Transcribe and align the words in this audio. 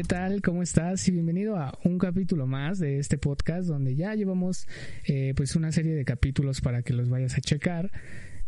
¿qué 0.00 0.04
tal? 0.04 0.40
¿Cómo 0.40 0.62
estás? 0.62 1.06
Y 1.08 1.10
bienvenido 1.10 1.58
a 1.58 1.78
un 1.84 1.98
capítulo 1.98 2.46
más 2.46 2.78
de 2.78 2.98
este 2.98 3.18
podcast 3.18 3.68
donde 3.68 3.96
ya 3.96 4.14
llevamos 4.14 4.66
eh, 5.04 5.34
pues 5.36 5.56
una 5.56 5.72
serie 5.72 5.94
de 5.94 6.06
capítulos 6.06 6.62
para 6.62 6.80
que 6.80 6.94
los 6.94 7.10
vayas 7.10 7.36
a 7.36 7.42
checar. 7.42 7.90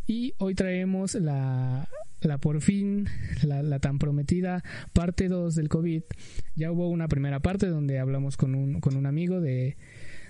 Y 0.07 0.33
hoy 0.39 0.55
traemos 0.55 1.15
la, 1.15 1.91
la 2.23 2.39
por 2.39 2.63
fin, 2.63 3.07
la, 3.43 3.63
la, 3.63 3.81
tan 3.81 3.99
prometida 3.99 4.65
parte 4.95 5.29
2 5.29 5.55
del 5.55 5.69
COVID. 5.69 6.03
Ya 6.57 6.73
hubo 6.73 6.89
una 6.89 7.07
primera 7.07 7.41
parte 7.41 7.67
donde 7.67 7.99
hablamos 7.99 8.39
con 8.39 8.55
un, 8.55 8.81
con 8.81 8.97
un 8.97 9.05
amigo 9.05 9.43
de, 9.43 9.77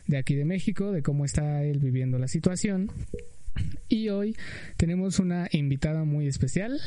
de 0.08 0.16
aquí 0.16 0.34
de 0.34 0.44
México, 0.44 0.90
de 0.90 1.04
cómo 1.04 1.24
está 1.24 1.62
él 1.62 1.78
viviendo 1.78 2.18
la 2.18 2.26
situación. 2.26 2.90
Y 3.88 4.08
hoy 4.08 4.34
tenemos 4.76 5.20
una 5.20 5.46
invitada 5.52 6.02
muy 6.02 6.26
especial 6.26 6.80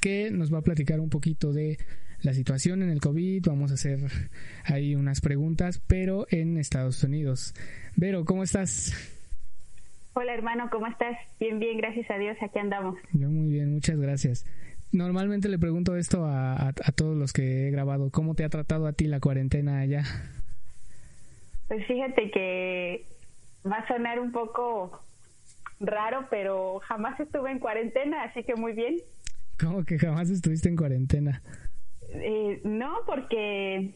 que 0.00 0.30
nos 0.30 0.50
va 0.50 0.60
a 0.60 0.62
platicar 0.62 1.00
un 1.00 1.10
poquito 1.10 1.52
de 1.52 1.76
la 2.24 2.32
situación 2.32 2.82
en 2.82 2.90
el 2.90 3.00
COVID. 3.00 3.46
Vamos 3.46 3.70
a 3.70 3.74
hacer 3.74 4.00
ahí 4.64 4.94
unas 4.94 5.20
preguntas, 5.20 5.80
pero 5.86 6.26
en 6.30 6.56
Estados 6.56 7.02
Unidos. 7.04 7.54
Vero, 7.96 8.24
¿cómo 8.24 8.42
estás? 8.42 8.92
Hola 10.14 10.32
hermano, 10.32 10.68
¿cómo 10.70 10.86
estás? 10.86 11.16
Bien, 11.38 11.58
bien, 11.58 11.76
gracias 11.76 12.10
a 12.10 12.18
Dios, 12.18 12.36
aquí 12.40 12.58
andamos. 12.58 12.96
Yo 13.12 13.28
muy 13.28 13.52
bien, 13.52 13.74
muchas 13.74 13.98
gracias. 13.98 14.46
Normalmente 14.92 15.48
le 15.48 15.58
pregunto 15.58 15.96
esto 15.96 16.24
a, 16.24 16.54
a, 16.54 16.68
a 16.68 16.92
todos 16.92 17.16
los 17.16 17.32
que 17.32 17.66
he 17.66 17.70
grabado, 17.70 18.10
¿cómo 18.10 18.34
te 18.34 18.44
ha 18.44 18.48
tratado 18.48 18.86
a 18.86 18.92
ti 18.92 19.06
la 19.06 19.20
cuarentena 19.20 19.80
allá? 19.80 20.04
Pues 21.66 21.84
fíjate 21.86 22.30
que 22.30 23.06
va 23.66 23.78
a 23.78 23.88
sonar 23.88 24.20
un 24.20 24.30
poco 24.30 25.02
raro, 25.80 26.28
pero 26.30 26.78
jamás 26.80 27.18
estuve 27.18 27.50
en 27.50 27.58
cuarentena, 27.58 28.22
así 28.22 28.44
que 28.44 28.54
muy 28.54 28.72
bien. 28.72 28.96
¿Cómo 29.58 29.84
que 29.84 29.98
jamás 29.98 30.30
estuviste 30.30 30.68
en 30.68 30.76
cuarentena? 30.76 31.42
Eh, 32.14 32.60
no, 32.64 32.98
porque, 33.06 33.90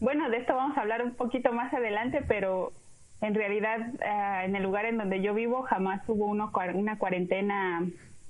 bueno, 0.00 0.28
de 0.30 0.38
esto 0.38 0.54
vamos 0.54 0.76
a 0.76 0.80
hablar 0.80 1.04
un 1.04 1.14
poquito 1.14 1.52
más 1.52 1.72
adelante, 1.72 2.22
pero 2.26 2.72
en 3.20 3.34
realidad 3.34 3.78
uh, 3.80 4.44
en 4.44 4.56
el 4.56 4.62
lugar 4.62 4.86
en 4.86 4.98
donde 4.98 5.20
yo 5.20 5.34
vivo 5.34 5.62
jamás 5.62 6.02
hubo 6.08 6.26
una 6.26 6.98
cuarentena 6.98 7.86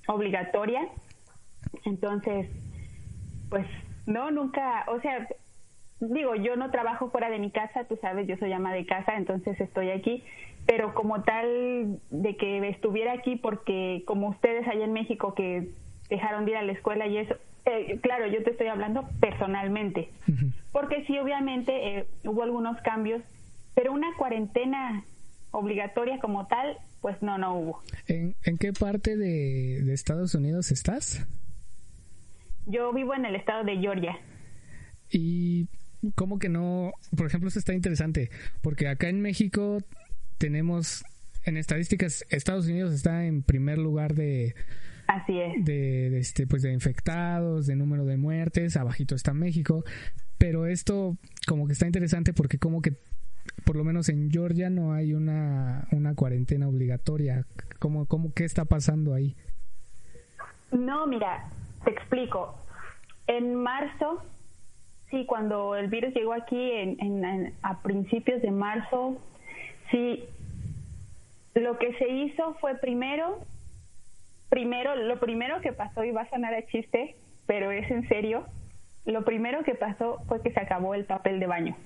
obligatoria. 0.06 0.89
Entonces, 1.84 2.48
pues 3.48 3.67
no, 4.06 4.31
nunca, 4.31 4.84
o 4.89 5.00
sea, 5.00 5.28
digo, 6.00 6.34
yo 6.34 6.56
no 6.56 6.70
trabajo 6.70 7.11
fuera 7.11 7.31
de 7.31 7.39
mi 7.39 7.50
casa, 7.50 7.84
tú 7.84 7.97
sabes, 8.00 8.27
yo 8.27 8.37
soy 8.39 8.53
ama 8.53 8.72
de 8.72 8.87
casa, 8.87 9.17
entonces 9.17 9.61
estoy 9.61 9.91
aquí, 9.91 10.25
pero 10.67 10.94
como 10.94 11.22
tal 11.22 12.00
de 12.11 12.37
que 12.37 12.69
estuviera 12.69 13.12
aquí 13.12 13.37
porque 13.37 14.03
como 14.06 14.28
ustedes 14.28 14.67
allá 14.67 14.84
en 14.84 14.92
México 14.92 15.34
que 15.34 15.69
dejaron 16.11 16.44
de 16.44 16.50
ir 16.53 16.56
a 16.58 16.62
la 16.62 16.72
escuela 16.72 17.06
y 17.06 17.19
eso, 17.19 17.34
eh, 17.64 17.98
claro, 18.03 18.27
yo 18.27 18.42
te 18.42 18.50
estoy 18.50 18.66
hablando 18.66 19.08
personalmente, 19.20 20.11
uh 20.28 20.33
-huh. 20.33 20.53
porque 20.72 21.05
sí, 21.06 21.19
obviamente 21.19 21.72
eh, 21.72 22.06
hubo 22.25 22.42
algunos 22.42 22.80
cambios, 22.83 23.22
pero 23.75 23.92
una 23.92 24.08
cuarentena 24.19 25.05
obligatoria 25.53 26.19
como 26.19 26.47
tal, 26.47 26.77
pues 27.00 27.20
no, 27.22 27.38
no 27.38 27.56
hubo. 27.56 27.83
¿En, 28.06 28.34
en 28.44 28.58
qué 28.58 28.72
parte 28.72 29.16
de, 29.16 29.81
de 29.83 29.92
Estados 29.92 30.34
Unidos 30.34 30.70
estás? 30.70 31.27
Yo 32.66 32.92
vivo 32.92 33.14
en 33.14 33.25
el 33.25 33.34
estado 33.34 33.64
de 33.64 33.78
Georgia. 33.78 34.19
Y 35.11 35.66
¿Cómo 36.14 36.38
que 36.38 36.48
no? 36.48 36.92
Por 37.16 37.27
ejemplo, 37.27 37.48
esto 37.48 37.58
está 37.58 37.75
interesante, 37.75 38.31
porque 38.62 38.88
acá 38.88 39.08
en 39.08 39.20
México 39.20 39.78
tenemos, 40.38 41.05
en 41.44 41.56
estadísticas, 41.56 42.25
Estados 42.31 42.66
Unidos 42.66 42.94
está 42.94 43.27
en 43.27 43.42
primer 43.42 43.78
lugar 43.78 44.15
de... 44.15 44.54
Así 45.10 45.41
es. 45.41 45.65
De, 45.65 46.10
de, 46.10 46.19
este, 46.21 46.47
pues 46.47 46.62
de 46.62 46.72
infectados, 46.72 47.66
de 47.66 47.75
número 47.75 48.04
de 48.04 48.16
muertes, 48.16 48.76
abajito 48.76 49.16
está 49.16 49.34
México, 49.34 49.82
pero 50.38 50.66
esto 50.66 51.16
como 51.48 51.66
que 51.66 51.72
está 51.72 51.87
interesante 51.87 52.32
porque 52.32 52.59
como 52.59 52.81
que 52.81 52.93
por 53.65 53.75
lo 53.75 53.82
menos 53.82 54.09
en 54.09 54.31
Georgia 54.31 54.71
no 54.71 54.93
hay 54.93 55.15
una, 55.15 55.88
una 55.91 56.15
cuarentena 56.15 56.69
obligatoria. 56.69 57.44
¿Cómo, 57.81 58.06
cómo, 58.06 58.32
¿Qué 58.32 58.44
está 58.44 58.66
pasando 58.66 59.12
ahí? 59.12 59.34
No, 60.71 61.09
mira, 61.09 61.48
te 61.82 61.91
explico. 61.91 62.56
En 63.27 63.56
marzo 63.56 64.22
sí, 65.10 65.27
cuando 65.27 65.75
el 65.75 65.88
virus 65.88 66.15
llegó 66.15 66.34
aquí 66.34 66.71
en, 66.71 66.97
en, 67.00 67.25
en, 67.25 67.54
a 67.62 67.82
principios 67.82 68.41
de 68.42 68.53
marzo, 68.53 69.19
sí, 69.91 70.25
lo 71.54 71.78
que 71.78 71.94
se 71.94 72.09
hizo 72.09 72.54
fue 72.60 72.77
primero, 72.77 73.41
primero, 74.50 74.94
lo 74.97 75.19
primero 75.19 75.61
que 75.62 75.72
pasó, 75.72 76.05
y 76.05 76.11
va 76.11 76.22
a 76.22 76.31
sonar 76.31 76.53
a 76.53 76.66
chiste, 76.66 77.16
pero 77.47 77.71
es 77.71 77.91
en 77.91 78.06
serio, 78.09 78.47
lo 79.06 79.25
primero 79.25 79.65
que 79.65 79.75
pasó 79.75 80.22
fue 80.28 80.43
que 80.43 80.53
se 80.53 80.61
acabó 80.61 80.94
el 80.94 81.06
papel 81.06 81.41
de 81.41 81.47
baño. 81.47 81.77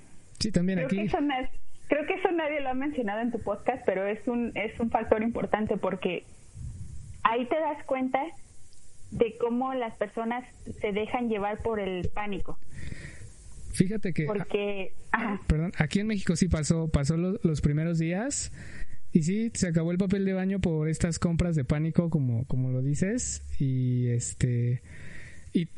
Sí, 0.41 0.51
también 0.51 0.79
creo 0.79 0.87
aquí. 0.87 0.97
Que 0.97 1.05
eso, 1.05 1.19
creo 1.89 2.07
que 2.07 2.15
eso 2.15 2.33
nadie 2.33 2.61
lo 2.61 2.71
ha 2.71 2.75
mencionado 2.75 3.21
en 3.21 3.31
tu 3.31 3.41
podcast, 3.41 3.83
pero 3.87 4.07
es 4.07 4.27
un, 4.27 4.51
es 4.57 4.79
un 4.81 4.91
factor 4.91 5.23
importante 5.23 5.77
porque 5.77 6.25
ahí 7.23 7.47
te 7.47 7.57
das 7.61 7.85
cuenta 7.85 8.21
de 9.11 9.37
cómo 9.39 9.75
las 9.75 9.95
personas 9.97 10.45
se 10.81 10.93
dejan 10.93 11.29
llevar 11.29 11.63
por 11.63 11.79
el 11.79 12.09
pánico. 12.13 12.59
Fíjate 13.73 14.13
que 14.13 14.25
porque 14.25 14.93
ajá. 15.11 15.41
perdón, 15.49 15.73
aquí 15.79 15.99
en 15.99 16.07
México 16.07 16.37
sí 16.37 16.49
pasó, 16.49 16.89
pasó 16.89 17.17
los, 17.17 17.45
los, 17.45 17.61
primeros 17.61 17.99
días 17.99 18.53
y 19.15 19.23
sí 19.23 19.51
se 19.55 19.69
acabó 19.69 19.93
el 19.93 19.99
papel 19.99 20.25
de 20.25 20.35
baño 20.35 20.61
por 20.61 20.89
estas 20.89 21.19
compras 21.19 21.55
de 21.55 21.65
pánico 21.65 22.11
como 22.11 22.45
como 22.47 22.71
lo 22.71 22.83
dices 22.83 23.43
y 23.61 24.09
este 24.09 24.83
y 25.57 25.69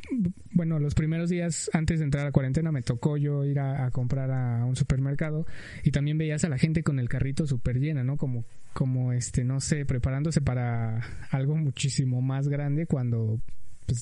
bueno, 0.53 0.79
los 0.79 0.95
primeros 0.95 1.29
días 1.29 1.71
antes 1.75 1.99
de 1.99 2.07
entrar 2.07 2.23
a 2.23 2.29
la 2.29 2.33
cuarentena 2.33 2.73
me 2.73 2.81
tocó 2.81 3.19
yo 3.19 3.45
ir 3.45 3.61
a, 3.61 3.91
comprar 3.91 4.31
a 4.31 4.65
un 4.65 4.75
supermercado 4.75 5.45
y 5.85 5.91
también 5.91 6.17
veías 6.17 6.45
a 6.45 6.49
la 6.49 6.57
gente 6.57 6.83
con 6.83 6.99
el 6.99 7.11
carrito 7.11 7.47
súper 7.47 7.79
llena, 7.79 8.03
¿no? 8.03 8.17
Como, 8.17 8.47
como 8.73 9.13
este, 9.13 9.45
no 9.45 9.61
sé, 9.61 9.85
preparándose 9.85 10.41
para 10.41 11.03
algo 11.31 11.57
muchísimo 11.57 12.23
más 12.23 12.49
grande 12.49 12.87
cuando 12.87 13.39
pues, 13.85 14.01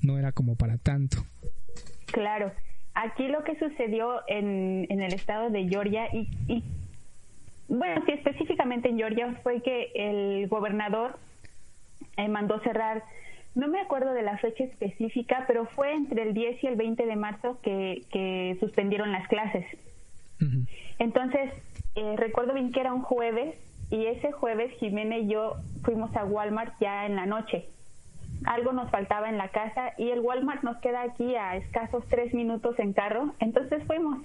no 0.00 0.18
era 0.18 0.32
como 0.32 0.56
para 0.56 0.78
tanto. 0.78 1.26
Claro, 2.06 2.50
aquí 2.94 3.28
lo 3.28 3.44
que 3.44 3.58
sucedió 3.58 4.22
en, 4.28 4.86
en 4.88 5.02
el 5.02 5.12
estado 5.12 5.50
de 5.50 5.68
Georgia 5.68 6.08
y 6.14 6.64
bueno, 7.70 8.02
sí, 8.04 8.12
específicamente 8.12 8.88
en 8.88 8.98
Georgia 8.98 9.34
fue 9.42 9.62
que 9.62 9.92
el 9.94 10.48
gobernador 10.48 11.18
eh, 12.16 12.28
mandó 12.28 12.60
cerrar 12.60 13.02
no 13.54 13.68
me 13.68 13.80
acuerdo 13.80 14.12
de 14.12 14.22
la 14.22 14.38
fecha 14.38 14.64
específica, 14.64 15.44
pero 15.46 15.66
fue 15.66 15.92
entre 15.92 16.22
el 16.22 16.34
10 16.34 16.62
y 16.62 16.66
el 16.68 16.76
20 16.76 17.04
de 17.04 17.16
marzo 17.16 17.58
que, 17.62 18.02
que 18.12 18.56
suspendieron 18.60 19.10
las 19.10 19.26
clases. 19.28 19.66
Uh 20.40 20.44
-huh. 20.44 20.68
Entonces, 20.98 21.50
eh, 21.96 22.14
recuerdo 22.16 22.54
bien 22.54 22.70
que 22.70 22.80
era 22.80 22.92
un 22.92 23.02
jueves 23.02 23.56
y 23.90 24.06
ese 24.06 24.30
jueves 24.30 24.72
Jimena 24.78 25.18
y 25.18 25.26
yo 25.26 25.56
fuimos 25.82 26.14
a 26.16 26.24
Walmart 26.24 26.74
ya 26.80 27.06
en 27.06 27.16
la 27.16 27.26
noche. 27.26 27.66
Algo 28.44 28.72
nos 28.72 28.90
faltaba 28.90 29.28
en 29.28 29.36
la 29.36 29.48
casa 29.48 29.92
y 29.98 30.10
el 30.10 30.20
Walmart 30.20 30.62
nos 30.62 30.78
queda 30.78 31.02
aquí 31.02 31.34
a 31.34 31.56
escasos 31.56 32.04
tres 32.08 32.32
minutos 32.32 32.78
en 32.78 32.92
carro, 32.92 33.34
entonces 33.40 33.82
fuimos. 33.84 34.20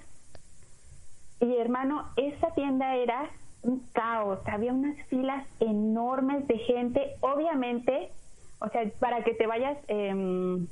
Y 1.40 1.56
hermano, 1.56 2.08
esa 2.16 2.54
tienda 2.54 2.96
era 2.96 3.30
un 3.62 3.80
caos, 3.92 4.38
había 4.46 4.72
unas 4.72 4.96
filas 5.08 5.46
enormes 5.60 6.46
de 6.46 6.58
gente, 6.58 7.16
obviamente 7.20 8.10
o 8.58 8.68
sea, 8.68 8.82
para 8.98 9.22
que 9.22 9.34
te 9.34 9.46
vayas, 9.46 9.76
eh, 9.88 10.66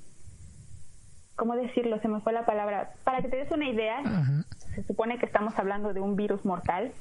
¿cómo 1.37 1.55
decirlo? 1.57 2.01
Se 2.01 2.09
me 2.09 2.21
fue 2.21 2.33
la 2.33 2.47
palabra. 2.47 2.93
Para 3.05 3.21
que 3.21 3.29
te 3.29 3.37
des 3.37 3.51
una 3.51 3.69
idea, 3.69 4.01
uh 4.01 4.07
-huh. 4.07 4.45
se 4.75 4.83
supone 4.85 5.19
que 5.19 5.27
estamos 5.27 5.59
hablando 5.59 5.93
de 5.93 6.01
un 6.01 6.17
virus 6.17 6.45
mortal, 6.45 6.93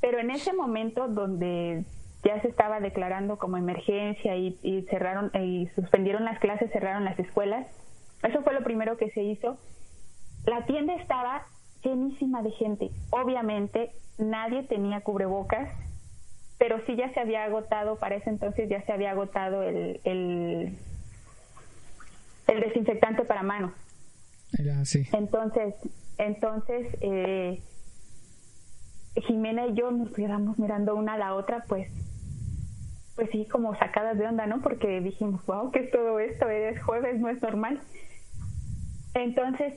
pero 0.00 0.18
en 0.18 0.30
ese 0.30 0.52
momento 0.52 1.08
donde 1.08 1.84
ya 2.24 2.40
se 2.40 2.48
estaba 2.48 2.80
declarando 2.80 3.38
como 3.38 3.56
emergencia 3.56 4.36
y, 4.36 4.58
y 4.62 4.82
cerraron 4.82 5.30
y 5.34 5.68
suspendieron 5.74 6.24
las 6.24 6.38
clases, 6.38 6.70
cerraron 6.72 7.04
las 7.04 7.18
escuelas, 7.18 7.66
eso 8.22 8.42
fue 8.42 8.54
lo 8.54 8.62
primero 8.62 8.96
que 8.96 9.10
se 9.10 9.22
hizo. 9.22 9.58
La 10.44 10.64
tienda 10.66 10.94
estaba 10.94 11.42
llenísima 11.86 12.42
de 12.42 12.50
gente. 12.52 12.90
Obviamente 13.10 13.92
nadie 14.18 14.62
tenía 14.64 15.00
cubrebocas, 15.00 15.68
pero 16.58 16.84
sí 16.86 16.96
ya 16.96 17.12
se 17.12 17.20
había 17.20 17.44
agotado, 17.44 17.96
para 17.96 18.16
ese 18.16 18.30
entonces 18.30 18.68
ya 18.68 18.82
se 18.82 18.92
había 18.92 19.10
agotado 19.10 19.62
el, 19.62 20.00
el, 20.04 20.78
el 22.48 22.60
desinfectante 22.60 23.24
para 23.24 23.42
manos. 23.42 23.72
Ya, 24.64 24.84
sí. 24.84 25.06
Entonces, 25.12 25.74
entonces 26.18 26.86
eh, 27.00 27.60
Jimena 29.22 29.66
y 29.66 29.74
yo 29.74 29.90
nos 29.90 30.12
quedamos 30.12 30.58
mirando 30.58 30.94
una 30.94 31.14
a 31.14 31.18
la 31.18 31.34
otra, 31.34 31.64
pues, 31.68 31.88
pues 33.16 33.30
sí, 33.30 33.46
como 33.50 33.76
sacadas 33.76 34.18
de 34.18 34.26
onda, 34.26 34.46
¿no? 34.46 34.60
Porque 34.60 35.00
dijimos, 35.00 35.44
wow, 35.46 35.70
¿qué 35.70 35.80
es 35.80 35.90
todo 35.90 36.20
esto? 36.20 36.48
Es 36.48 36.82
jueves, 36.82 37.18
no 37.18 37.28
es 37.28 37.40
normal. 37.40 37.80
Entonces, 39.14 39.74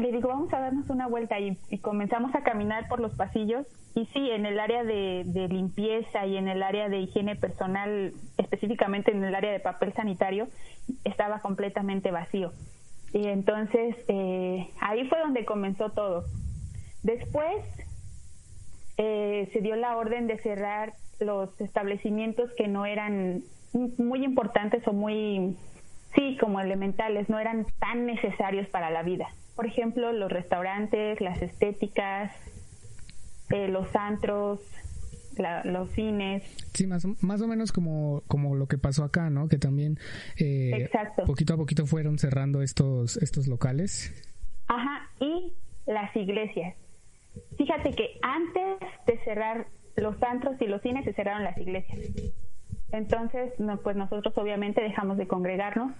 le 0.00 0.12
digo, 0.12 0.28
vamos 0.28 0.52
a 0.52 0.60
darnos 0.60 0.88
una 0.90 1.06
vuelta 1.06 1.38
y, 1.40 1.56
comenzamos 1.80 2.34
a 2.34 2.42
caminar 2.42 2.88
por 2.88 3.00
los 3.00 3.14
pasillos 3.14 3.66
y 3.94 4.06
sí, 4.06 4.30
en 4.30 4.46
el 4.46 4.60
área 4.60 4.84
de, 4.84 5.24
de, 5.26 5.48
limpieza 5.48 6.26
y 6.26 6.36
en 6.36 6.48
el 6.48 6.62
área 6.62 6.88
de 6.88 7.00
higiene 7.00 7.36
personal, 7.36 8.12
específicamente 8.36 9.10
en 9.10 9.24
el 9.24 9.34
área 9.34 9.50
de 9.50 9.60
papel 9.60 9.92
sanitario, 9.94 10.48
estaba 11.04 11.40
completamente 11.40 12.10
vacío. 12.10 12.52
Y 13.12 13.26
entonces 13.26 13.96
eh, 14.08 14.68
ahí 14.80 15.08
fue 15.08 15.18
donde 15.20 15.44
comenzó 15.44 15.90
todo. 15.90 16.24
Después 17.02 17.64
eh, 18.98 19.48
se 19.52 19.60
dio 19.60 19.76
la 19.76 19.96
orden 19.96 20.26
de 20.26 20.38
cerrar 20.38 20.92
los 21.20 21.60
establecimientos 21.60 22.50
que 22.56 22.68
no 22.68 22.86
eran 22.86 23.42
muy 23.72 24.24
importantes 24.24 24.86
o 24.86 24.92
muy, 24.92 25.56
sí, 26.14 26.36
como 26.40 26.60
elementales, 26.60 27.28
no 27.28 27.38
eran 27.38 27.66
tan 27.78 28.06
necesarios 28.06 28.68
para 28.68 28.90
la 28.90 29.02
vida. 29.02 29.28
Por 29.58 29.66
ejemplo, 29.66 30.12
los 30.12 30.30
restaurantes, 30.30 31.20
las 31.20 31.42
estéticas, 31.42 32.32
eh, 33.50 33.66
los 33.66 33.96
antros, 33.96 34.60
los 35.64 35.90
cines. 35.90 36.44
Sí, 36.74 36.86
más, 36.86 37.04
más 37.24 37.42
o 37.42 37.48
menos 37.48 37.72
como, 37.72 38.22
como 38.28 38.54
lo 38.54 38.68
que 38.68 38.78
pasó 38.78 39.02
acá, 39.02 39.30
¿no? 39.30 39.48
Que 39.48 39.58
también 39.58 39.98
eh, 40.38 40.88
poquito 41.26 41.54
a 41.54 41.56
poquito 41.56 41.86
fueron 41.86 42.20
cerrando 42.20 42.62
estos, 42.62 43.16
estos 43.16 43.48
locales. 43.48 44.14
Ajá, 44.68 45.10
y 45.18 45.52
las 45.86 46.14
iglesias. 46.14 46.76
Fíjate 47.56 47.96
que 47.96 48.20
antes 48.22 48.88
de 49.08 49.18
cerrar 49.24 49.66
los 49.96 50.22
antros 50.22 50.54
y 50.60 50.66
los 50.66 50.80
cines 50.82 51.04
se 51.04 51.14
cerraron 51.14 51.42
las 51.42 51.58
iglesias. 51.58 51.98
Entonces, 52.92 53.54
pues 53.82 53.96
nosotros 53.96 54.32
obviamente 54.38 54.80
dejamos 54.80 55.16
de 55.16 55.26
congregarnos. 55.26 55.90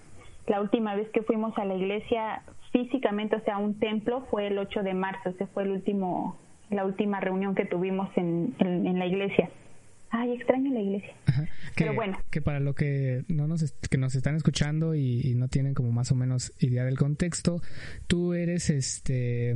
La 0.47 0.61
última 0.61 0.95
vez 0.95 1.09
que 1.09 1.21
fuimos 1.21 1.57
a 1.57 1.65
la 1.65 1.75
iglesia 1.75 2.43
físicamente, 2.71 3.35
o 3.35 3.41
sea, 3.41 3.55
a 3.55 3.59
un 3.59 3.79
templo, 3.79 4.25
fue 4.31 4.47
el 4.47 4.57
8 4.57 4.83
de 4.83 4.93
marzo. 4.93 5.29
Ese 5.29 5.47
fue 5.47 5.63
el 5.63 5.71
último 5.71 6.37
la 6.69 6.85
última 6.85 7.19
reunión 7.19 7.55
que 7.55 7.65
tuvimos 7.65 8.09
en, 8.15 8.55
en, 8.59 8.99
la 8.99 9.05
iglesia. 9.05 9.49
Ay, 10.11 10.33
extraño 10.33 10.71
la 10.73 10.81
iglesia. 10.81 11.13
Pero 11.75 11.93
bueno. 11.93 12.17
Que 12.31 12.41
para 12.41 12.59
lo 12.59 12.73
que 12.73 13.23
no 13.27 13.47
nos 13.47 13.71
que 13.89 13.97
nos 13.97 14.15
están 14.15 14.35
escuchando 14.35 14.95
y, 14.95 15.33
no 15.35 15.47
tienen 15.47 15.73
como 15.73 15.91
más 15.91 16.11
o 16.11 16.15
menos 16.15 16.53
idea 16.59 16.83
del 16.83 16.97
contexto, 16.97 17.61
tú 18.07 18.33
eres 18.33 18.69
este. 18.69 19.55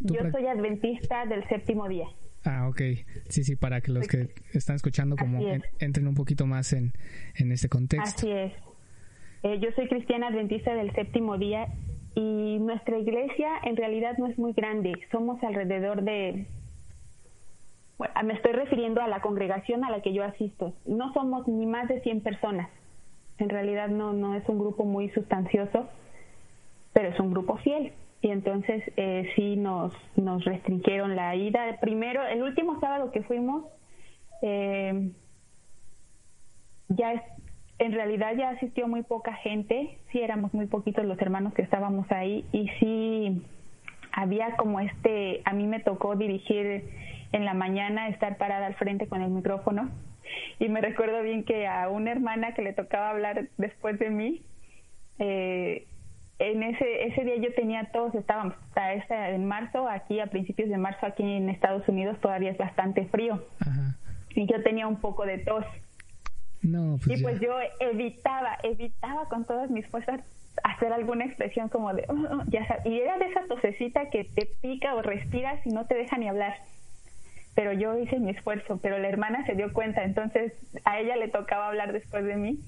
Yo 0.00 0.20
soy 0.30 0.46
adventista 0.46 1.24
del 1.26 1.46
séptimo 1.48 1.88
día. 1.88 2.06
Ah, 2.44 2.68
ok. 2.68 2.80
Sí, 3.28 3.42
sí, 3.42 3.56
para 3.56 3.80
que 3.80 3.90
los 3.90 4.06
que 4.06 4.28
están 4.52 4.76
escuchando 4.76 5.16
como 5.16 5.40
entren 5.78 6.06
un 6.06 6.14
poquito 6.14 6.46
más 6.46 6.72
en, 6.72 6.92
en 7.36 7.52
este 7.52 7.68
contexto. 7.68 8.18
Así 8.18 8.30
es. 8.30 8.52
Eh, 9.44 9.58
yo 9.60 9.70
soy 9.72 9.88
cristiana 9.88 10.28
adventista 10.28 10.74
del 10.74 10.90
séptimo 10.94 11.36
día 11.36 11.68
y 12.14 12.56
nuestra 12.60 12.96
iglesia 12.96 13.50
en 13.64 13.76
realidad 13.76 14.16
no 14.16 14.26
es 14.26 14.38
muy 14.38 14.54
grande, 14.54 14.94
somos 15.12 15.42
alrededor 15.44 16.00
de, 16.00 16.46
bueno, 17.98 18.14
me 18.24 18.32
estoy 18.32 18.52
refiriendo 18.52 19.02
a 19.02 19.08
la 19.08 19.20
congregación 19.20 19.84
a 19.84 19.90
la 19.90 20.00
que 20.00 20.14
yo 20.14 20.24
asisto, 20.24 20.72
no 20.86 21.12
somos 21.12 21.46
ni 21.46 21.66
más 21.66 21.88
de 21.88 22.00
100 22.00 22.22
personas, 22.22 22.70
en 23.36 23.50
realidad 23.50 23.88
no, 23.88 24.14
no 24.14 24.34
es 24.34 24.48
un 24.48 24.58
grupo 24.58 24.86
muy 24.86 25.10
sustancioso, 25.10 25.90
pero 26.94 27.10
es 27.10 27.20
un 27.20 27.30
grupo 27.30 27.58
fiel. 27.58 27.92
Y 28.22 28.30
entonces 28.30 28.82
eh, 28.96 29.30
sí 29.36 29.56
nos, 29.56 29.92
nos 30.16 30.42
restringieron 30.46 31.14
la 31.14 31.36
ida. 31.36 31.78
Primero, 31.82 32.26
el 32.26 32.42
último 32.42 32.80
sábado 32.80 33.10
que 33.10 33.22
fuimos, 33.22 33.64
eh, 34.40 35.10
ya 36.88 37.12
en 37.78 37.92
realidad 37.92 38.34
ya 38.36 38.50
asistió 38.50 38.86
muy 38.86 39.02
poca 39.02 39.34
gente, 39.34 39.98
sí 40.12 40.20
éramos 40.20 40.54
muy 40.54 40.66
poquitos 40.66 41.04
los 41.04 41.20
hermanos 41.20 41.54
que 41.54 41.62
estábamos 41.62 42.10
ahí 42.12 42.44
y 42.52 42.68
sí 42.78 43.42
había 44.12 44.56
como 44.56 44.80
este, 44.80 45.42
a 45.44 45.52
mí 45.52 45.66
me 45.66 45.80
tocó 45.80 46.14
dirigir 46.14 46.84
en 47.32 47.44
la 47.44 47.54
mañana, 47.54 48.08
estar 48.08 48.36
parada 48.36 48.66
al 48.66 48.74
frente 48.76 49.08
con 49.08 49.22
el 49.22 49.30
micrófono. 49.30 49.90
Y 50.60 50.68
me 50.68 50.80
recuerdo 50.80 51.20
bien 51.22 51.44
que 51.44 51.66
a 51.66 51.88
una 51.88 52.12
hermana 52.12 52.54
que 52.54 52.62
le 52.62 52.72
tocaba 52.72 53.10
hablar 53.10 53.48
después 53.58 53.98
de 53.98 54.10
mí, 54.10 54.42
eh, 55.18 55.86
en 56.38 56.62
ese, 56.62 57.06
ese 57.06 57.24
día 57.24 57.36
yo 57.36 57.54
tenía 57.54 57.90
todos, 57.92 58.14
estábamos 58.14 58.54
hasta 58.74 59.30
en 59.30 59.46
marzo, 59.46 59.88
aquí 59.88 60.20
a 60.20 60.26
principios 60.26 60.68
de 60.68 60.78
marzo 60.78 61.06
aquí 61.06 61.22
en 61.22 61.48
Estados 61.48 61.88
Unidos 61.88 62.18
todavía 62.20 62.50
es 62.50 62.58
bastante 62.58 63.06
frío. 63.06 63.44
Y 64.36 64.46
yo 64.46 64.62
tenía 64.62 64.86
un 64.86 65.00
poco 65.00 65.26
de 65.26 65.38
tos 65.38 65.64
pues 67.04 67.20
y 67.20 67.22
pues 67.22 67.40
yo 67.40 67.54
evitaba, 67.80 68.58
evitaba 68.62 69.28
con 69.28 69.44
todas 69.44 69.70
mis 69.70 69.86
fuerzas 69.86 70.20
hacer 70.62 70.92
alguna 70.92 71.24
expresión 71.24 71.68
como 71.68 71.92
de, 71.92 72.04
oh, 72.08 72.14
oh", 72.14 72.42
ya 72.48 72.80
y 72.84 73.00
era 73.00 73.18
de 73.18 73.26
esa 73.26 73.46
tosecita 73.46 74.08
que 74.10 74.24
te 74.24 74.46
pica 74.60 74.94
o 74.94 75.02
respiras 75.02 75.64
y 75.66 75.70
no 75.70 75.86
te 75.86 75.94
deja 75.94 76.16
ni 76.16 76.28
hablar. 76.28 76.54
Pero 77.54 77.72
yo 77.72 77.96
hice 77.98 78.18
mi 78.18 78.30
esfuerzo, 78.30 78.78
pero 78.82 78.98
la 78.98 79.08
hermana 79.08 79.44
se 79.46 79.54
dio 79.54 79.72
cuenta, 79.72 80.04
entonces 80.04 80.52
a 80.84 80.98
ella 81.00 81.16
le 81.16 81.28
tocaba 81.28 81.68
hablar 81.68 81.92
después 81.92 82.24
de 82.24 82.36
mí 82.36 82.60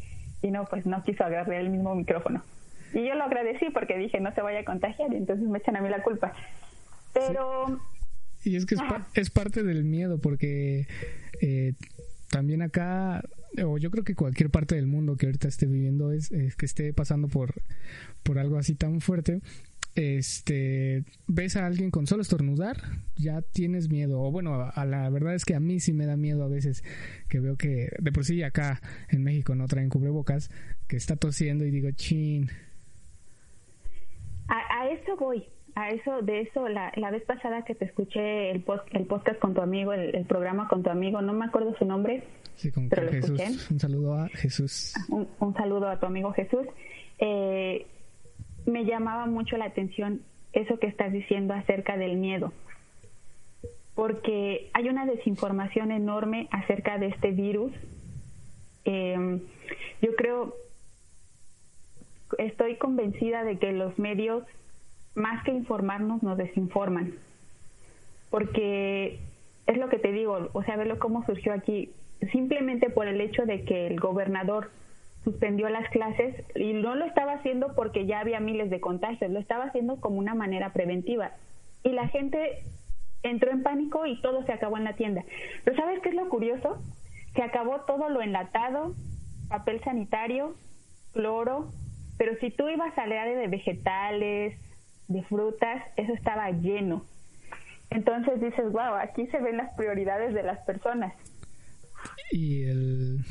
y 0.42 0.50
no, 0.50 0.64
pues 0.64 0.86
no 0.86 1.02
quiso 1.02 1.24
agarrar 1.24 1.60
el 1.60 1.70
mismo 1.70 1.94
micrófono. 1.94 2.42
Y 2.92 3.06
yo 3.06 3.14
lo 3.14 3.24
agradecí 3.24 3.66
porque 3.70 3.98
dije, 3.98 4.20
no 4.20 4.32
se 4.34 4.42
vaya 4.42 4.60
a 4.60 4.64
contagiar 4.64 5.12
y 5.12 5.16
entonces 5.16 5.48
me 5.48 5.58
echan 5.58 5.76
a 5.76 5.80
mí 5.80 5.88
la 5.88 6.02
culpa. 6.02 6.32
Pero... 7.12 7.80
Y 8.44 8.54
es 8.54 8.64
que 8.64 8.76
es, 8.76 8.80
es 9.14 9.30
parte 9.30 9.64
del 9.64 9.84
miedo 9.84 10.20
porque 10.20 10.86
eh, 11.40 11.72
también 12.30 12.62
acá 12.62 13.22
o 13.64 13.78
yo 13.78 13.90
creo 13.90 14.04
que 14.04 14.14
cualquier 14.14 14.50
parte 14.50 14.74
del 14.74 14.86
mundo 14.86 15.16
que 15.16 15.26
ahorita 15.26 15.48
esté 15.48 15.66
viviendo 15.66 16.12
es, 16.12 16.30
que 16.30 16.66
esté 16.66 16.92
pasando 16.92 17.28
por, 17.28 17.54
por 18.22 18.38
algo 18.38 18.58
así 18.58 18.74
tan 18.74 19.00
fuerte, 19.00 19.40
este, 19.94 21.04
ves 21.26 21.56
a 21.56 21.66
alguien 21.66 21.90
con 21.90 22.06
solo 22.06 22.22
estornudar, 22.22 22.76
ya 23.16 23.40
tienes 23.40 23.88
miedo. 23.88 24.20
O 24.20 24.30
bueno, 24.30 24.70
a, 24.74 24.84
la 24.84 25.08
verdad 25.08 25.34
es 25.34 25.44
que 25.44 25.54
a 25.54 25.60
mí 25.60 25.80
sí 25.80 25.92
me 25.92 26.06
da 26.06 26.16
miedo 26.16 26.44
a 26.44 26.48
veces 26.48 26.84
que 27.28 27.40
veo 27.40 27.56
que 27.56 27.88
de 27.98 28.12
por 28.12 28.24
sí 28.24 28.42
acá 28.42 28.80
en 29.08 29.22
México 29.22 29.54
no 29.54 29.66
traen 29.66 29.88
cubrebocas, 29.88 30.50
que 30.86 30.96
está 30.96 31.16
tosiendo 31.16 31.64
y 31.64 31.70
digo, 31.70 31.90
chin. 31.92 32.50
A, 34.48 34.58
a 34.58 35.16
voy 35.18 35.48
a 35.76 35.90
eso, 35.90 36.22
de 36.22 36.40
eso, 36.40 36.68
la, 36.68 36.90
la 36.96 37.10
vez 37.10 37.22
pasada 37.24 37.62
que 37.62 37.74
te 37.74 37.84
escuché 37.84 38.50
el, 38.50 38.62
post, 38.62 38.82
el 38.92 39.04
podcast 39.04 39.38
con 39.38 39.52
tu 39.52 39.60
amigo, 39.60 39.92
el, 39.92 40.24
programa 40.24 40.68
con 40.68 40.82
tu 40.82 40.88
amigo, 40.88 41.20
no 41.20 41.34
me 41.34 41.44
acuerdo 41.44 41.76
su 41.76 41.84
nombre, 41.84 42.24
sí, 42.54 42.72
con, 42.72 42.88
pero 42.88 43.12
Jesús. 43.12 43.70
Un 43.70 43.78
saludo 43.78 44.14
a 44.14 44.28
Jesús. 44.30 44.94
Un, 45.10 45.28
un 45.38 45.54
saludo 45.54 45.88
a 45.88 46.00
tu 46.00 46.06
amigo 46.06 46.32
Jesús. 46.32 46.66
Eh, 47.18 47.86
me 48.64 48.86
llamaba 48.86 49.26
mucho 49.26 49.58
la 49.58 49.66
atención 49.66 50.22
eso 50.54 50.78
que 50.78 50.86
estás 50.86 51.12
diciendo 51.12 51.52
acerca 51.52 51.98
del 51.98 52.16
miedo, 52.16 52.54
porque 53.94 54.70
hay 54.72 54.88
una 54.88 55.04
desinformación 55.04 55.92
enorme 55.92 56.48
acerca 56.52 56.96
de 56.96 57.08
este 57.08 57.32
virus. 57.32 57.72
Eh, 58.86 59.42
yo 60.00 60.16
creo, 60.16 60.54
estoy 62.38 62.76
convencida 62.76 63.44
de 63.44 63.58
que 63.58 63.72
los 63.72 63.98
medios 63.98 64.42
más 65.16 65.42
que 65.44 65.50
informarnos, 65.50 66.22
nos 66.22 66.38
desinforman. 66.38 67.14
Porque 68.30 69.18
es 69.66 69.76
lo 69.78 69.88
que 69.88 69.98
te 69.98 70.12
digo, 70.12 70.50
o 70.52 70.62
sea, 70.62 70.76
verlo 70.76 70.98
cómo 70.98 71.24
surgió 71.26 71.52
aquí, 71.52 71.90
simplemente 72.30 72.90
por 72.90 73.08
el 73.08 73.20
hecho 73.20 73.44
de 73.46 73.64
que 73.64 73.88
el 73.88 73.98
gobernador 73.98 74.70
suspendió 75.24 75.68
las 75.68 75.88
clases 75.90 76.36
y 76.54 76.72
no 76.72 76.94
lo 76.94 77.04
estaba 77.04 77.32
haciendo 77.32 77.74
porque 77.74 78.06
ya 78.06 78.20
había 78.20 78.38
miles 78.38 78.70
de 78.70 78.80
contagios, 78.80 79.30
lo 79.30 79.40
estaba 79.40 79.64
haciendo 79.64 80.00
como 80.00 80.18
una 80.18 80.34
manera 80.34 80.72
preventiva. 80.72 81.32
Y 81.82 81.90
la 81.90 82.08
gente 82.08 82.62
entró 83.22 83.50
en 83.50 83.62
pánico 83.62 84.06
y 84.06 84.20
todo 84.20 84.44
se 84.44 84.52
acabó 84.52 84.76
en 84.76 84.84
la 84.84 84.94
tienda. 84.94 85.24
Pero 85.64 85.76
¿sabes 85.76 86.00
qué 86.00 86.10
es 86.10 86.14
lo 86.14 86.28
curioso? 86.28 86.80
Se 87.34 87.42
acabó 87.42 87.80
todo 87.80 88.08
lo 88.08 88.22
enlatado, 88.22 88.94
papel 89.48 89.82
sanitario, 89.82 90.54
cloro, 91.12 91.72
pero 92.18 92.36
si 92.38 92.50
tú 92.50 92.68
ibas 92.68 92.96
al 92.96 93.12
área 93.12 93.36
de 93.36 93.48
vegetales, 93.48 94.56
de 95.08 95.22
frutas, 95.24 95.82
eso 95.96 96.12
estaba 96.14 96.50
lleno. 96.50 97.04
Entonces 97.90 98.40
dices, 98.40 98.72
wow, 98.72 98.94
aquí 99.00 99.26
se 99.28 99.38
ven 99.38 99.56
las 99.56 99.72
prioridades 99.74 100.34
de 100.34 100.42
las 100.42 100.58
personas. 100.60 101.14
Y 102.30 102.62
el... 102.64 103.24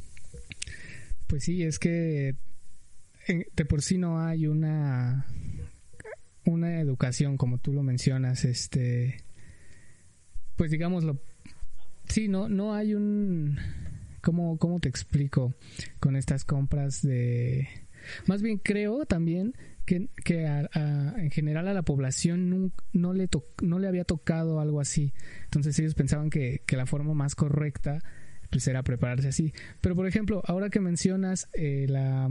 Pues 1.27 1.44
sí, 1.44 1.63
es 1.63 1.79
que 1.79 2.36
de 3.27 3.65
por 3.65 3.82
sí 3.82 3.98
no 3.98 4.20
hay 4.20 4.48
una 4.48 5.25
una 6.46 6.79
educación 6.79 7.38
como 7.38 7.58
tú 7.58 7.74
lo 7.74 7.82
mencionas 7.82 8.46
este 8.46 9.24
pues 10.55 10.70
digámoslo 10.70 11.20
sí 12.08 12.27
no 12.27 12.50
no 12.50 12.75
hay 12.75 12.94
un 12.94 13.58
cómo 14.22 14.60
cómo 14.60 14.79
te 14.79 14.89
explico 14.89 15.55
con 16.00 16.15
estas 16.15 16.46
compras 16.46 17.01
de 17.01 17.67
más 18.27 18.44
bien 18.44 18.60
creo 18.60 19.08
también 19.08 19.55
que, 19.85 20.09
en 20.25 21.31
general 21.31 21.67
a 21.67 21.73
la 21.73 21.83
población 21.83 22.71
no, 22.93 23.13
le 23.13 23.29
no 23.61 23.79
le 23.79 23.87
había 23.87 24.03
tocado 24.03 24.59
algo 24.59 24.81
así. 24.81 25.13
Entonces 25.45 25.77
ellos 25.79 25.95
pensaban 25.95 26.29
que, 26.29 26.61
la 26.69 26.85
forma 26.85 27.13
más 27.13 27.35
correcta 27.35 27.99
pues 28.51 28.67
era 28.67 28.83
prepararse 28.83 29.27
así. 29.27 29.53
Pero 29.81 29.95
por 29.95 30.07
ejemplo, 30.07 30.41
ahora 30.45 30.69
que 30.69 30.79
mencionas 30.79 31.49
eh, 31.53 31.85
la, 31.89 32.29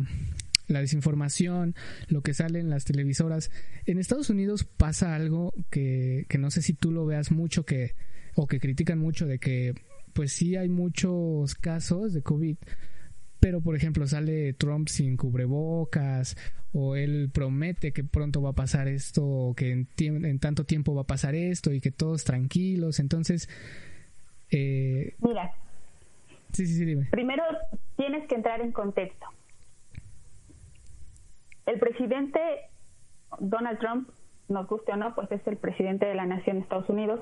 la 0.68 0.80
desinformación, 0.80 1.74
lo 2.08 2.22
que 2.22 2.34
sale 2.34 2.60
en 2.60 2.70
las 2.70 2.84
televisoras, 2.84 3.50
en 3.86 3.98
Estados 3.98 4.30
Unidos 4.30 4.64
pasa 4.64 5.14
algo 5.14 5.52
que, 5.70 6.26
que 6.28 6.38
no 6.38 6.50
sé 6.50 6.62
si 6.62 6.74
tú 6.74 6.92
lo 6.92 7.06
veas 7.06 7.30
mucho 7.30 7.64
que 7.64 7.94
o 8.34 8.46
que 8.46 8.58
critican 8.58 8.98
mucho 8.98 9.26
de 9.26 9.38
que 9.38 9.74
pues 10.12 10.32
sí 10.32 10.56
hay 10.56 10.68
muchos 10.68 11.54
casos 11.54 12.12
de 12.12 12.22
COVID, 12.22 12.56
pero 13.44 13.60
por 13.60 13.76
ejemplo 13.76 14.06
sale 14.06 14.54
Trump 14.54 14.88
sin 14.88 15.18
cubrebocas 15.18 16.34
o 16.72 16.96
él 16.96 17.28
promete 17.30 17.92
que 17.92 18.02
pronto 18.02 18.40
va 18.40 18.50
a 18.50 18.54
pasar 18.54 18.88
esto 18.88 19.22
o 19.22 19.54
que 19.54 19.70
en, 19.70 19.86
en 19.98 20.38
tanto 20.38 20.64
tiempo 20.64 20.94
va 20.94 21.02
a 21.02 21.06
pasar 21.06 21.34
esto 21.34 21.70
y 21.70 21.82
que 21.82 21.90
todos 21.90 22.24
tranquilos. 22.24 23.00
Entonces, 23.00 23.50
eh, 24.50 25.14
mira. 25.18 25.52
Sí, 26.52 26.66
sí, 26.66 26.72
sí, 26.72 26.84
dime. 26.86 27.08
Primero 27.10 27.42
tienes 27.98 28.26
que 28.28 28.34
entrar 28.34 28.62
en 28.62 28.72
contexto. 28.72 29.26
El 31.66 31.78
presidente 31.78 32.40
Donald 33.40 33.78
Trump, 33.78 34.08
nos 34.48 34.66
guste 34.68 34.92
o 34.92 34.96
no, 34.96 35.14
pues 35.14 35.30
es 35.32 35.46
el 35.46 35.58
presidente 35.58 36.06
de 36.06 36.14
la 36.14 36.24
nación 36.24 36.56
de 36.56 36.62
Estados 36.62 36.88
Unidos. 36.88 37.20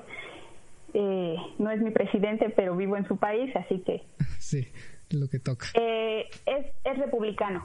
Eh, 0.93 1.35
no 1.59 1.69
es 1.69 1.81
mi 1.81 1.91
presidente, 1.91 2.49
pero 2.55 2.77
vivo 2.77 2.95
en 2.95 3.05
su 3.09 3.17
país, 3.17 3.53
así 3.57 3.79
que... 3.79 4.03
Sí, 4.39 4.67
lo 5.13 5.29
que 5.29 5.39
toca. 5.39 5.67
Eh, 5.73 6.29
es, 6.45 6.65
es 6.83 6.97
republicano. 6.97 7.63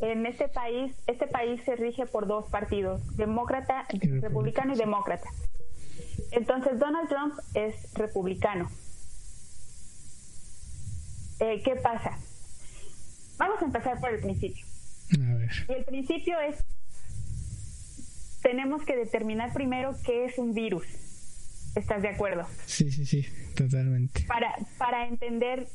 En 0.00 0.24
este 0.24 0.48
país, 0.48 0.94
este 1.06 1.26
país 1.26 1.60
se 1.64 1.76
rige 1.76 2.06
por 2.06 2.26
dos 2.26 2.48
partidos, 2.48 3.02
demócrata, 3.16 3.86
republicano 4.20 4.74
y 4.74 4.78
demócrata. 4.78 5.28
Entonces 6.32 6.78
Donald 6.78 7.08
Trump 7.08 7.34
es 7.54 7.92
republicano. 7.94 8.70
Eh, 11.40 11.60
¿Qué 11.64 11.76
pasa? 11.76 12.18
Vamos 13.38 13.60
a 13.62 13.64
empezar 13.64 14.00
por 14.00 14.10
el 14.10 14.20
principio. 14.20 14.64
Y 15.68 15.72
el 15.72 15.84
principio 15.84 16.38
es, 16.40 16.62
tenemos 18.42 18.84
que 18.84 18.96
determinar 18.96 19.52
primero 19.52 19.94
qué 20.04 20.26
es 20.26 20.38
un 20.38 20.54
virus. 20.54 20.86
¿Estás 21.74 22.02
de 22.02 22.08
acuerdo? 22.08 22.46
Sí, 22.66 22.90
sí, 22.90 23.06
sí, 23.06 23.26
totalmente. 23.54 24.24
Para, 24.26 24.54
para 24.90 25.06
entender 25.06 25.68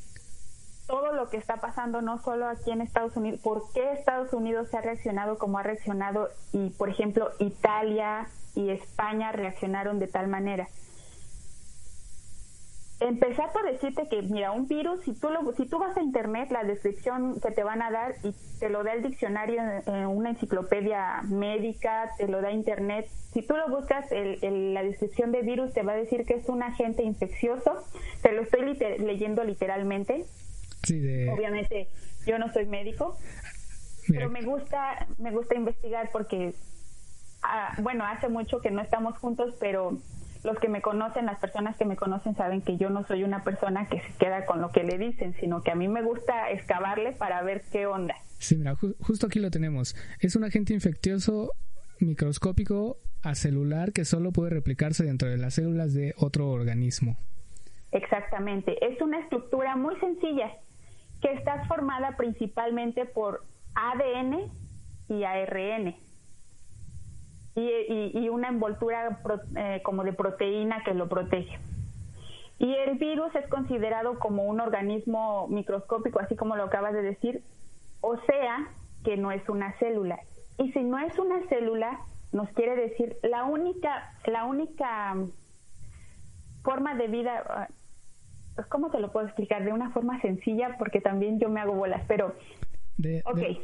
todo 0.88 1.13
lo 1.13 1.29
que 1.29 1.38
está 1.38 1.55
pasando, 1.55 2.01
no 2.01 2.19
solo 2.19 2.48
aquí 2.48 2.72
en 2.72 2.81
Estados 2.81 3.15
Unidos, 3.15 3.39
por 3.41 3.63
qué 3.74 3.93
Estados 3.93 4.34
Unidos 4.34 4.67
se 4.69 4.77
ha 4.77 4.81
reaccionado 4.81 5.38
como 5.38 5.57
ha 5.57 5.63
reaccionado 5.63 6.29
y, 6.51 6.72
por 6.72 6.89
ejemplo, 6.89 7.31
Italia 7.39 8.27
y 8.55 8.72
España 8.72 9.31
reaccionaron 9.31 10.00
de 10.00 10.07
tal 10.07 10.27
manera 10.27 10.67
empezar 13.00 13.52
por 13.52 13.70
decirte 13.70 14.08
que, 14.10 14.22
mira, 14.22 14.52
un 14.52 14.68
virus, 14.68 15.04
si 15.04 15.14
tú, 15.14 15.30
lo, 15.30 15.54
si 15.54 15.66
tú 15.66 15.80
vas 15.80 15.98
a 15.98 16.02
internet, 16.02 16.50
la 16.52 16.64
descripción 16.64 17.40
que 17.42 17.52
te 17.52 17.64
van 17.64 17.82
a 17.82 17.92
dar 17.92 18.16
y 18.24 18.34
te 18.60 18.70
lo 18.70 18.84
da 18.84 18.94
el 18.94 19.04
diccionario 19.04 19.62
en, 19.86 20.08
una 20.08 20.30
enciclopedia 20.32 21.22
médica, 21.24 22.12
te 22.18 22.28
lo 22.28 22.42
da 22.42 22.52
internet, 22.52 23.08
si 23.34 23.42
tú 23.42 23.56
lo 23.58 23.68
buscas, 23.68 24.10
el, 24.12 24.74
la 24.74 24.84
descripción 24.84 25.32
de 25.32 25.42
virus 25.42 25.74
te 25.74 25.84
va 25.84 25.94
a 25.94 25.98
decir 25.98 26.25
que 26.25 26.36
es 26.36 26.48
un 26.48 26.64
agente 26.64 27.04
infeccioso, 27.04 27.84
te 28.22 28.32
lo 28.32 28.44
estoy 28.44 28.62
leyendo 29.00 29.44
literalmente. 29.44 30.25
Obviamente 30.88 31.90
yo 32.25 32.40
no 32.40 32.52
soy 32.54 32.66
médico, 32.66 33.18
pero 34.08 34.30
me 34.30 34.44
gusta, 34.44 35.08
me 35.18 35.32
gusta 35.32 35.56
investigar 35.56 36.10
porque, 36.12 36.54
ah, 37.44 37.75
bueno, 37.82 38.06
hace 38.06 38.30
mucho 38.30 38.62
que 38.62 38.72
no 38.72 38.82
estamos 38.82 39.18
juntos, 39.18 39.56
pero 39.60 39.98
los 40.46 40.58
que 40.60 40.70
me 40.70 40.82
conocen, 40.82 41.25
las 41.25 41.40
personas 41.40 41.75
que 41.75 41.86
me 41.86 41.96
conocen 41.96 42.36
saben 42.36 42.62
que 42.62 42.78
yo 42.78 42.90
no 42.90 43.04
soy 43.06 43.24
una 43.24 43.44
persona 43.44 43.88
que 43.88 44.00
se 44.00 44.14
queda 44.18 44.46
con 44.46 44.62
lo 44.62 44.72
que 44.72 44.84
le 44.84 44.98
dicen, 44.98 45.36
sino 45.40 45.62
que 45.64 45.72
a 45.72 45.75
mí 45.75 45.88
me 45.88 46.04
gusta 46.04 46.52
excavarle 46.52 47.12
para 47.14 47.42
ver 47.42 47.64
qué 47.72 47.88
onda. 47.88 48.16
Sí, 48.38 48.56
mira, 48.56 48.75
justo 48.75 49.28
aquí 49.28 49.40
lo 49.40 49.50
tenemos. 49.50 49.96
Es 50.20 50.36
un 50.36 50.44
agente 50.44 50.74
infeccioso 50.74 51.52
microscópico 52.00 52.98
acelular 53.24 53.92
que 53.92 54.06
solo 54.06 54.32
puede 54.32 54.52
replicarse 54.52 55.04
dentro 55.04 55.28
de 55.30 55.38
las 55.38 55.56
células 55.56 55.94
de 55.94 56.14
otro 56.18 56.50
organismo. 56.50 57.18
Exactamente. 57.92 58.78
Es 58.86 59.02
una 59.02 59.20
estructura 59.20 59.75
muy 59.75 59.96
sencilla 60.00 60.52
que 61.22 61.34
está 61.34 61.66
formada 61.66 62.16
principalmente 62.18 63.06
por 63.06 63.44
ADN 63.74 64.52
y 65.10 65.24
ARN 65.24 65.96
y, 67.56 68.30
una 68.30 68.50
envoltura 68.50 69.22
eh, 69.56 69.82
como 69.84 70.04
de 70.04 70.14
proteína 70.14 70.84
que 70.84 70.94
lo 70.94 71.08
protege. 71.08 71.58
Y 72.60 72.74
el 72.74 72.98
virus 72.98 73.34
es 73.36 73.48
considerado 73.48 74.20
como 74.20 74.44
un 74.44 74.60
organismo 74.60 75.48
microscópico, 75.48 76.20
así 76.20 76.36
como 76.36 76.56
lo 76.56 76.64
acabas 76.64 76.94
de 76.94 77.02
decir, 77.02 77.44
o 78.02 78.18
sea, 78.26 78.70
que 79.04 79.18
no 79.18 79.32
es 79.32 79.48
una 79.50 79.78
célula. 79.80 80.20
Y 80.58 80.72
si 80.72 80.84
no 80.84 81.00
es 81.00 81.18
una 81.18 81.48
célula, 81.48 82.00
nos 82.32 82.50
quiere 82.50 82.76
decir 82.76 83.18
la 83.24 83.44
única, 83.46 84.14
la 84.26 84.46
única 84.46 85.16
forma 86.64 86.96
de 86.96 87.08
vida, 87.08 87.44
ah, 87.48 87.68
pues 88.56 88.68
cómo 88.68 88.90
te 88.90 89.00
lo 89.00 89.12
puedo 89.12 89.28
explicar 89.28 89.64
de 89.64 89.74
una 89.74 89.92
forma 89.92 90.20
sencilla, 90.22 90.76
porque 90.78 91.02
también 91.02 91.40
yo 91.40 91.50
me 91.50 91.62
hago 91.62 91.74
bolas, 91.74 92.04
pero 92.08 92.36
de, 92.98 93.22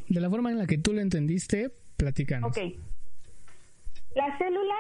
de, 0.10 0.20
la 0.20 0.30
forma 0.30 0.52
en 0.52 0.58
la 0.58 0.68
que 0.68 0.78
tú 0.78 0.94
lo 0.94 1.00
entendiste, 1.02 1.72
platícanos. 1.98 2.50
Ok. 2.50 2.76
La 4.16 4.38
célula 4.38 4.76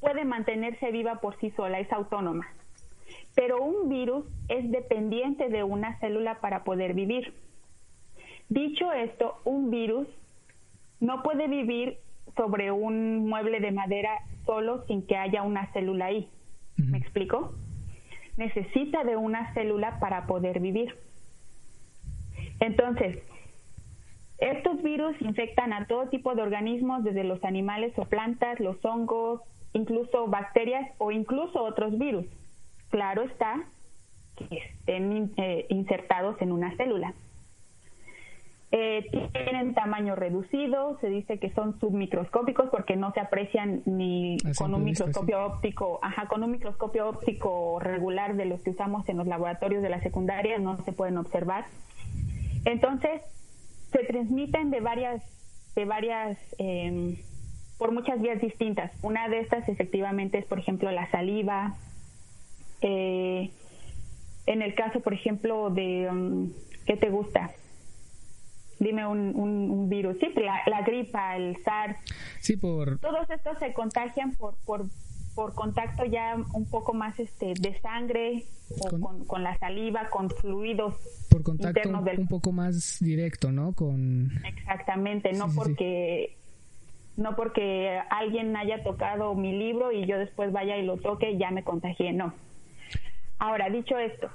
puede 0.00 0.24
mantenerse 0.24 0.92
viva 0.92 1.16
por 1.16 1.38
sí 1.40 1.50
sola, 1.56 1.80
es 1.80 1.92
autónoma, 1.92 2.46
pero 3.34 3.62
un 3.62 3.88
virus 3.88 4.24
es 4.48 4.70
dependiente 4.70 5.48
de 5.48 5.64
una 5.64 5.98
célula 5.98 6.40
para 6.40 6.62
poder 6.62 6.94
vivir. 6.94 7.34
Dicho 8.48 8.92
esto, 8.92 9.40
un 9.44 9.70
virus 9.70 10.06
no 11.00 11.22
puede 11.22 11.48
vivir 11.48 11.98
sobre 12.36 12.70
un 12.70 13.28
mueble 13.28 13.58
de 13.58 13.72
madera 13.72 14.20
solo 14.46 14.84
sin 14.86 15.06
que 15.06 15.16
haya 15.16 15.42
una 15.42 15.72
célula 15.72 16.06
ahí. 16.06 16.28
¿Me 16.76 16.98
explico? 16.98 17.54
Necesita 18.36 19.04
de 19.04 19.16
una 19.16 19.52
célula 19.54 19.98
para 19.98 20.26
poder 20.26 20.60
vivir. 20.60 20.96
Entonces, 22.60 23.18
estos 24.50 24.82
virus 24.82 25.16
infectan 25.20 25.72
a 25.72 25.86
todo 25.86 26.08
tipo 26.08 26.34
de 26.34 26.42
organismos, 26.42 27.02
desde 27.02 27.24
los 27.24 27.42
animales 27.44 27.92
o 27.96 28.04
plantas, 28.04 28.60
los 28.60 28.82
hongos, 28.84 29.40
incluso 29.72 30.26
bacterias 30.26 30.90
o 30.98 31.10
incluso 31.10 31.62
otros 31.62 31.98
virus. 31.98 32.26
Claro 32.90 33.22
está 33.22 33.64
que 34.36 34.58
estén 34.58 35.32
eh, 35.36 35.66
insertados 35.68 36.40
en 36.42 36.52
una 36.52 36.76
célula. 36.76 37.14
Eh, 38.70 39.08
tienen 39.32 39.72
tamaño 39.72 40.16
reducido, 40.16 40.98
se 41.00 41.08
dice 41.08 41.38
que 41.38 41.50
son 41.50 41.78
submicroscópicos 41.78 42.70
porque 42.70 42.96
no 42.96 43.12
se 43.12 43.20
aprecian 43.20 43.82
ni 43.86 44.36
con 44.58 44.74
un 44.74 44.82
microscopio 44.82 45.44
óptico, 45.44 46.00
ajá, 46.02 46.26
con 46.26 46.42
un 46.42 46.50
microscopio 46.50 47.08
óptico 47.08 47.78
regular 47.78 48.34
de 48.34 48.46
los 48.46 48.60
que 48.62 48.70
usamos 48.70 49.08
en 49.08 49.18
los 49.18 49.28
laboratorios 49.28 49.80
de 49.80 49.90
la 49.90 50.00
secundaria 50.00 50.58
no 50.58 50.76
se 50.78 50.92
pueden 50.92 51.18
observar. 51.18 51.66
Entonces, 52.64 53.22
se 53.94 54.04
transmiten 54.04 54.70
de 54.70 54.80
varias, 54.80 55.22
de 55.76 55.84
varias, 55.84 56.36
em, 56.58 57.16
por 57.78 57.92
muchas 57.92 58.20
vías 58.20 58.40
distintas. 58.40 58.90
Una 59.02 59.28
de 59.28 59.40
estas 59.40 59.68
efectivamente 59.68 60.38
es, 60.38 60.44
por 60.46 60.58
ejemplo, 60.58 60.90
la 60.90 61.08
saliva. 61.10 61.76
Eh, 62.80 63.50
en 64.46 64.62
el 64.62 64.74
caso, 64.74 65.00
por 65.00 65.14
ejemplo, 65.14 65.70
de, 65.70 66.08
um, 66.10 66.52
¿qué 66.86 66.96
te 66.96 67.08
gusta? 67.08 67.52
Dime 68.80 69.06
un, 69.06 69.32
un, 69.36 69.88
virus. 69.88 70.18
Sí, 70.18 70.34
la, 70.66 70.82
gripa, 70.82 71.36
el 71.36 71.56
SARS. 71.62 71.96
Sí, 72.40 72.56
por... 72.56 72.98
Todos 72.98 73.30
estos 73.30 73.58
se 73.58 73.72
contagian 73.72 74.32
por, 74.32 74.56
por, 74.66 74.86
por 75.34 75.54
contacto 75.54 76.04
ya 76.04 76.36
un 76.54 76.68
poco 76.70 76.94
más 76.94 77.18
este 77.18 77.54
de 77.60 77.78
sangre 77.80 78.44
o 78.80 79.00
con, 79.00 79.24
con 79.24 79.42
la 79.42 79.58
saliva, 79.58 80.08
con 80.10 80.30
fluidos 80.30 80.94
por 81.34 81.42
contacto 81.42 81.88
un, 81.88 82.28
poco 82.28 82.52
más 82.52 82.98
directo, 83.00 83.50
¿no? 83.50 83.72
Con 83.72 84.30
exactamente, 84.44 85.32
no 85.32 85.48
porque 85.52 86.36
no 87.16 87.34
porque 87.34 88.00
alguien 88.08 88.56
haya 88.56 88.84
tocado 88.84 89.34
mi 89.34 89.52
libro 89.56 89.90
y 89.90 90.06
yo 90.06 90.18
después 90.18 90.52
vaya 90.52 90.76
y 90.76 90.86
lo 90.86 90.96
toque 90.96 91.32
y 91.32 91.38
ya 91.38 91.50
me 91.50 91.64
contagié, 91.64 92.12
no. 92.12 92.34
Ahora 93.38 93.68
dicho 93.68 93.98
esto, 93.98 94.30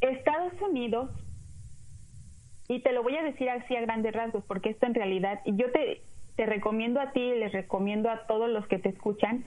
Estados 0.00 0.54
Unidos 0.62 1.10
y 2.68 2.80
te 2.82 2.92
lo 2.92 3.02
voy 3.02 3.16
a 3.16 3.22
decir 3.22 3.50
así 3.50 3.76
a 3.76 3.82
grandes 3.82 4.14
rasgos 4.14 4.44
porque 4.44 4.70
esto 4.70 4.86
en 4.86 4.94
realidad 4.94 5.40
y 5.44 5.56
yo 5.56 5.70
te 5.72 6.02
te 6.40 6.46
recomiendo 6.46 7.02
a 7.02 7.12
ti 7.12 7.20
y 7.20 7.38
les 7.38 7.52
recomiendo 7.52 8.08
a 8.08 8.26
todos 8.26 8.48
los 8.48 8.66
que 8.66 8.78
te 8.78 8.88
escuchan 8.88 9.44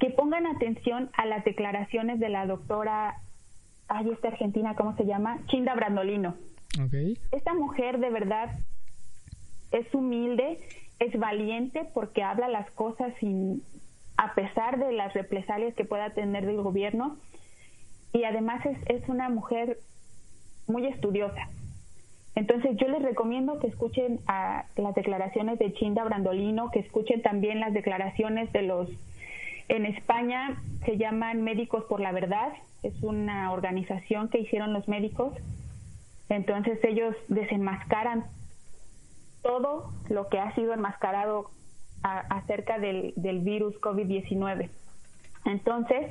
que 0.00 0.10
pongan 0.10 0.48
atención 0.48 1.10
a 1.12 1.26
las 1.26 1.44
declaraciones 1.44 2.18
de 2.18 2.28
la 2.28 2.44
doctora 2.44 3.20
ay, 3.86 4.10
esta 4.10 4.26
argentina, 4.26 4.74
¿cómo 4.74 4.96
se 4.96 5.06
llama? 5.06 5.38
Chinda 5.46 5.76
Brandolino. 5.76 6.34
Esta 7.30 7.54
mujer 7.54 8.00
de 8.00 8.10
verdad 8.10 8.58
es 9.70 9.94
humilde, 9.94 10.58
es 10.98 11.16
valiente 11.16 11.88
porque 11.94 12.24
habla 12.24 12.48
las 12.48 12.68
cosas 12.72 13.14
sin, 13.20 13.62
a 14.16 14.34
pesar 14.34 14.80
de 14.80 14.90
las 14.90 15.14
represalias 15.14 15.72
que 15.76 15.84
pueda 15.84 16.14
tener 16.14 16.46
del 16.46 16.62
gobierno 16.62 17.16
y 18.12 18.24
además 18.24 18.66
es, 18.66 18.76
es 18.86 19.08
una 19.08 19.28
mujer 19.28 19.78
muy 20.66 20.84
estudiosa. 20.84 21.48
Entonces 22.34 22.76
yo 22.76 22.88
les 22.88 23.02
recomiendo 23.02 23.58
que 23.58 23.66
escuchen 23.66 24.20
a 24.26 24.64
las 24.76 24.94
declaraciones 24.94 25.58
de 25.58 25.72
Chinda 25.74 26.04
Brandolino, 26.04 26.70
que 26.70 26.78
escuchen 26.78 27.20
también 27.22 27.60
las 27.60 27.74
declaraciones 27.74 28.50
de 28.52 28.62
los, 28.62 28.88
en 29.68 29.86
España 29.86 30.60
se 30.84 30.96
llaman 30.96 31.42
Médicos 31.42 31.84
por 31.84 32.00
la 32.00 32.12
Verdad, 32.12 32.52
es 32.82 33.00
una 33.02 33.52
organización 33.52 34.28
que 34.28 34.38
hicieron 34.40 34.72
los 34.72 34.88
médicos. 34.88 35.34
Entonces 36.28 36.82
ellos 36.84 37.14
desenmascaran 37.28 38.24
todo 39.42 39.92
lo 40.08 40.28
que 40.28 40.38
ha 40.38 40.54
sido 40.54 40.72
enmascarado 40.72 41.50
acerca 42.02 42.78
del, 42.78 43.12
virus 43.16 43.80
COVID-19. 43.80 44.68
Entonces, 45.44 46.10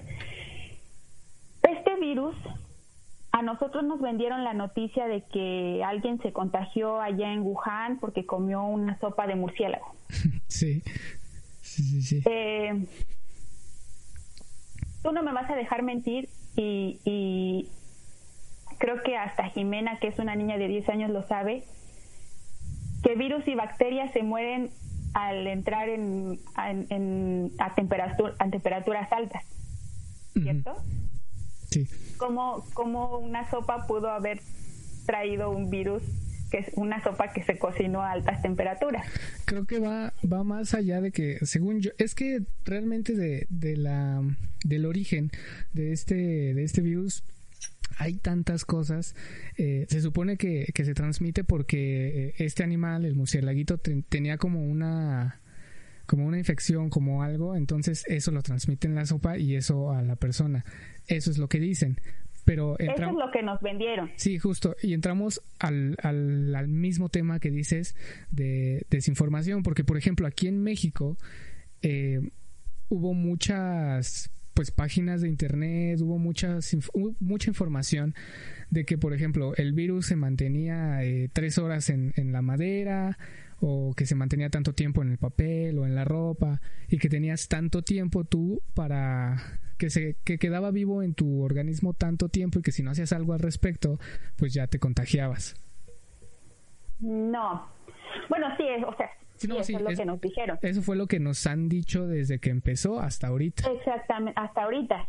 este 1.64 1.96
virus, 2.00 2.36
a 3.32 3.42
nosotros 3.42 3.84
nos 3.84 4.02
vendieron 4.02 4.44
la 4.44 4.54
noticia 4.54 5.08
de 5.08 5.24
que 5.24 5.82
alguien 5.86 6.22
se 6.22 6.34
contagió 6.34 7.00
allá 7.02 7.32
en 7.32 7.42
Wuhan 7.42 8.00
porque 8.00 8.26
comió 8.26 8.64
una 8.64 9.00
sopa 9.00 9.28
de 9.28 9.36
murciélago. 9.36 9.96
Sí, 10.48 10.84
sí, 11.62 11.84
sí. 11.84 12.02
sí. 12.02 12.24
Eh, 12.26 12.86
tú 15.02 15.12
no 15.12 15.24
me 15.24 15.32
vas 15.32 15.50
a 15.50 15.56
dejar 15.56 15.82
mentir 15.82 16.28
y, 16.56 17.00
y 17.06 17.70
creo 18.78 19.02
que 19.02 19.16
hasta 19.16 19.46
Jimena, 19.50 19.98
que 20.00 20.08
es 20.08 20.20
una 20.20 20.36
niña 20.36 20.58
de 20.58 20.68
10 20.68 20.90
años, 20.90 21.10
lo 21.10 21.26
sabe, 21.28 21.64
que 23.04 23.16
virus 23.16 23.48
y 23.48 23.56
bacterias 23.56 24.12
se 24.12 24.24
mueren 24.24 24.72
al 25.14 25.48
entrar 25.48 25.90
en, 25.90 26.40
en, 26.90 27.52
a, 27.60 27.74
temperatura, 27.76 28.34
a 28.40 28.50
temperaturas 28.50 29.12
altas, 29.12 29.44
¿cierto? 30.34 30.76
Sí. 31.72 31.88
¿Cómo, 32.18 32.66
¿Cómo 32.74 33.18
una 33.18 33.50
sopa 33.50 33.88
pudo 33.88 34.10
haber 34.10 34.42
traído 35.06 35.50
un 35.50 35.70
virus 35.70 36.04
que 36.52 36.60
es 36.60 36.72
una 36.76 37.02
sopa 37.02 37.32
que 37.32 37.44
se 37.44 37.58
cocinó 37.58 38.02
a 38.02 38.12
altas 38.12 38.42
temperaturas. 38.42 39.08
Creo 39.46 39.66
que 39.66 39.80
va, 39.80 40.14
va 40.32 40.44
más 40.44 40.74
allá 40.74 41.00
de 41.00 41.12
que, 41.12 41.40
según 41.46 41.80
yo, 41.80 41.92
es 41.98 42.14
que 42.14 42.42
realmente 42.66 43.16
de, 43.16 43.48
de 43.50 43.78
la, 43.78 44.22
del 44.66 44.86
origen 44.86 45.32
de 45.74 45.94
este, 45.94 46.54
de 46.54 46.64
este 46.64 46.82
virus 46.82 47.24
hay 47.98 48.16
tantas 48.16 48.66
cosas. 48.66 49.16
Eh, 49.58 49.86
se 49.90 50.02
supone 50.02 50.38
que, 50.38 50.72
que, 50.74 50.86
se 50.86 50.94
transmite 50.94 51.44
porque 51.44 52.28
eh, 52.28 52.34
este 52.38 52.64
animal, 52.64 53.06
el 53.06 53.16
murciélaguito, 53.16 53.78
tenía 53.78 54.38
como 54.38 54.64
una 54.64 55.40
como 56.08 56.26
una 56.26 56.38
infección, 56.38 56.90
como 56.90 57.24
algo, 57.24 57.56
entonces 57.56 58.04
eso 58.06 58.32
lo 58.32 58.42
transmite 58.42 58.86
en 58.86 58.96
la 58.96 59.06
sopa 59.06 59.38
y 59.38 59.56
eso 59.56 59.94
a 59.94 60.02
la 60.02 60.18
persona. 60.18 60.66
Eso 61.08 61.32
es 61.32 61.38
lo 61.38 61.48
que 61.48 61.60
dicen. 61.60 62.00
Pero 62.46 62.78
Eso 62.80 62.92
es 62.92 63.00
lo 63.00 63.32
que 63.32 63.44
nos 63.44 63.62
vendieron. 63.62 64.10
Sí, 64.16 64.40
justo. 64.40 64.76
Y 64.82 64.94
entramos 64.94 65.42
al, 65.60 65.96
al, 66.02 66.56
al 66.56 66.68
mismo 66.68 67.10
tema 67.10 67.40
que 67.40 67.52
dices 67.52 67.96
de 68.32 68.86
desinformación, 68.90 69.64
porque 69.64 69.84
por 69.84 69.98
ejemplo 69.98 70.26
aquí 70.26 70.48
en 70.48 70.64
México 70.64 71.18
eh, 71.82 72.20
hubo 72.90 73.14
muchas 73.14 74.32
pues 74.54 74.72
páginas 74.72 75.22
de 75.22 75.30
internet, 75.30 76.02
hubo 76.02 76.18
muchas, 76.18 76.76
mucha 77.20 77.50
información 77.50 78.14
de 78.70 78.86
que, 78.86 78.98
por 78.98 79.14
ejemplo, 79.14 79.56
el 79.56 79.72
virus 79.74 80.08
se 80.08 80.16
mantenía 80.16 81.04
eh, 81.04 81.30
tres 81.32 81.58
horas 81.58 81.90
en, 81.90 82.14
en, 82.18 82.34
la 82.34 82.42
madera 82.42 83.18
o 83.62 83.94
que 83.96 84.06
se 84.06 84.16
mantenía 84.16 84.50
tanto 84.50 84.74
tiempo 84.74 85.02
en 85.02 85.12
el 85.12 85.18
papel 85.18 85.80
o 85.80 85.86
en 85.86 85.96
la 85.96 86.04
ropa 86.04 86.62
y 86.90 86.98
que 86.98 87.08
tenías 87.08 87.48
tanto 87.48 87.82
tiempo 87.82 88.26
tú 88.26 88.62
para 88.74 89.42
que 89.82 89.90
se 89.90 90.16
que 90.24 90.38
quedaba 90.38 90.70
vivo 90.70 91.02
en 91.02 91.16
tu 91.16 91.42
organismo 91.42 91.96
tanto 91.96 92.30
tiempo 92.30 92.60
y 92.60 92.62
que 92.62 92.72
si 92.72 92.84
no 92.84 92.92
hacías 92.92 93.14
algo 93.14 93.34
al 93.34 93.40
respecto, 93.40 93.98
pues 94.38 94.54
ya 94.54 94.68
te 94.68 94.78
contagiabas. 94.78 95.56
No. 97.00 97.68
Bueno, 98.30 98.46
sí, 98.58 98.64
o 98.86 98.96
sea, 98.96 99.10
Sí, 99.38 99.48
no, 99.48 99.58
eso 99.58 99.76
es 99.76 99.82
lo 99.82 99.90
que 99.90 100.06
nos 100.06 100.22
dijeron. 100.22 100.60
Eso 100.62 100.84
fue 100.84 100.96
lo 100.96 101.08
que 101.08 101.20
nos 101.20 101.48
han 101.48 101.68
dicho 101.68 102.06
desde 102.06 102.38
que 102.38 102.52
empezó 102.52 103.00
hasta 103.00 103.30
ahorita. 103.30 103.72
Exactamente, 103.72 104.40
hasta 104.40 104.66
ahorita. 104.66 105.08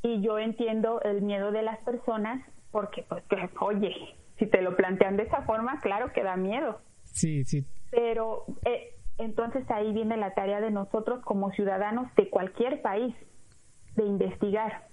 Y 0.00 0.22
yo 0.22 0.38
entiendo 0.38 1.02
el 1.02 1.20
miedo 1.20 1.52
de 1.52 1.60
las 1.60 1.78
personas 1.80 2.42
porque, 2.70 3.04
pues, 3.06 3.22
oye, 3.60 3.94
si 4.38 4.46
te 4.46 4.62
lo 4.62 4.74
plantean 4.74 5.18
de 5.18 5.24
esa 5.24 5.42
forma, 5.42 5.80
claro 5.82 6.14
que 6.14 6.22
da 6.22 6.36
miedo. 6.36 6.80
Sí, 7.02 7.44
sí. 7.44 7.66
Pero 7.90 8.46
eh, 8.64 8.94
entonces 9.18 9.70
ahí 9.70 9.92
viene 9.92 10.16
la 10.16 10.32
tarea 10.32 10.62
de 10.62 10.70
nosotros 10.70 11.22
como 11.24 11.50
ciudadanos 11.50 12.08
de 12.16 12.30
cualquier 12.30 12.80
país, 12.80 13.14
de 13.96 14.04
investigar. 14.04 14.88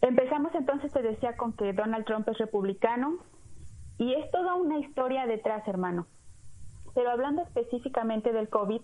Empezamos 0.00 0.54
entonces, 0.54 0.92
te 0.92 1.02
decía, 1.02 1.36
con 1.36 1.52
que 1.52 1.72
Donald 1.72 2.06
Trump 2.06 2.28
es 2.28 2.38
republicano 2.38 3.18
y 3.98 4.14
es 4.14 4.30
toda 4.30 4.54
una 4.54 4.78
historia 4.78 5.26
detrás, 5.26 5.66
hermano. 5.68 6.06
Pero 6.94 7.10
hablando 7.10 7.42
específicamente 7.42 8.32
del 8.32 8.48
COVID, 8.48 8.80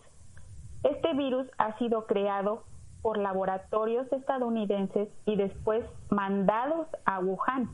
este 0.85 1.15
virus 1.15 1.47
ha 1.59 1.77
sido 1.79 2.07
creado 2.07 2.65
por 3.03 3.19
laboratorios 3.19 4.11
estadounidenses 4.13 5.09
y 5.25 5.37
después 5.37 5.85
mandados 6.11 6.87
a 7.05 7.19
Wuhan. 7.21 7.71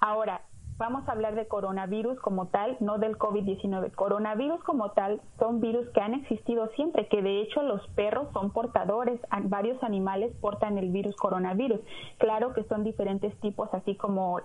Ahora, 0.00 0.42
vamos 0.78 1.08
a 1.08 1.12
hablar 1.12 1.34
de 1.34 1.48
coronavirus 1.48 2.18
como 2.20 2.48
tal, 2.48 2.76
no 2.80 2.98
del 2.98 3.16
COVID-19. 3.18 3.92
Coronavirus 3.92 4.62
como 4.62 4.90
tal 4.90 5.20
son 5.38 5.60
virus 5.60 5.88
que 5.90 6.00
han 6.00 6.14
existido 6.14 6.68
siempre, 6.76 7.08
que 7.08 7.22
de 7.22 7.40
hecho 7.40 7.62
los 7.62 7.86
perros 7.88 8.28
son 8.32 8.50
portadores, 8.50 9.20
varios 9.44 9.82
animales 9.82 10.34
portan 10.40 10.76
el 10.78 10.90
virus 10.90 11.16
coronavirus. 11.16 11.80
Claro 12.18 12.52
que 12.52 12.64
son 12.64 12.84
diferentes 12.84 13.34
tipos, 13.40 13.72
así 13.72 13.96
como 13.96 14.40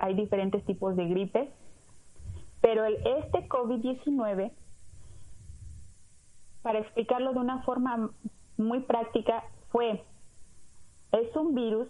hay 0.00 0.14
diferentes 0.14 0.64
tipos 0.64 0.96
de 0.96 1.06
gripes, 1.06 1.48
pero 2.60 2.84
el, 2.84 2.94
este 3.18 3.48
COVID-19, 3.48 4.52
para 6.62 6.78
explicarlo 6.80 7.32
de 7.32 7.38
una 7.38 7.62
forma 7.62 8.10
muy 8.58 8.80
práctica, 8.80 9.44
fue, 9.70 10.04
es 11.12 11.34
un 11.36 11.54
virus 11.54 11.88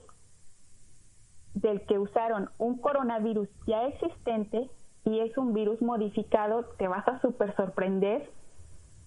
del 1.54 1.82
que 1.86 1.98
usaron 1.98 2.50
un 2.58 2.78
coronavirus 2.78 3.48
ya 3.66 3.86
existente 3.86 4.70
y 5.04 5.20
es 5.20 5.36
un 5.36 5.54
virus 5.54 5.80
modificado, 5.82 6.64
te 6.78 6.88
vas 6.88 7.06
a 7.08 7.20
súper 7.20 7.54
sorprender, 7.56 8.30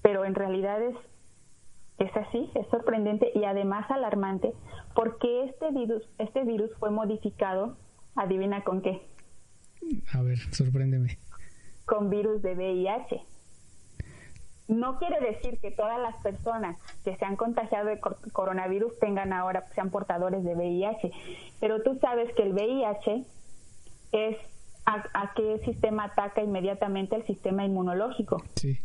pero 0.02 0.26
en 0.26 0.36
realidad 0.36 0.82
es, 0.82 0.96
es 2.00 2.16
así, 2.16 2.50
es 2.56 2.68
sorprendente 2.68 3.32
y 3.36 3.44
además 3.46 3.90
alarmante, 3.90 4.54
porque 4.96 5.46
este 5.46 5.72
virus, 5.72 6.04
este 6.18 6.44
virus 6.44 6.72
fue 6.80 6.92
modificado, 6.92 7.78
adivina 8.16 8.64
con 8.64 8.82
qué. 8.82 9.08
A 10.14 10.22
ver, 10.22 10.38
sorpréndeme 10.52 11.18
con 11.86 12.10
virus 12.10 12.42
de 12.42 12.56
VIH. 12.56 13.22
No 14.68 14.98
quiere 14.98 15.20
decir 15.20 15.60
que 15.60 15.72
todas 15.72 16.00
las 16.00 16.16
personas 16.24 16.78
que 17.04 17.16
se 17.18 17.26
han 17.26 17.36
contagiado 17.36 17.88
de 17.88 18.00
coronavirus 18.00 18.98
tengan 19.00 19.34
ahora, 19.34 19.66
sean 19.76 19.90
portadores 19.90 20.44
de 20.44 20.56
VIH, 20.56 21.12
pero 21.60 21.82
tú 21.84 21.98
sabes 22.00 22.34
que 22.34 22.44
el 22.44 22.54
VIH 22.54 23.26
es 24.14 24.38
a, 24.86 25.34
qué 25.36 25.60
sistema 25.66 26.06
ataca 26.06 26.42
inmediatamente 26.42 27.16
el 27.16 27.26
sistema 27.26 27.66
inmunológico. 27.66 28.42
Sí. 28.56 28.78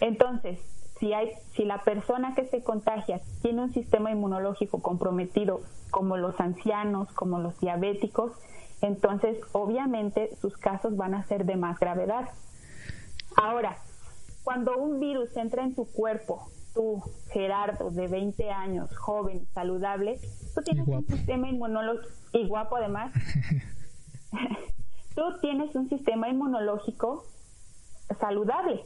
Entonces, 0.00 0.60
si 0.98 1.12
hay, 1.12 1.30
si 1.54 1.64
la 1.64 1.82
persona 1.82 2.34
que 2.34 2.46
se 2.46 2.62
contagia 2.62 3.20
tiene 3.42 3.62
un 3.62 3.72
sistema 3.72 4.10
inmunológico 4.10 4.82
comprometido, 4.82 5.60
como 5.90 6.16
los 6.16 6.38
ancianos, 6.40 7.10
como 7.12 7.38
los 7.38 7.58
diabéticos, 7.60 8.32
entonces 8.82 9.38
obviamente 9.52 10.30
sus 10.40 10.56
casos 10.56 10.96
van 10.96 11.14
a 11.14 11.24
ser 11.24 11.44
de 11.44 11.56
más 11.56 11.78
gravedad. 11.78 12.28
Ahora, 13.36 13.76
cuando 14.50 14.76
un 14.78 14.98
virus 14.98 15.36
entra 15.36 15.62
en 15.62 15.76
tu 15.76 15.84
cuerpo, 15.84 16.48
tú, 16.74 17.00
Gerardo, 17.28 17.92
de 17.92 18.08
20 18.08 18.50
años, 18.50 18.90
joven, 18.96 19.46
saludable, 19.54 20.18
tú 20.56 20.62
tienes 20.62 20.88
un 20.88 21.06
sistema 21.06 21.48
inmunológico, 21.48 22.08
y 22.32 22.48
guapo 22.48 22.74
además, 22.74 23.12
tú 25.14 25.22
tienes 25.40 25.72
un 25.76 25.88
sistema 25.88 26.28
inmunológico 26.28 27.22
saludable. 28.18 28.84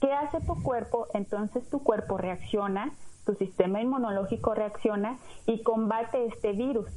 ¿Qué 0.00 0.12
hace 0.12 0.40
tu 0.40 0.60
cuerpo? 0.60 1.06
Entonces 1.14 1.68
tu 1.68 1.84
cuerpo 1.84 2.18
reacciona, 2.18 2.90
tu 3.24 3.34
sistema 3.34 3.80
inmunológico 3.80 4.54
reacciona 4.54 5.18
y 5.46 5.62
combate 5.62 6.26
este 6.26 6.50
virus. 6.50 6.90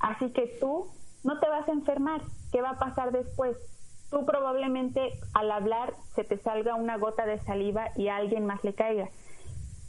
Así 0.00 0.30
que 0.30 0.56
tú 0.58 0.86
no 1.22 1.38
te 1.38 1.50
vas 1.50 1.68
a 1.68 1.72
enfermar. 1.72 2.22
¿Qué 2.50 2.62
va 2.62 2.70
a 2.70 2.78
pasar 2.78 3.12
después? 3.12 3.58
Tú 4.10 4.24
probablemente 4.24 5.12
al 5.34 5.50
hablar 5.50 5.94
se 6.14 6.24
te 6.24 6.38
salga 6.38 6.74
una 6.74 6.96
gota 6.96 7.26
de 7.26 7.40
saliva 7.40 7.88
y 7.96 8.08
a 8.08 8.16
alguien 8.16 8.46
más 8.46 8.62
le 8.62 8.74
caiga. 8.74 9.08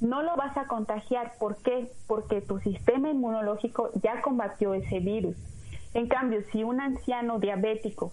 No 0.01 0.21
lo 0.23 0.35
vas 0.35 0.57
a 0.57 0.67
contagiar. 0.67 1.33
¿Por 1.39 1.57
qué? 1.57 1.91
Porque 2.07 2.41
tu 2.41 2.59
sistema 2.59 3.09
inmunológico 3.09 3.89
ya 4.01 4.21
combatió 4.21 4.73
ese 4.73 4.99
virus. 4.99 5.35
En 5.93 6.07
cambio, 6.07 6.41
si 6.51 6.63
un 6.63 6.81
anciano 6.81 7.39
diabético 7.39 8.11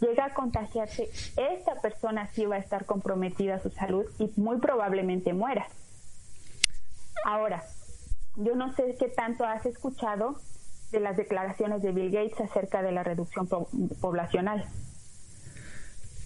llega 0.00 0.26
a 0.26 0.34
contagiarse, 0.34 1.08
esa 1.36 1.80
persona 1.80 2.26
sí 2.32 2.44
va 2.46 2.56
a 2.56 2.60
estar 2.60 2.86
comprometida 2.86 3.56
a 3.56 3.60
su 3.60 3.70
salud 3.70 4.04
y 4.18 4.32
muy 4.36 4.58
probablemente 4.58 5.32
muera. 5.32 5.68
Ahora, 7.24 7.62
yo 8.36 8.54
no 8.54 8.72
sé 8.74 8.96
qué 8.98 9.08
tanto 9.08 9.44
has 9.44 9.64
escuchado 9.66 10.36
de 10.92 11.00
las 11.00 11.16
declaraciones 11.16 11.82
de 11.82 11.92
Bill 11.92 12.10
Gates 12.10 12.40
acerca 12.40 12.82
de 12.82 12.92
la 12.92 13.02
reducción 13.02 13.48
poblacional. 14.00 14.64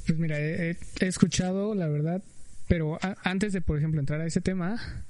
Pues 0.06 0.18
mira, 0.18 0.38
he, 0.38 0.76
escuchado, 1.00 1.74
la 1.74 1.88
verdad, 1.88 2.22
pero 2.68 2.98
antes 3.22 3.52
de, 3.52 3.60
por 3.60 3.78
ejemplo, 3.78 4.00
entrar 4.00 4.20
a 4.20 4.26
ese 4.26 4.40
tema, 4.40 5.04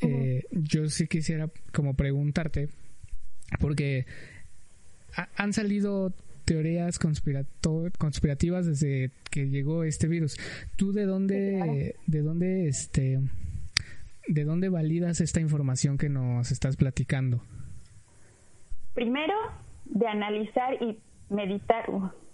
eh, 0.00 0.44
yo 0.50 0.88
sí 0.88 1.06
quisiera 1.06 1.48
como 1.72 1.94
preguntarte, 1.94 2.68
porque 3.60 4.06
han 5.36 5.52
salido 5.52 6.12
teorías 6.44 6.98
conspirativas 6.98 8.66
desde 8.66 9.10
que 9.30 9.48
llegó 9.48 9.84
este 9.84 10.06
virus. 10.06 10.36
¿Tú 10.76 10.92
de 10.92 11.04
dónde, 11.04 11.96
de 12.06 12.22
dónde, 12.22 12.68
este, 12.68 13.20
de 14.28 14.44
dónde 14.44 14.68
validas 14.68 15.20
esta 15.20 15.40
información 15.40 15.98
que 15.98 16.08
nos 16.08 16.52
estás 16.52 16.76
platicando? 16.76 17.42
Primero, 18.96 19.34
de 19.84 20.06
analizar 20.08 20.82
y 20.82 20.98
meditar, 21.28 21.84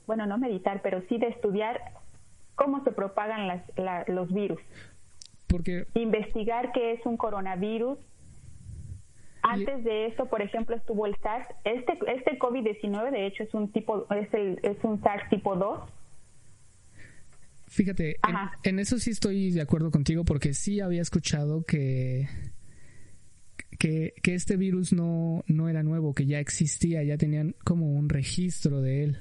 bueno, 0.07 0.27
no 0.27 0.39
meditar, 0.39 0.81
pero 0.81 1.03
sí 1.09 1.19
de 1.19 1.27
estudiar 1.27 1.81
cómo 2.55 2.85
se 2.85 2.93
propagan 2.93 3.49
las, 3.49 4.09
los 4.09 4.33
virus. 4.33 4.61
Porque 5.49 5.87
investigar 5.95 6.71
qué 6.71 6.93
es 6.93 7.05
un 7.05 7.17
coronavirus. 7.17 7.99
Antes 9.43 9.83
de 9.83 10.07
eso, 10.07 10.27
por 10.27 10.41
ejemplo, 10.41 10.77
estuvo 10.77 11.05
el 11.05 11.17
SARS. 11.17 11.49
Este 11.65 11.99
este 12.07 12.39
COVID-19 12.39 13.11
de 13.11 13.27
hecho 13.27 13.43
es 13.43 13.53
un 13.55 13.73
tipo 13.73 14.07
es 14.15 14.33
el 14.33 14.61
es 14.63 14.77
un 14.85 15.03
SARS 15.03 15.29
tipo 15.31 15.57
2. 15.57 15.81
Fíjate, 17.67 18.19
en, 18.63 18.79
eso 18.79 18.99
sí 18.99 19.11
estoy 19.11 19.51
de 19.51 19.63
acuerdo 19.63 19.91
contigo 19.91 20.25
porque 20.25 20.55
sí 20.55 20.81
había 20.81 21.03
escuchado 21.03 21.65
que 21.65 22.29
que, 23.79 24.15
que 24.23 24.35
este 24.35 24.57
virus 24.57 24.93
no, 24.93 25.45
no 25.47 25.69
era 25.69 25.83
nuevo, 25.83 26.15
que 26.15 26.27
ya 26.27 26.39
existía, 26.39 27.03
ya 27.03 27.17
tenían 27.17 27.55
como 27.65 27.93
un 27.93 28.09
registro 28.09 28.81
de 28.81 29.05
él. 29.05 29.19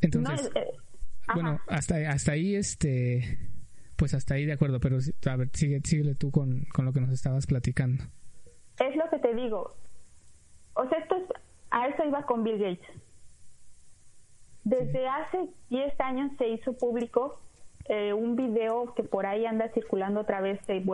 Entonces, 0.00 0.50
eh, 0.54 0.66
bueno, 1.34 1.60
hasta, 1.66 1.96
hasta 2.10 2.32
ahí, 2.32 2.54
este, 2.54 3.38
pues 3.96 4.14
hasta 4.14 4.34
ahí 4.34 4.44
de 4.44 4.52
acuerdo, 4.52 4.80
pero 4.80 4.98
a 5.26 5.36
ver, 5.36 5.50
sigue, 5.52 5.80
síguele 5.84 6.14
tú 6.14 6.30
con, 6.30 6.64
con 6.72 6.84
lo 6.84 6.92
que 6.92 7.00
nos 7.00 7.10
estabas 7.10 7.46
platicando. 7.46 8.04
Es 8.78 8.94
lo 8.96 9.08
que 9.10 9.18
te 9.18 9.34
digo. 9.34 9.74
O 10.74 10.88
sea, 10.88 10.98
esto 10.98 11.16
es, 11.16 11.24
a 11.70 11.88
eso 11.88 12.04
iba 12.04 12.24
con 12.24 12.44
Bill 12.44 12.58
Gates. 12.58 12.86
Desde 14.64 15.08
hace 15.08 15.48
10 15.70 16.00
años 16.00 16.32
se 16.38 16.48
hizo 16.48 16.72
público 16.74 17.40
eh, 17.88 18.12
un 18.12 18.36
video 18.36 18.94
que 18.94 19.02
por 19.02 19.26
ahí 19.26 19.46
anda 19.46 19.68
circulando 19.70 20.20
otra 20.20 20.40
vez, 20.40 20.60
se, 20.66 20.84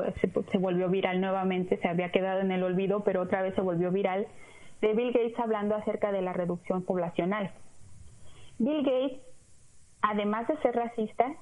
se, 0.50 0.58
volvió 0.58 0.88
viral 0.88 1.20
nuevamente, 1.20 1.76
se 1.78 1.88
había 1.88 2.10
quedado 2.10 2.40
en 2.40 2.50
el 2.50 2.62
olvido, 2.62 3.04
pero 3.04 3.22
otra 3.22 3.42
vez 3.42 3.54
se 3.54 3.60
volvió 3.60 3.90
viral, 3.90 4.26
de 4.80 4.92
Bill 4.94 5.12
Gates 5.12 5.38
hablando 5.38 5.74
acerca 5.74 6.12
de 6.12 6.22
la 6.22 6.32
reducción 6.32 6.82
poblacional. 6.82 7.50
Bill 8.58 8.82
Gates 8.84 9.20
además 10.04 10.46
de 10.48 10.56
ser 10.58 10.74
racista, 10.74 11.34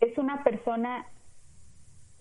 es 0.00 0.16
una 0.18 0.44
persona, 0.44 1.06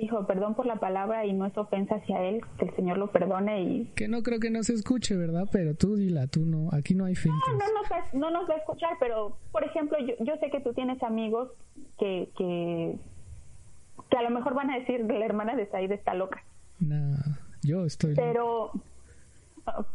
hijo, 0.01 0.25
perdón 0.25 0.55
por 0.55 0.65
la 0.65 0.77
palabra 0.77 1.25
y 1.25 1.33
no 1.33 1.45
es 1.45 1.57
ofensa 1.57 1.95
hacia 1.95 2.21
él, 2.23 2.41
que 2.57 2.65
el 2.65 2.75
Señor 2.75 2.97
lo 2.97 3.11
perdone 3.11 3.61
y... 3.63 3.85
Que 3.95 4.07
no 4.07 4.23
creo 4.23 4.39
que 4.39 4.49
no 4.49 4.63
se 4.63 4.73
escuche, 4.73 5.15
¿verdad? 5.15 5.47
Pero 5.51 5.75
tú 5.75 5.95
dila, 5.95 6.27
tú 6.27 6.45
no, 6.45 6.69
aquí 6.71 6.95
no 6.95 7.05
hay 7.05 7.15
fin. 7.15 7.31
No, 7.31 7.57
no, 7.57 7.65
no, 7.65 8.19
no 8.19 8.31
nos 8.31 8.49
va 8.49 8.55
a 8.55 8.57
escuchar, 8.57 8.97
pero, 8.99 9.37
por 9.51 9.63
ejemplo, 9.63 9.97
yo, 9.99 10.15
yo 10.19 10.35
sé 10.37 10.49
que 10.49 10.59
tú 10.59 10.73
tienes 10.73 11.01
amigos 11.03 11.49
que, 11.99 12.29
que, 12.37 12.97
que 14.09 14.17
a 14.17 14.23
lo 14.23 14.29
mejor 14.31 14.53
van 14.55 14.71
a 14.71 14.79
decir, 14.79 15.05
la 15.05 15.25
hermana 15.25 15.55
de 15.55 15.67
Said 15.67 15.91
está 15.91 16.13
loca. 16.13 16.43
No, 16.79 17.15
yo 17.63 17.85
estoy... 17.85 18.15
Pero 18.15 18.71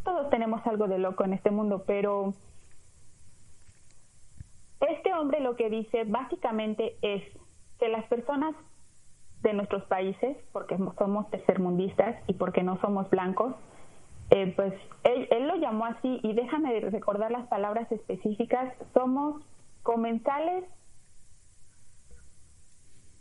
todos 0.05 0.31
tenemos 0.31 0.65
algo 0.67 0.87
de 0.87 0.99
loco 0.99 1.25
en 1.25 1.33
este 1.33 1.51
mundo, 1.51 1.85
pero 1.87 2.33
este 4.89 5.13
hombre 5.15 5.41
lo 5.41 5.57
que 5.57 5.69
dice 5.71 6.05
básicamente 6.05 6.97
es 7.03 7.23
que 7.79 7.89
las 7.89 8.05
personas 8.07 8.55
de 9.47 9.55
nuestros 9.55 9.85
países, 9.85 10.37
porque 10.53 10.77
somos 10.99 11.31
tercermundistas 11.31 12.17
y 12.27 12.35
porque 12.35 12.65
no 12.65 12.81
somos 12.81 13.09
blancos, 13.11 13.55
eh, 14.31 14.53
pues 14.57 14.75
él, 15.05 15.29
él, 15.31 15.47
lo 15.47 15.55
llamó 15.57 15.87
así 15.87 16.19
y 16.25 16.33
déjame 16.33 16.81
recordar 16.81 17.31
las 17.31 17.47
palabras 17.47 17.91
específicas, 17.93 18.75
somos 18.93 19.41
comensales, 19.85 20.65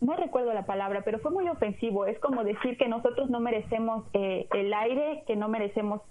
no 0.01 0.15
recuerdo 0.15 0.51
la 0.53 0.65
palabra, 0.65 1.03
pero 1.05 1.19
fue 1.19 1.29
muy 1.29 1.47
ofensivo, 1.47 2.07
es 2.07 2.17
como 2.19 2.43
decir 2.43 2.75
que 2.77 2.87
nosotros 2.87 3.29
no 3.29 3.39
merecemos 3.39 4.03
eh, 4.13 4.47
el 4.53 4.73
aire, 4.73 5.23
que 5.27 5.35
no 5.35 5.47
merecemos 5.47 6.01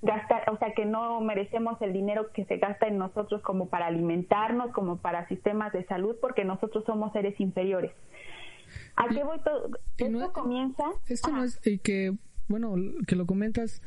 gastar, 0.00 0.48
o 0.50 0.56
sea, 0.56 0.72
que 0.72 0.86
no 0.86 1.20
merecemos 1.20 1.80
el 1.82 1.92
dinero 1.92 2.32
que 2.32 2.46
se 2.46 2.56
gasta 2.56 2.86
en 2.86 2.96
nosotros 2.96 3.42
como 3.42 3.68
para 3.68 3.88
alimentarnos, 3.88 4.72
como 4.72 4.96
para 4.96 5.28
sistemas 5.28 5.70
de 5.74 5.84
salud, 5.84 6.16
porque 6.18 6.46
nosotros 6.46 6.84
somos 6.86 7.12
seres 7.12 7.38
inferiores. 7.38 7.92
¿A 8.96 9.08
qué 9.08 9.22
voy 9.24 9.38
todo? 9.42 9.70
Esto 9.96 10.32
comienza. 10.32 10.84
Esto 11.06 11.30
no 11.30 11.44
es, 11.44 11.60
y 11.64 11.78
que, 11.78 12.16
bueno, 12.48 12.74
que 13.06 13.16
lo 13.16 13.26
comentas, 13.26 13.82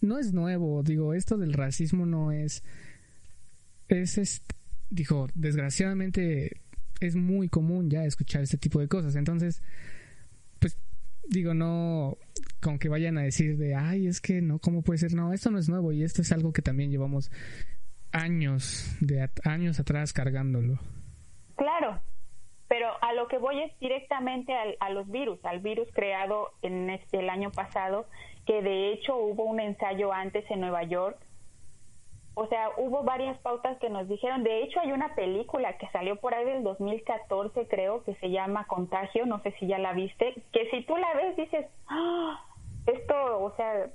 no 0.00 0.18
es 0.18 0.32
nuevo, 0.32 0.82
digo, 0.82 1.14
esto 1.14 1.36
del 1.36 1.52
racismo 1.52 2.06
no 2.06 2.32
es, 2.32 2.62
es, 3.88 4.18
es 4.18 4.44
dijo, 4.90 5.28
desgraciadamente 5.34 6.60
es 7.00 7.16
muy 7.16 7.48
común 7.48 7.90
ya 7.90 8.04
escuchar 8.04 8.42
este 8.42 8.58
tipo 8.58 8.80
de 8.80 8.88
cosas, 8.88 9.16
entonces, 9.16 9.62
pues, 10.60 10.78
digo, 11.28 11.54
no, 11.54 12.16
con 12.60 12.78
que 12.78 12.88
vayan 12.88 13.18
a 13.18 13.22
decir 13.22 13.56
de, 13.56 13.74
ay, 13.74 14.06
es 14.06 14.20
que 14.20 14.40
no, 14.40 14.58
¿cómo 14.58 14.82
puede 14.82 14.98
ser? 14.98 15.14
No, 15.14 15.32
esto 15.32 15.50
no 15.50 15.58
es 15.58 15.68
nuevo 15.68 15.92
y 15.92 16.02
esto 16.02 16.22
es 16.22 16.32
algo 16.32 16.52
que 16.52 16.62
también 16.62 16.90
llevamos 16.90 17.30
años, 18.12 18.96
de 19.00 19.28
años 19.44 19.80
atrás 19.80 20.12
cargándolo. 20.12 20.78
Claro, 21.56 22.00
pero 22.74 22.88
a 23.02 23.12
lo 23.12 23.28
que 23.28 23.38
voy 23.38 23.62
es 23.62 23.78
directamente 23.78 24.52
a 24.80 24.90
los 24.90 25.08
virus, 25.08 25.38
al 25.44 25.60
virus 25.60 25.86
creado 25.92 26.50
en 26.60 26.90
este, 26.90 27.20
el 27.20 27.30
año 27.30 27.52
pasado, 27.52 28.06
que 28.46 28.62
de 28.62 28.92
hecho 28.92 29.16
hubo 29.16 29.44
un 29.44 29.60
ensayo 29.60 30.12
antes 30.12 30.44
en 30.50 30.58
Nueva 30.58 30.82
York 30.82 31.16
o 32.36 32.48
sea, 32.48 32.70
hubo 32.78 33.04
varias 33.04 33.38
pautas 33.38 33.78
que 33.78 33.88
nos 33.88 34.08
dijeron, 34.08 34.42
de 34.42 34.64
hecho 34.64 34.80
hay 34.80 34.90
una 34.90 35.14
película 35.14 35.78
que 35.78 35.88
salió 35.90 36.16
por 36.16 36.34
ahí 36.34 36.44
del 36.44 36.64
2014 36.64 37.68
creo, 37.68 38.02
que 38.02 38.16
se 38.16 38.30
llama 38.30 38.66
Contagio, 38.66 39.24
no 39.24 39.40
sé 39.42 39.54
si 39.60 39.68
ya 39.68 39.78
la 39.78 39.92
viste, 39.92 40.34
que 40.52 40.68
si 40.70 40.82
tú 40.84 40.96
la 40.96 41.14
ves 41.14 41.36
dices, 41.36 41.66
¡Ah! 41.86 42.44
esto, 42.86 43.40
o 43.40 43.54
sea, 43.54 43.86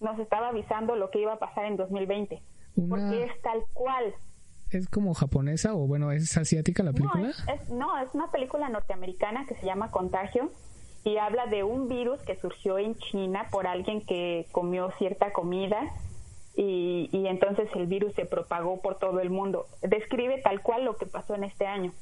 nos 0.00 0.18
estaba 0.18 0.48
avisando 0.48 0.96
lo 0.96 1.12
que 1.12 1.20
iba 1.20 1.34
a 1.34 1.38
pasar 1.38 1.66
en 1.66 1.76
2020, 1.76 2.42
porque 2.88 3.22
es 3.22 3.42
tal 3.42 3.62
cual. 3.74 4.12
¿Es 4.70 4.88
como 4.88 5.14
japonesa 5.14 5.74
o 5.74 5.86
bueno, 5.86 6.10
es 6.12 6.36
asiática 6.36 6.82
la 6.82 6.92
película? 6.92 7.32
no, 7.70 7.98
es 8.00 8.08
una 8.14 8.30
película 8.30 8.68
norteamericana 8.68 9.46
que 9.46 9.54
se 9.54 9.64
llama 9.64 9.90
Contagio 9.90 10.50
y 11.04 11.18
habla 11.18 11.46
de 11.46 11.62
un 11.62 11.88
virus 11.88 12.20
que 12.22 12.36
surgió 12.40 12.78
en 12.78 12.96
China 12.96 13.46
por 13.50 13.66
alguien 13.66 14.04
que 14.04 14.46
comió 14.50 14.90
cierta 14.98 15.32
comida 15.32 15.78
y, 16.56 17.08
y, 17.12 17.26
entonces 17.26 17.68
el 17.76 17.86
virus 17.86 18.14
se 18.14 18.24
propagó 18.24 18.80
por 18.80 18.98
todo 18.98 19.20
el 19.20 19.30
mundo. 19.30 19.66
Describe 19.82 20.40
tal 20.42 20.62
cual 20.62 20.84
lo 20.84 20.96
que 20.96 21.04
pasó 21.06 21.34
en 21.34 21.44
este 21.44 21.66
año. 21.66 21.92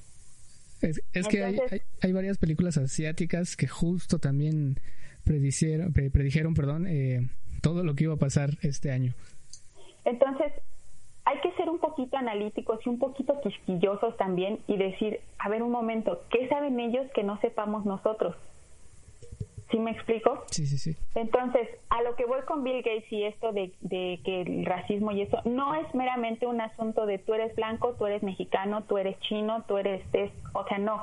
Es, 0.80 1.00
que 1.28 1.42
hay, 1.42 1.58
hay, 2.02 2.12
varias 2.12 2.38
películas 2.38 2.76
asiáticas 2.76 3.56
que 3.56 3.66
justo 3.66 4.18
también 4.18 4.80
predijeron, 5.24 5.92
predijeron 5.92 6.54
perdón, 6.54 6.86
eh, 6.86 7.28
todo 7.62 7.82
lo 7.82 7.94
que 7.94 8.04
iba 8.04 8.14
a 8.14 8.18
pasar 8.18 8.50
este 8.62 8.90
año. 8.90 9.14
Entonces, 10.04 10.52
un 11.74 11.80
poquito 11.80 12.16
analíticos 12.16 12.80
y 12.86 12.88
un 12.88 12.98
poquito 12.98 13.40
quisquillosos 13.40 14.16
también 14.16 14.60
y 14.66 14.76
decir, 14.76 15.20
a 15.38 15.48
ver 15.48 15.62
un 15.62 15.70
momento, 15.70 16.22
¿qué 16.30 16.48
saben 16.48 16.80
ellos 16.80 17.06
que 17.14 17.22
no 17.22 17.38
sepamos 17.40 17.84
nosotros? 17.84 18.36
¿Sí 19.70 19.78
me 19.78 19.90
explico? 19.90 20.44
Sí, 20.50 20.66
sí, 20.66 20.78
sí. 20.78 20.96
Entonces, 21.14 21.68
a 21.90 22.02
lo 22.02 22.14
que 22.16 22.26
voy 22.26 22.42
con 22.42 22.62
Bill 22.62 22.82
Gates 22.82 23.10
y 23.10 23.24
esto 23.24 23.52
de, 23.52 23.72
que 23.90 24.42
el 24.42 24.64
racismo 24.64 25.10
y 25.10 25.22
eso, 25.22 25.38
no 25.44 25.74
es 25.74 25.92
meramente 25.94 26.46
un 26.46 26.60
asunto 26.60 27.06
de 27.06 27.18
tú 27.18 27.34
eres 27.34 27.54
blanco, 27.56 27.94
tú 27.98 28.06
eres 28.06 28.22
mexicano, 28.22 28.84
tú 28.84 28.98
eres 28.98 29.18
chino, 29.20 29.64
tú 29.66 29.78
eres... 29.78 30.02
o 30.52 30.64
sea, 30.66 30.78
no. 30.78 31.02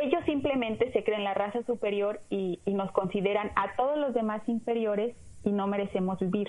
Ellos 0.00 0.24
simplemente 0.24 0.90
se 0.92 1.04
creen 1.04 1.22
la 1.22 1.34
raza 1.34 1.62
superior 1.64 2.20
y, 2.30 2.60
y 2.64 2.74
nos 2.74 2.90
consideran 2.92 3.50
a 3.56 3.76
todos 3.76 3.98
los 3.98 4.14
demás 4.14 4.42
inferiores 4.48 5.14
y 5.44 5.52
no 5.52 5.66
merecemos 5.66 6.18
vivir. 6.18 6.48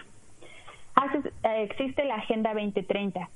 Eh, 1.43 1.63
existe 1.63 2.05
la 2.05 2.15
Agenda 2.15 2.53
2030 2.53 3.29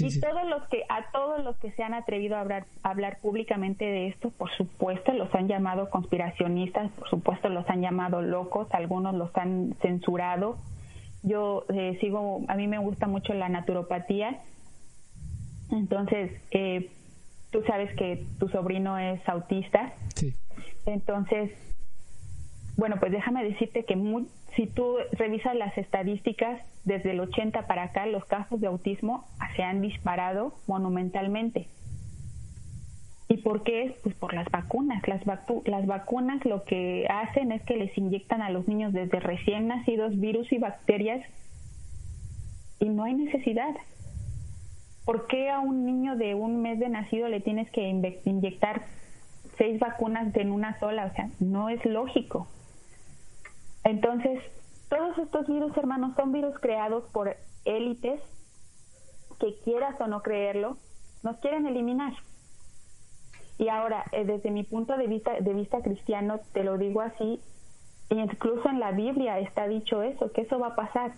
y 0.00 0.20
todos 0.20 0.48
los 0.48 0.66
que 0.68 0.82
a 0.88 1.10
todos 1.12 1.44
los 1.44 1.56
que 1.58 1.70
se 1.72 1.82
han 1.82 1.94
atrevido 1.94 2.36
a 2.36 2.40
hablar, 2.40 2.66
hablar 2.82 3.18
públicamente 3.20 3.84
de 3.84 4.08
esto, 4.08 4.30
por 4.30 4.50
supuesto 4.56 5.12
los 5.12 5.32
han 5.34 5.48
llamado 5.48 5.90
conspiracionistas, 5.90 6.90
por 6.92 7.08
supuesto 7.08 7.48
los 7.48 7.68
han 7.68 7.80
llamado 7.80 8.20
locos, 8.20 8.68
algunos 8.72 9.14
los 9.14 9.34
han 9.36 9.74
censurado. 9.80 10.58
Yo 11.22 11.64
eh, 11.68 11.98
sigo, 12.00 12.42
a 12.48 12.54
mí 12.54 12.68
me 12.68 12.78
gusta 12.78 13.06
mucho 13.06 13.34
la 13.34 13.48
naturopatía, 13.48 14.40
entonces 15.70 16.32
eh, 16.50 16.90
tú 17.50 17.62
sabes 17.66 17.94
que 17.96 18.24
tu 18.38 18.48
sobrino 18.48 18.98
es 18.98 19.26
autista, 19.28 19.94
sí. 20.14 20.34
entonces 20.86 21.52
bueno, 22.76 22.96
pues 23.00 23.10
déjame 23.10 23.42
decirte 23.42 23.84
que 23.84 23.96
muy, 23.96 24.28
si 24.56 24.66
tú 24.66 24.96
revisas 25.12 25.54
las 25.54 25.76
estadísticas, 25.78 26.60
desde 26.84 27.10
el 27.10 27.20
80 27.20 27.66
para 27.66 27.84
acá 27.84 28.06
los 28.06 28.24
casos 28.24 28.60
de 28.60 28.66
autismo 28.66 29.24
se 29.56 29.62
han 29.62 29.80
disparado 29.82 30.54
monumentalmente. 30.66 31.68
¿Y 33.28 33.36
por 33.38 33.62
qué 33.62 33.82
es? 33.84 33.92
Pues 34.02 34.14
por 34.14 34.32
las 34.32 34.50
vacunas. 34.50 35.06
Las, 35.06 35.20
las 35.66 35.86
vacunas 35.86 36.44
lo 36.46 36.64
que 36.64 37.06
hacen 37.10 37.52
es 37.52 37.62
que 37.62 37.76
les 37.76 37.96
inyectan 37.98 38.40
a 38.40 38.48
los 38.48 38.66
niños 38.66 38.94
desde 38.94 39.20
recién 39.20 39.68
nacidos 39.68 40.18
virus 40.18 40.50
y 40.50 40.58
bacterias 40.58 41.24
y 42.80 42.88
no 42.88 43.04
hay 43.04 43.14
necesidad. 43.14 43.74
¿Por 45.04 45.26
qué 45.26 45.50
a 45.50 45.60
un 45.60 45.84
niño 45.84 46.16
de 46.16 46.34
un 46.34 46.62
mes 46.62 46.78
de 46.78 46.88
nacido 46.88 47.28
le 47.28 47.40
tienes 47.40 47.70
que 47.70 47.88
inyectar 48.24 48.82
seis 49.58 49.78
vacunas 49.78 50.34
en 50.34 50.50
una 50.50 50.78
sola? 50.80 51.06
O 51.06 51.14
sea, 51.14 51.28
no 51.38 51.68
es 51.68 51.84
lógico. 51.84 52.48
Entonces, 53.84 54.40
todos 54.88 55.16
estos 55.18 55.46
virus, 55.46 55.76
hermanos, 55.76 56.14
son 56.16 56.32
virus 56.32 56.58
creados 56.58 57.04
por 57.12 57.36
élites 57.64 58.20
que 59.38 59.54
quieras 59.64 60.00
o 60.00 60.06
no 60.06 60.22
creerlo, 60.22 60.76
nos 61.22 61.38
quieren 61.38 61.66
eliminar. 61.66 62.12
Y 63.58 63.68
ahora, 63.68 64.04
eh, 64.12 64.24
desde 64.24 64.50
mi 64.50 64.62
punto 64.62 64.96
de 64.96 65.06
vista, 65.06 65.40
de 65.40 65.52
vista 65.52 65.82
cristiano, 65.82 66.40
te 66.52 66.64
lo 66.64 66.78
digo 66.78 67.00
así, 67.00 67.40
incluso 68.10 68.68
en 68.68 68.80
la 68.80 68.92
Biblia 68.92 69.38
está 69.40 69.66
dicho 69.66 70.02
eso, 70.02 70.32
que 70.32 70.42
eso 70.42 70.58
va 70.58 70.68
a 70.68 70.76
pasar. 70.76 71.12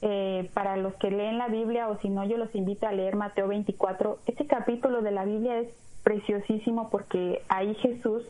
Eh, 0.00 0.48
para 0.54 0.76
los 0.76 0.94
que 0.94 1.10
leen 1.10 1.38
la 1.38 1.48
Biblia 1.48 1.88
o 1.88 1.98
si 1.98 2.08
no, 2.08 2.24
yo 2.24 2.36
los 2.36 2.54
invito 2.54 2.86
a 2.86 2.92
leer 2.92 3.16
Mateo 3.16 3.48
24. 3.48 4.20
Este 4.26 4.46
capítulo 4.46 5.02
de 5.02 5.10
la 5.10 5.24
Biblia 5.24 5.58
es 5.58 5.68
preciosísimo 6.04 6.88
porque 6.90 7.42
ahí 7.48 7.74
Jesús 7.74 8.22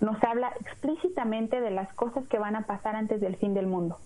nos 0.00 0.22
habla 0.22 0.52
explícitamente 0.60 1.60
de 1.60 1.70
las 1.70 1.92
cosas 1.94 2.26
que 2.28 2.38
van 2.38 2.56
a 2.56 2.66
pasar 2.66 2.96
antes 2.96 3.20
del 3.20 3.36
fin 3.36 3.54
del 3.54 3.66
mundo. 3.66 3.98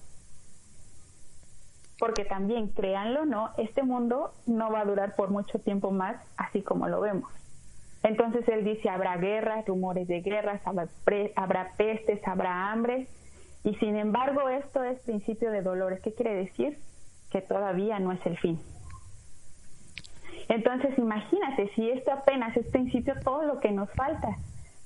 Porque 1.99 2.25
también, 2.25 2.69
créanlo 2.69 3.23
o 3.23 3.27
no, 3.27 3.51
este 3.59 3.83
mundo 3.83 4.33
no 4.47 4.71
va 4.71 4.81
a 4.81 4.85
durar 4.85 5.15
por 5.17 5.31
mucho 5.31 5.59
tiempo 5.59 5.91
más, 5.91 6.17
así 6.37 6.63
como 6.63 6.89
lo 6.89 7.01
vemos. 7.01 7.31
Entonces 8.03 8.49
él 8.49 8.65
dice, 8.65 8.89
habrá 8.89 9.17
guerras, 9.19 9.67
rumores 9.67 10.09
de 10.09 10.23
guerras, 10.23 10.63
habrá, 10.65 11.73
pestes, 11.77 12.27
habrá 12.27 12.73
hambre. 12.73 13.07
Y 13.63 13.75
sin 13.75 13.97
embargo, 13.97 14.49
esto 14.49 14.83
es 14.83 14.99
principio 15.01 15.51
de 15.51 15.61
dolores. 15.61 16.01
¿Qué 16.01 16.15
quiere 16.15 16.35
decir? 16.35 16.79
Que 17.31 17.43
todavía 17.43 17.99
no 17.99 18.13
es 18.13 18.25
el 18.25 18.39
fin. 18.39 18.59
Entonces, 20.49 20.97
imagínate, 20.99 21.71
si 21.75 21.91
esto 21.91 22.11
apenas 22.13 22.57
es 22.57 22.67
principio, 22.69 23.15
todo 23.23 23.45
lo 23.45 23.61
que 23.61 23.71
nos 23.71 23.91
falta. 23.91 24.29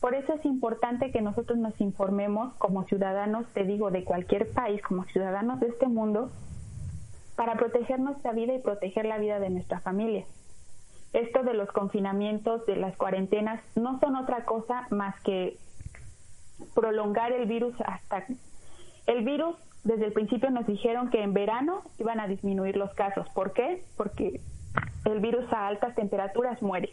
Por 0.04 0.14
eso 0.14 0.34
es 0.34 0.44
importante 0.44 1.10
que 1.10 1.22
nosotros 1.22 1.58
nos 1.58 1.80
informemos 1.80 2.52
como 2.56 2.84
ciudadanos, 2.84 3.46
te 3.54 3.64
digo, 3.64 3.90
de 3.90 4.04
cualquier 4.04 4.50
país, 4.50 4.82
como 4.82 5.04
ciudadanos 5.04 5.60
de 5.60 5.68
este 5.68 5.88
mundo, 5.88 6.30
para 7.36 7.54
proteger 7.54 8.00
nuestra 8.00 8.32
vida 8.32 8.52
y 8.52 8.58
proteger 8.58 9.06
la 9.06 9.16
vida 9.16 9.40
de 9.40 9.48
nuestra 9.48 9.80
familia 9.80 10.26
esto 11.14 11.42
de 11.42 11.54
los 11.54 11.70
confinamientos, 11.70 12.66
de 12.66 12.76
las 12.76 12.94
cuarentenas, 12.98 13.62
no 13.76 13.98
son 13.98 14.16
otra 14.16 14.44
cosa 14.44 14.86
más 14.90 15.18
que 15.22 15.56
prolongar 16.74 17.32
el 17.32 17.46
virus 17.46 17.74
hasta... 17.86 18.26
El 19.06 19.24
virus, 19.24 19.56
desde 19.84 20.04
el 20.04 20.12
principio 20.12 20.50
nos 20.50 20.66
dijeron 20.66 21.08
que 21.08 21.22
en 21.22 21.32
verano 21.32 21.80
iban 21.98 22.20
a 22.20 22.26
disminuir 22.26 22.76
los 22.76 22.92
casos. 22.92 23.26
¿Por 23.30 23.54
qué? 23.54 23.82
Porque 23.96 24.42
el 25.06 25.20
virus 25.20 25.50
a 25.50 25.66
altas 25.66 25.94
temperaturas 25.94 26.60
muere. 26.60 26.92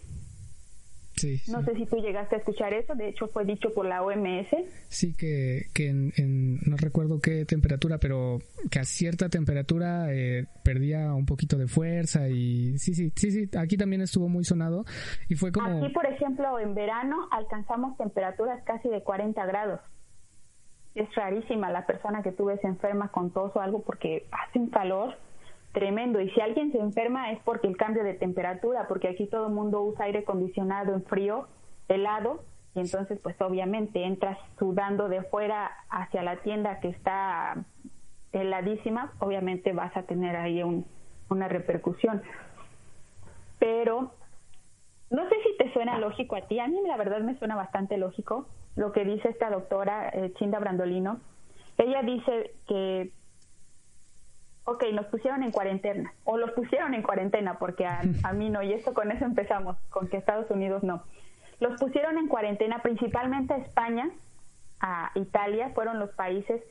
No 1.47 1.63
sé 1.63 1.75
si 1.75 1.85
tú 1.85 1.97
llegaste 1.97 2.35
a 2.35 2.39
escuchar 2.39 2.73
eso, 2.73 2.95
de 2.95 3.09
hecho 3.09 3.27
fue 3.27 3.45
dicho 3.45 3.73
por 3.73 3.85
la 3.85 4.03
OMS. 4.03 4.47
Sí, 4.87 5.13
que, 5.15 5.67
que 5.73 5.89
en, 5.89 6.59
no 6.65 6.77
recuerdo 6.77 7.19
qué 7.19 7.45
temperatura, 7.45 7.97
pero 7.97 8.39
que 8.69 8.79
a 8.79 8.83
cierta 8.83 9.29
temperatura 9.29 10.13
eh, 10.13 10.47
perdía 10.63 11.13
un 11.13 11.25
poquito 11.25 11.57
de 11.57 11.67
fuerza 11.67 12.29
y 12.29 12.77
sí, 12.77 12.93
sí, 12.93 13.11
sí, 13.15 13.31
sí, 13.31 13.57
aquí 13.57 13.77
también 13.77 14.01
estuvo 14.01 14.27
muy 14.27 14.43
sonado 14.43 14.85
y 15.29 15.35
fue 15.35 15.51
como... 15.51 15.67
Aquí, 15.67 15.93
por 15.93 16.05
ejemplo, 16.05 16.59
en 16.59 16.73
verano 16.75 17.27
alcanzamos 17.31 17.97
temperaturas 17.97 18.63
casi 18.63 18.89
de 18.89 19.03
40 19.03 19.45
grados. 19.45 19.79
Es 20.95 21.13
rarísima 21.15 21.71
la 21.71 21.85
persona 21.85 22.21
que 22.21 22.31
tú 22.31 22.45
ves 22.45 22.63
enferma 22.63 23.09
con 23.09 23.31
tos 23.31 23.55
o 23.55 23.61
algo 23.61 23.81
porque 23.83 24.27
hace 24.31 24.59
un 24.59 24.69
calor 24.69 25.15
tremendo. 25.71 26.19
Y 26.19 26.29
si 26.31 26.41
alguien 26.41 26.71
se 26.71 26.79
enferma 26.79 27.31
es 27.31 27.39
porque 27.43 27.67
el 27.67 27.77
cambio 27.77 28.03
de 28.03 28.13
temperatura, 28.13 28.87
porque 28.87 29.09
aquí 29.09 29.27
todo 29.27 29.47
el 29.47 29.53
mundo 29.53 29.81
usa 29.81 30.05
aire 30.05 30.19
acondicionado 30.19 30.93
en 30.93 31.03
frío, 31.03 31.47
helado, 31.87 32.43
y 32.75 32.79
entonces 32.79 33.19
pues 33.21 33.39
obviamente 33.41 34.03
entras 34.03 34.37
sudando 34.57 35.09
de 35.09 35.23
fuera 35.23 35.71
hacia 35.89 36.23
la 36.23 36.37
tienda 36.37 36.79
que 36.79 36.89
está 36.89 37.65
heladísima, 38.31 39.13
obviamente 39.19 39.73
vas 39.73 39.95
a 39.97 40.03
tener 40.03 40.35
ahí 40.35 40.63
una 41.29 41.47
repercusión. 41.47 42.21
Pero 43.59 44.11
no 45.09 45.27
sé 45.27 45.35
si 45.43 45.57
te 45.57 45.73
suena 45.73 45.99
lógico 45.99 46.35
a 46.35 46.47
ti, 46.47 46.59
a 46.59 46.67
mí 46.67 46.79
la 46.87 46.97
verdad 46.97 47.19
me 47.19 47.37
suena 47.37 47.55
bastante 47.55 47.97
lógico 47.97 48.47
lo 48.75 48.93
que 48.93 49.03
dice 49.03 49.27
esta 49.27 49.49
doctora 49.49 50.09
eh, 50.09 50.33
Chinda 50.37 50.59
Brandolino. 50.59 51.19
Ella 51.77 52.03
dice 52.03 52.53
que 52.67 53.11
ok, 54.65 54.83
nos 54.93 55.05
pusieron 55.07 55.43
en 55.43 55.51
cuarentena, 55.51 56.13
o 56.23 56.37
los 56.37 56.51
pusieron 56.51 56.93
en 56.93 57.01
cuarentena, 57.01 57.57
porque 57.59 57.85
a, 58.23 58.33
mí 58.33 58.49
no, 58.49 58.61
y 58.61 58.73
eso 58.73 58.93
con 58.93 59.11
eso 59.11 59.25
empezamos, 59.25 59.77
con 59.89 60.07
que 60.07 60.17
Estados 60.17 60.49
Unidos 60.51 60.83
no. 60.83 61.03
Los 61.59 61.79
pusieron 61.79 62.17
en 62.17 62.27
cuarentena 62.27 62.81
principalmente 62.81 63.53
a 63.53 63.57
España, 63.57 64.09
a 64.79 65.11
Italia, 65.15 65.71
fueron 65.75 65.99
los 65.99 66.09
países, 66.11 66.61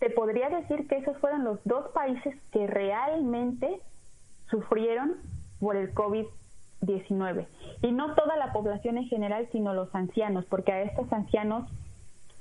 te 0.00 0.10
podría 0.10 0.48
decir 0.48 0.88
que 0.88 0.96
esos 0.96 1.16
fueron 1.18 1.44
los 1.44 1.58
dos 1.64 1.90
países 1.92 2.34
que 2.50 2.66
realmente 2.66 3.80
sufrieron 4.50 5.14
por 5.60 5.76
el 5.76 5.94
COVID-19. 5.94 7.46
Y 7.82 7.92
no 7.92 8.14
toda 8.14 8.36
la 8.36 8.52
población 8.52 8.98
en 8.98 9.06
general, 9.06 9.48
sino 9.52 9.72
los 9.72 9.94
ancianos, 9.94 10.44
porque 10.46 10.72
a 10.72 10.82
estos 10.82 11.10
ancianos 11.12 11.70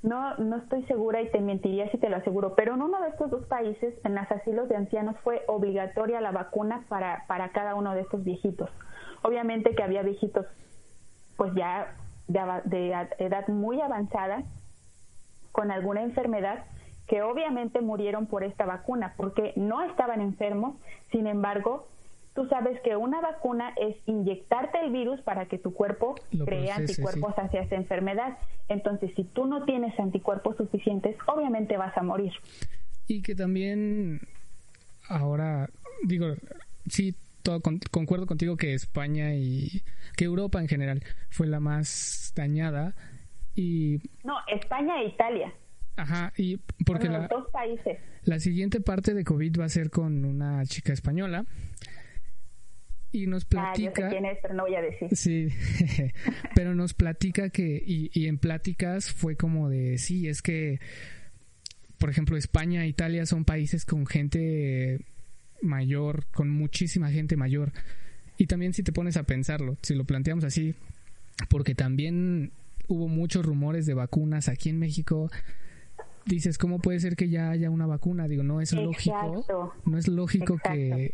no, 0.04 0.36
no 0.36 0.58
estoy 0.58 0.84
segura 0.84 1.22
y 1.22 1.32
te 1.32 1.40
mentiría 1.40 1.90
si 1.90 1.98
te 1.98 2.10
lo 2.10 2.18
aseguro, 2.18 2.56
pero 2.56 2.76
en 2.76 2.82
uno 2.82 3.02
de 3.02 3.10
estos 3.10 3.32
dos 3.32 3.46
países, 3.46 3.96
en 4.04 4.16
los 4.16 4.30
asilos 4.30 4.68
de 4.68 4.76
ancianos, 4.76 5.16
fue 5.24 5.44
obligatoria 5.48 6.20
la 6.20 6.32
vacuna 6.32 6.84
para, 6.90 7.24
para 7.28 7.50
cada 7.54 7.76
uno 7.76 7.96
de 7.96 8.02
estos 8.02 8.24
viejitos. 8.24 8.70
Obviamente 9.22 9.74
que 9.76 9.82
había 9.82 10.04
viejitos, 10.04 10.46
pues 11.38 11.54
ya 11.56 11.96
de, 12.28 12.42
de 12.66 13.08
edad 13.18 13.48
muy 13.48 13.80
avanzada, 13.80 14.44
con 15.54 15.72
alguna 15.72 16.04
enfermedad, 16.04 16.66
que 17.08 17.22
obviamente 17.22 17.80
murieron 17.80 18.26
por 18.26 18.44
esta 18.44 18.66
vacuna, 18.66 19.14
porque 19.16 19.54
no 19.56 19.84
estaban 19.84 20.20
enfermos, 20.20 20.76
sin 21.12 21.28
embargo, 21.28 21.88
tú 22.34 22.48
sabes 22.48 22.80
que 22.82 22.96
una 22.96 23.22
vacuna 23.22 23.74
es 23.78 23.96
inyectarte 24.06 24.80
el 24.84 24.92
virus 24.92 25.22
para 25.22 25.48
que 25.48 25.58
tu 25.58 25.74
cuerpo 25.74 26.16
cree 26.46 26.72
anticuerpos 26.72 27.34
hacia 27.38 27.62
esa 27.62 27.76
enfermedad. 27.76 28.38
Entonces, 28.70 29.12
si 29.16 29.24
tú 29.24 29.46
no 29.46 29.66
tienes 29.66 29.98
anticuerpos 30.00 30.58
suficientes, 30.58 31.16
obviamente 31.28 31.78
vas 31.78 31.96
a 31.98 32.04
morir. 32.04 32.32
Y 33.08 33.22
que 33.22 33.36
también 33.36 34.22
ahora, 35.08 35.70
digo, 36.04 36.28
sí, 36.88 37.16
todo, 37.44 37.62
concuerdo 37.92 38.26
contigo 38.26 38.58
que 38.58 38.74
España 38.74 39.36
y 39.36 39.84
que 40.16 40.26
Europa 40.26 40.60
en 40.60 40.68
general 40.68 41.04
fue 41.30 41.48
la 41.48 41.60
más 41.60 42.34
dañada 42.36 42.96
y 43.56 44.00
no 44.24 44.38
España 44.48 45.02
e 45.02 45.08
Italia 45.10 45.54
Ajá, 45.96 46.34
y 46.38 46.58
porque 46.86 47.08
los 47.08 47.30
dos 47.30 47.48
países. 47.52 48.00
la 48.24 48.40
siguiente 48.40 48.80
parte 48.80 49.14
de 49.14 49.24
COVID 49.24 49.60
va 49.60 49.66
a 49.66 49.70
ser 49.70 49.92
con 49.92 50.26
una 50.26 50.66
chica 50.66 50.92
española 50.94 51.46
y 53.14 53.28
nos 53.28 53.46
platica. 53.46 54.08
Ah, 54.08 54.10
quién 54.10 54.26
es, 54.26 54.40
pero 54.42 54.56
no 54.56 54.64
voy 54.64 54.76
a 54.76 54.82
decir. 54.82 55.16
Sí, 55.16 55.48
pero 56.56 56.74
nos 56.74 56.96
platica 56.96 57.50
que, 57.50 57.82
y, 57.86 58.10
y 58.12 58.28
en 58.28 58.40
pláticas 58.40 59.12
fue 59.12 59.38
como 59.38 59.70
de, 59.70 60.00
sí, 60.00 60.28
es 60.28 60.42
que, 60.42 60.80
por 62.00 62.10
ejemplo, 62.10 62.36
España 62.36 62.84
e 62.84 62.88
Italia 62.88 63.26
son 63.28 63.46
países 63.46 63.86
con 63.86 64.08
gente 64.08 65.06
mayor, 65.62 66.26
con 66.34 66.50
muchísima 66.50 67.12
gente 67.12 67.38
mayor. 67.38 67.72
Y 68.38 68.48
también 68.48 68.74
si 68.74 68.82
te 68.82 68.92
pones 68.92 69.16
a 69.16 69.24
pensarlo, 69.24 69.78
si 69.84 69.94
lo 69.94 70.06
planteamos 70.06 70.44
así, 70.44 70.74
porque 71.50 71.76
también 71.76 72.52
hubo 72.88 73.08
muchos 73.08 73.46
rumores 73.46 73.86
de 73.86 73.94
vacunas 73.94 74.50
aquí 74.50 74.70
en 74.70 74.80
México. 74.80 75.30
Dices, 76.26 76.58
¿cómo 76.58 76.80
puede 76.80 77.00
ser 77.00 77.16
que 77.16 77.30
ya 77.30 77.52
haya 77.52 77.70
una 77.70 77.86
vacuna? 77.86 78.28
Digo, 78.28 78.42
no 78.42 78.60
es 78.60 78.74
lógico. 78.74 79.76
No 79.86 79.98
es 80.00 80.08
lógico 80.08 80.58
que 80.58 81.14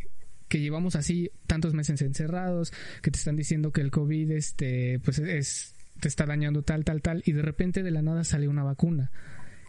que 0.49 0.59
llevamos 0.59 0.95
así 0.95 1.31
tantos 1.47 1.73
meses 1.73 2.01
encerrados, 2.01 2.73
que 3.01 3.11
te 3.11 3.17
están 3.17 3.35
diciendo 3.35 3.71
que 3.71 3.81
el 3.81 3.91
COVID 3.91 4.31
este, 4.31 4.99
pues 5.03 5.19
es, 5.19 5.75
te 6.01 6.07
está 6.07 6.25
dañando 6.25 6.63
tal, 6.63 6.83
tal, 6.83 7.01
tal, 7.01 7.21
y 7.25 7.31
de 7.31 7.41
repente 7.41 7.83
de 7.83 7.91
la 7.91 8.01
nada 8.01 8.23
sale 8.23 8.47
una 8.47 8.63
vacuna. 8.63 9.11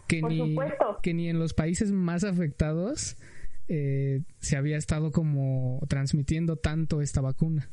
Que, 0.07 0.21
ni, 0.21 0.57
que 1.01 1.13
ni 1.13 1.29
en 1.29 1.39
los 1.39 1.53
países 1.53 1.93
más 1.93 2.25
afectados 2.25 3.15
eh, 3.69 4.23
se 4.39 4.57
había 4.57 4.75
estado 4.75 5.11
como 5.11 5.79
transmitiendo 5.87 6.57
tanto 6.57 7.01
esta 7.01 7.21
vacuna. 7.21 7.69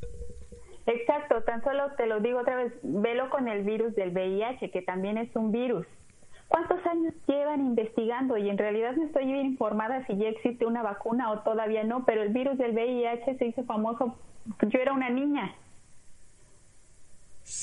Exacto, 0.86 1.42
tan 1.42 1.62
solo 1.64 1.82
te 1.96 2.06
lo 2.06 2.20
digo 2.20 2.38
otra 2.38 2.56
vez, 2.56 2.72
velo 2.82 3.28
con 3.30 3.48
el 3.48 3.64
virus 3.64 3.94
del 3.96 4.10
VIH, 4.10 4.70
que 4.70 4.82
también 4.82 5.18
es 5.18 5.34
un 5.34 5.50
virus. 5.50 5.86
¿Cuántos 6.48 6.84
años 6.86 7.14
llevan 7.26 7.60
investigando? 7.60 8.36
Y 8.38 8.48
en 8.48 8.58
realidad 8.58 8.96
no 8.96 9.04
estoy 9.04 9.26
bien 9.26 9.44
informada 9.46 10.04
si 10.06 10.16
ya 10.16 10.28
existe 10.28 10.64
una 10.66 10.82
vacuna 10.82 11.30
o 11.30 11.40
todavía 11.40 11.84
no, 11.84 12.04
pero 12.04 12.22
el 12.22 12.30
virus 12.30 12.56
del 12.56 12.72
VIH 12.72 13.36
se 13.36 13.46
hizo 13.46 13.64
famoso. 13.64 14.18
Yo 14.62 14.80
era 14.80 14.94
una 14.94 15.10
niña. 15.10 15.54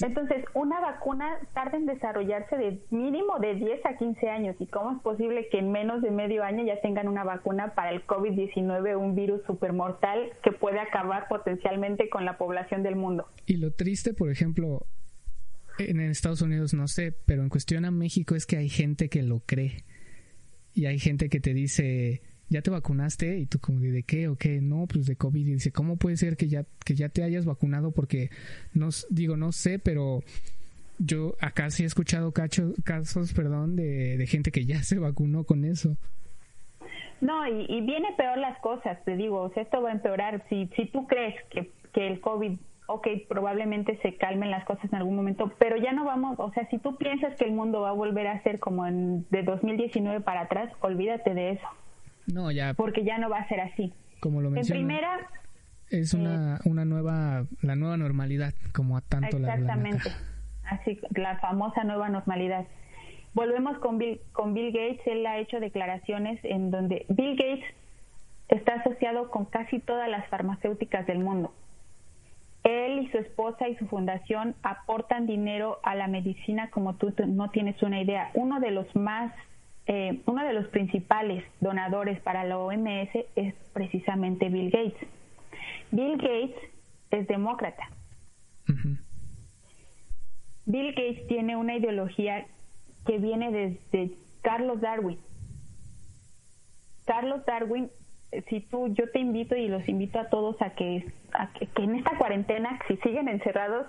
Entonces, 0.02 0.46
una 0.54 0.80
vacuna 0.80 1.38
tarda 1.54 1.78
en 1.78 1.86
desarrollarse 1.86 2.58
de 2.58 2.82
mínimo 2.90 3.38
de 3.40 3.56
10 3.56 3.86
a 3.86 3.98
15 3.98 4.30
años. 4.30 4.56
¿Y 4.60 4.66
cómo 4.66 4.92
es 4.94 5.02
posible 5.02 5.48
que 5.50 5.60
en 5.60 5.72
menos 5.72 6.02
de 6.02 6.10
medio 6.10 6.44
año 6.44 6.64
ya 6.64 6.82
tengan 6.82 7.08
una 7.08 7.24
vacuna 7.24 7.76
para 7.76 7.92
el 7.92 8.06
COVID-19, 8.06 8.98
un 8.98 9.16
virus 9.16 9.42
supermortal 9.46 10.32
que 10.44 10.52
puede 10.52 10.80
acabar 10.80 11.28
potencialmente 11.28 12.10
con 12.10 12.26
la 12.26 12.38
población 12.38 12.82
del 12.82 12.96
mundo? 12.96 13.28
Y 13.46 13.58
lo 13.58 13.72
triste, 13.72 14.14
por 14.14 14.32
ejemplo, 14.32 14.88
en 15.78 16.00
Estados 16.00 16.42
Unidos 16.42 16.74
no 16.74 16.88
sé, 16.88 17.14
pero 17.26 17.44
en 17.44 17.50
cuestión 17.50 17.86
a 17.86 17.92
México 17.92 18.36
es 18.36 18.46
que 18.46 18.58
hay 18.58 18.70
gente 18.70 19.10
que 19.10 19.24
lo 19.24 19.40
cree. 19.40 19.84
Y 20.74 20.88
hay 20.88 21.00
gente 21.00 21.30
que 21.30 21.40
te 21.40 21.54
dice, 21.54 22.22
¿ya 22.50 22.62
te 22.62 22.70
vacunaste? 22.70 23.38
Y 23.38 23.46
tú 23.46 23.60
como, 23.60 23.80
¿de 23.80 24.04
qué 24.04 24.28
o 24.28 24.36
qué? 24.36 24.62
No, 24.62 24.88
pues 24.88 25.06
de 25.06 25.16
COVID. 25.16 25.48
Y 25.48 25.54
dice, 25.54 25.72
¿cómo 25.72 25.98
puede 25.98 26.18
ser 26.18 26.38
que 26.38 26.48
ya, 26.48 26.66
que 26.84 26.96
ya 26.96 27.10
te 27.10 27.24
hayas 27.24 27.46
vacunado? 27.46 27.92
Porque, 27.92 28.30
no, 28.74 28.90
digo, 29.10 29.38
no 29.38 29.52
sé, 29.52 29.80
pero 29.80 30.22
yo 30.98 31.36
acá 31.40 31.70
sí 31.70 31.84
he 31.84 31.86
escuchado 31.86 32.32
casos, 32.32 33.34
perdón, 33.34 33.76
de, 33.76 34.18
de 34.18 34.28
gente 34.28 34.52
que 34.52 34.66
ya 34.66 34.84
se 34.84 35.00
vacunó 35.00 35.44
con 35.46 35.66
eso. 35.66 35.98
No, 37.22 37.48
y, 37.48 37.66
y, 37.70 37.82
viene 37.82 38.10
peor 38.18 38.38
las 38.38 38.60
cosas, 38.60 39.04
te 39.06 39.16
digo, 39.16 39.42
o 39.42 39.54
sea, 39.54 39.64
esto 39.64 39.82
va 39.82 39.90
a 39.90 39.94
empeorar. 39.94 40.44
Si, 40.50 40.70
si 40.76 40.86
tú 40.88 41.08
crees 41.08 41.36
que, 41.50 41.72
que 41.94 42.08
el 42.08 42.20
COVID, 42.20 42.58
ok, 42.88 43.08
probablemente 43.28 43.98
se 44.02 44.16
calmen 44.16 44.52
las 44.52 44.66
cosas 44.66 44.86
en 44.86 44.96
algún 44.96 45.16
momento, 45.16 45.52
pero 45.58 45.78
ya 45.78 45.92
no 45.92 46.06
vamos, 46.06 46.40
o 46.40 46.52
sea, 46.52 46.68
si 46.70 46.78
tú 46.78 46.98
piensas 46.98 47.36
que 47.36 47.46
el 47.46 47.52
mundo 47.52 47.82
va 47.82 47.90
a 47.90 47.94
volver 47.94 48.28
a 48.28 48.42
ser 48.44 48.60
como 48.60 48.86
en, 48.86 49.26
de 49.30 49.44
2019 49.44 50.22
para 50.22 50.42
atrás, 50.42 50.72
olvídate 50.82 51.34
de 51.34 51.52
eso. 51.52 51.68
No, 52.28 52.52
ya. 52.52 52.74
Porque 52.74 53.04
ya 53.04 53.18
no 53.18 53.30
va 53.30 53.40
a 53.40 53.48
ser 53.48 53.62
así. 53.62 53.94
Como 54.20 54.42
lo 54.42 54.50
mencioné. 54.50 54.82
En 54.82 54.88
primera. 54.88 55.30
Es 55.90 56.14
una, 56.14 56.60
una 56.66 56.84
nueva, 56.84 57.46
la 57.62 57.76
nueva 57.76 57.98
normalidad, 57.98 58.54
como 58.74 58.98
a 58.98 59.02
tanto 59.02 59.38
la 59.38 59.54
Exactamente. 59.54 60.10
Así, 60.64 61.00
la 61.16 61.38
famosa 61.38 61.84
nueva 61.84 62.10
normalidad. 62.10 62.66
Volvemos 63.36 63.78
con 63.78 64.00
Bill, 64.00 64.20
con 64.32 64.56
Bill 64.56 64.72
Gates. 64.72 65.06
Él 65.06 65.26
ha 65.28 65.38
hecho 65.38 65.60
declaraciones 65.60 66.40
en 66.44 66.72
donde 66.72 67.06
Bill 67.10 67.36
Gates 67.36 67.66
está 68.48 68.76
asociado 68.76 69.30
con 69.30 69.46
casi 69.46 69.80
todas 69.80 70.10
las 70.10 70.28
farmacéuticas 70.30 71.06
del 71.06 71.20
mundo. 71.20 71.54
Él 72.66 73.00
y 73.00 73.08
su 73.12 73.20
esposa 73.20 73.70
y 73.70 73.78
su 73.78 73.86
fundación 73.86 74.56
aportan 74.64 75.28
dinero 75.28 75.80
a 75.84 75.96
la 75.96 76.08
medicina 76.08 76.70
como 76.72 76.96
tú 76.96 77.14
no 77.28 77.52
tienes 77.52 77.82
una 77.84 78.02
idea. 78.02 78.32
Uno 78.34 78.60
de 78.60 78.72
los 78.72 78.94
más 78.96 79.32
eh, 79.88 80.22
uno 80.26 80.44
de 80.44 80.54
los 80.54 80.68
principales 80.70 81.44
donadores 81.62 82.20
para 82.22 82.44
la 82.44 82.58
OMS 82.58 83.10
es 83.36 83.54
precisamente 83.72 84.50
Bill 84.50 84.72
Gates. 84.72 85.08
Bill 85.92 86.18
Gates 86.18 86.56
es 87.12 87.28
demócrata. 87.28 87.88
Bill 90.66 90.88
Gates 90.96 91.28
tiene 91.28 91.56
una 91.56 91.76
ideología 91.76 92.48
que 93.06 93.20
viene 93.20 93.52
desde 93.52 94.16
Carlos 94.42 94.82
Darwin. 94.82 95.20
Carlos 97.06 97.46
Darwin, 97.46 97.92
si 98.50 98.62
tú, 98.62 98.88
yo 98.90 99.10
te 99.12 99.20
invito 99.20 99.56
y 99.56 99.68
los 99.68 99.88
invito 99.88 100.20
a 100.20 100.30
todos 100.30 100.62
a 100.62 100.72
que, 100.72 101.12
a 101.34 101.52
que 101.54 101.70
en 101.78 101.96
esta 101.96 102.18
cuarentena, 102.18 102.80
si 102.88 102.98
siguen 102.98 103.28
encerrados, 103.28 103.88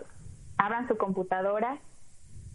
abran 0.58 0.88
su 0.88 0.96
computadora 0.96 1.78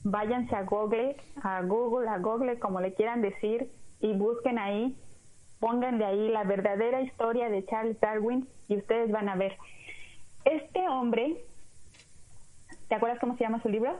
váyanse 0.03 0.55
a 0.55 0.63
Google, 0.63 1.15
a 1.43 1.61
Google, 1.61 2.09
a 2.09 2.17
Google, 2.17 2.59
como 2.59 2.81
le 2.81 2.93
quieran 2.93 3.21
decir, 3.21 3.69
y 3.99 4.13
busquen 4.13 4.57
ahí, 4.57 4.95
pónganle 5.59 6.05
ahí 6.05 6.29
la 6.29 6.43
verdadera 6.43 7.01
historia 7.01 7.49
de 7.49 7.65
Charles 7.65 7.99
Darwin 7.99 8.47
y 8.67 8.77
ustedes 8.77 9.11
van 9.11 9.29
a 9.29 9.35
ver. 9.35 9.57
Este 10.45 10.87
hombre, 10.89 11.37
¿te 12.87 12.95
acuerdas 12.95 13.19
cómo 13.19 13.37
se 13.37 13.43
llama 13.43 13.61
su 13.61 13.69
libro? 13.69 13.99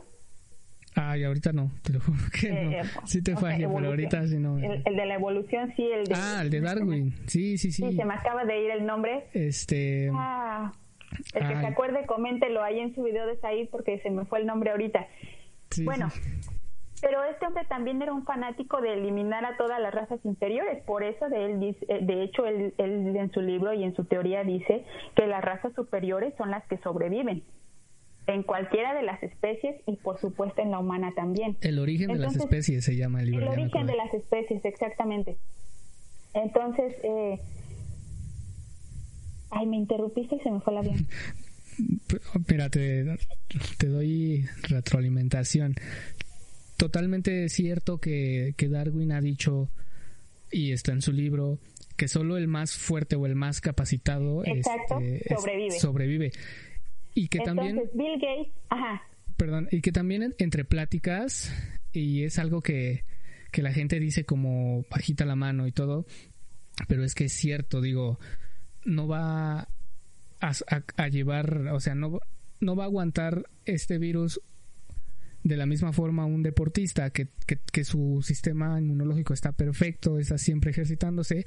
Ay, 0.96 1.24
ahorita 1.24 1.54
no, 1.54 1.72
te 1.84 1.94
lo 1.94 2.00
juro 2.02 2.20
que 2.40 2.52
no. 2.52 2.72
Eh, 2.72 2.82
sí 3.06 3.24
te 3.24 3.36
fallé, 3.36 3.68
pero 3.68 3.88
ahorita 3.88 4.28
sí 4.28 4.38
no. 4.38 4.58
El, 4.58 4.84
de 4.84 5.06
la 5.06 5.16
evolución, 5.16 5.74
sí, 5.76 5.84
el 5.84 6.06
de... 6.06 6.16
Ah, 6.16 6.42
el 6.42 6.50
de 6.50 6.60
Darwin, 6.60 7.14
sí, 7.28 7.58
sí, 7.58 7.72
sí. 7.72 7.84
Sí, 7.90 7.96
se 7.96 8.06
me 8.06 8.14
acaba 8.14 8.44
de 8.46 8.62
ir 8.62 8.72
el 8.72 8.86
nombre. 8.86 9.28
Este... 9.34 10.12
Ah, 10.14 10.74
el 11.34 11.48
que 11.48 11.60
se 11.60 11.68
acuerde, 11.68 12.06
coméntelo 12.06 12.64
ahí 12.64 12.80
en 12.80 12.96
su 12.96 13.04
video 13.04 13.26
de 13.26 13.38
Said 13.38 13.68
porque 13.70 14.00
se 14.00 14.10
me 14.10 14.26
fue 14.26 14.40
el 14.40 14.46
nombre 14.46 14.72
ahorita 14.72 15.08
bueno, 15.84 16.10
pero 17.02 17.24
este 17.24 17.48
hombre 17.48 17.66
también 17.66 18.02
era 18.02 18.14
un 18.14 18.26
fanático 18.26 18.82
de 18.82 18.94
eliminar 18.94 19.46
a 19.46 19.58
todas 19.58 19.80
las 19.80 19.94
razas 19.94 20.20
inferiores, 20.24 20.84
por 20.84 21.04
eso 21.04 21.30
de 21.30 21.46
él 21.46 21.78
eh, 21.88 22.00
de 22.02 22.24
hecho 22.24 22.46
él, 22.46 22.74
en 22.78 23.32
su 23.32 23.42
libro 23.42 23.74
y 23.74 23.84
en 23.84 23.96
su 23.96 24.06
teoría 24.06 24.44
dice 24.44 24.86
que 25.16 25.28
las 25.28 25.44
razas 25.44 25.74
superiores 25.74 26.34
son 26.38 26.52
las 26.52 26.66
que 26.68 26.78
sobreviven 26.80 27.44
en 28.28 28.44
cualquiera 28.44 28.94
de 28.94 29.04
las 29.04 29.22
especies 29.24 29.76
y 29.88 29.96
por 29.98 30.20
supuesto 30.20 30.62
en 30.62 30.72
la 30.72 30.80
humana 30.80 31.14
también. 31.16 31.58
El 31.62 31.80
origen 31.80 32.14
de 32.14 32.20
las 32.20 32.36
especies 32.36 32.86
se 32.86 32.96
llama 32.96 33.22
el 33.22 33.32
libro. 33.32 33.52
El 33.52 33.60
origen 33.60 33.88
de 33.88 33.96
las 33.96 34.14
especies, 34.14 34.64
exactamente. 34.64 35.38
Entonces, 36.34 36.96
eh, 37.04 37.40
ay, 39.50 39.66
me 39.66 39.78
interrumpiste 39.78 40.36
y 40.36 40.40
se 40.40 40.52
me 40.52 40.60
fue 40.62 40.74
la 40.74 40.82
vida. 40.82 40.96
Mira, 42.48 42.70
te, 42.70 43.06
doy 43.80 44.46
retroalimentación. 44.64 45.76
Totalmente 46.78 47.48
cierto 47.50 48.00
que, 48.00 48.54
Darwin 48.58 49.12
ha 49.12 49.22
dicho, 49.22 49.70
y 50.52 50.72
está 50.72 50.92
en 50.94 51.02
su 51.02 51.12
libro, 51.12 51.60
que 51.98 52.08
solo 52.08 52.38
el 52.38 52.48
más 52.48 52.76
fuerte 52.76 53.16
o 53.16 53.26
el 53.26 53.36
más 53.36 53.62
capacitado 53.62 54.44
este, 54.44 55.24
sobrevive. 55.36 55.72
sobrevive. 55.72 56.32
Y 57.14 57.28
que 57.28 57.40
también... 57.40 57.82
Bill 57.94 58.20
Gates, 58.20 58.54
Perdón, 59.38 59.68
y 59.72 59.82
que 59.82 59.92
también 59.92 60.36
entre 60.38 60.66
pláticas, 60.66 61.52
y 61.92 62.24
es 62.24 62.38
algo 62.38 62.62
que, 62.62 63.06
que 63.52 63.62
la 63.62 63.74
gente 63.74 64.00
dice 64.00 64.24
como 64.24 64.86
bajita 64.90 65.26
la 65.26 65.36
mano 65.36 65.66
y 65.68 65.72
todo, 65.72 66.06
pero 66.88 67.04
es 67.04 67.16
que 67.16 67.26
es 67.26 67.34
cierto, 67.34 67.82
digo, 67.82 68.20
no 68.86 69.08
va 69.08 69.68
a, 70.40 71.08
llevar, 71.10 71.68
o 71.72 71.80
sea, 71.80 71.96
no, 71.96 72.20
no 72.60 72.76
va 72.76 72.84
a 72.84 72.88
aguantar 72.88 73.46
este 73.66 73.98
virus 73.98 74.42
de 75.44 75.58
la 75.58 75.66
misma 75.66 75.92
forma 75.92 76.26
un 76.26 76.44
deportista 76.44 77.10
que, 77.10 77.28
que, 77.72 77.84
su 77.84 78.22
sistema 78.24 78.80
inmunológico 78.80 79.34
está 79.34 79.52
perfecto, 79.54 80.20
está 80.20 80.38
siempre 80.38 80.70
ejercitándose, 80.70 81.46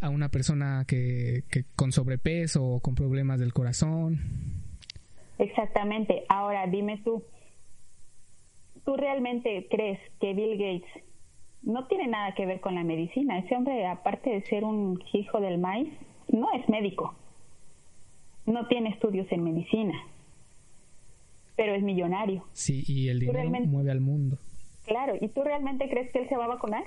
a 0.00 0.08
una 0.08 0.28
persona 0.28 0.84
que, 0.86 1.44
que 1.48 1.64
con 1.76 1.92
sobrepeso 1.92 2.64
o 2.64 2.80
con 2.80 2.94
problemas 2.94 3.38
del 3.38 3.52
corazón. 3.52 4.57
Exactamente. 5.38 6.24
Ahora 6.28 6.66
dime 6.66 7.00
tú, 7.04 7.24
¿tú 8.84 8.96
realmente 8.96 9.66
crees 9.70 9.98
que 10.20 10.34
Bill 10.34 10.58
Gates 10.58 11.04
no 11.62 11.86
tiene 11.86 12.08
nada 12.08 12.34
que 12.34 12.46
ver 12.46 12.60
con 12.60 12.74
la 12.74 12.84
medicina? 12.84 13.38
Ese 13.38 13.56
hombre, 13.56 13.86
aparte 13.86 14.30
de 14.30 14.42
ser 14.42 14.64
un 14.64 15.02
hijo 15.12 15.40
del 15.40 15.58
maíz, 15.58 15.92
no 16.28 16.52
es 16.52 16.68
médico 16.68 17.14
no 18.48 18.66
tiene 18.66 18.90
estudios 18.90 19.30
en 19.30 19.44
medicina, 19.44 19.94
pero 21.56 21.74
es 21.74 21.82
millonario. 21.82 22.44
Sí, 22.52 22.82
y 22.86 23.08
el 23.08 23.20
dinero 23.20 23.50
mueve 23.66 23.90
al 23.90 24.00
mundo. 24.00 24.38
Claro, 24.86 25.14
¿y 25.20 25.28
tú 25.28 25.42
realmente 25.42 25.88
crees 25.88 26.10
que 26.12 26.20
él 26.20 26.28
se 26.28 26.36
va 26.36 26.46
a 26.46 26.48
vacunar? 26.48 26.84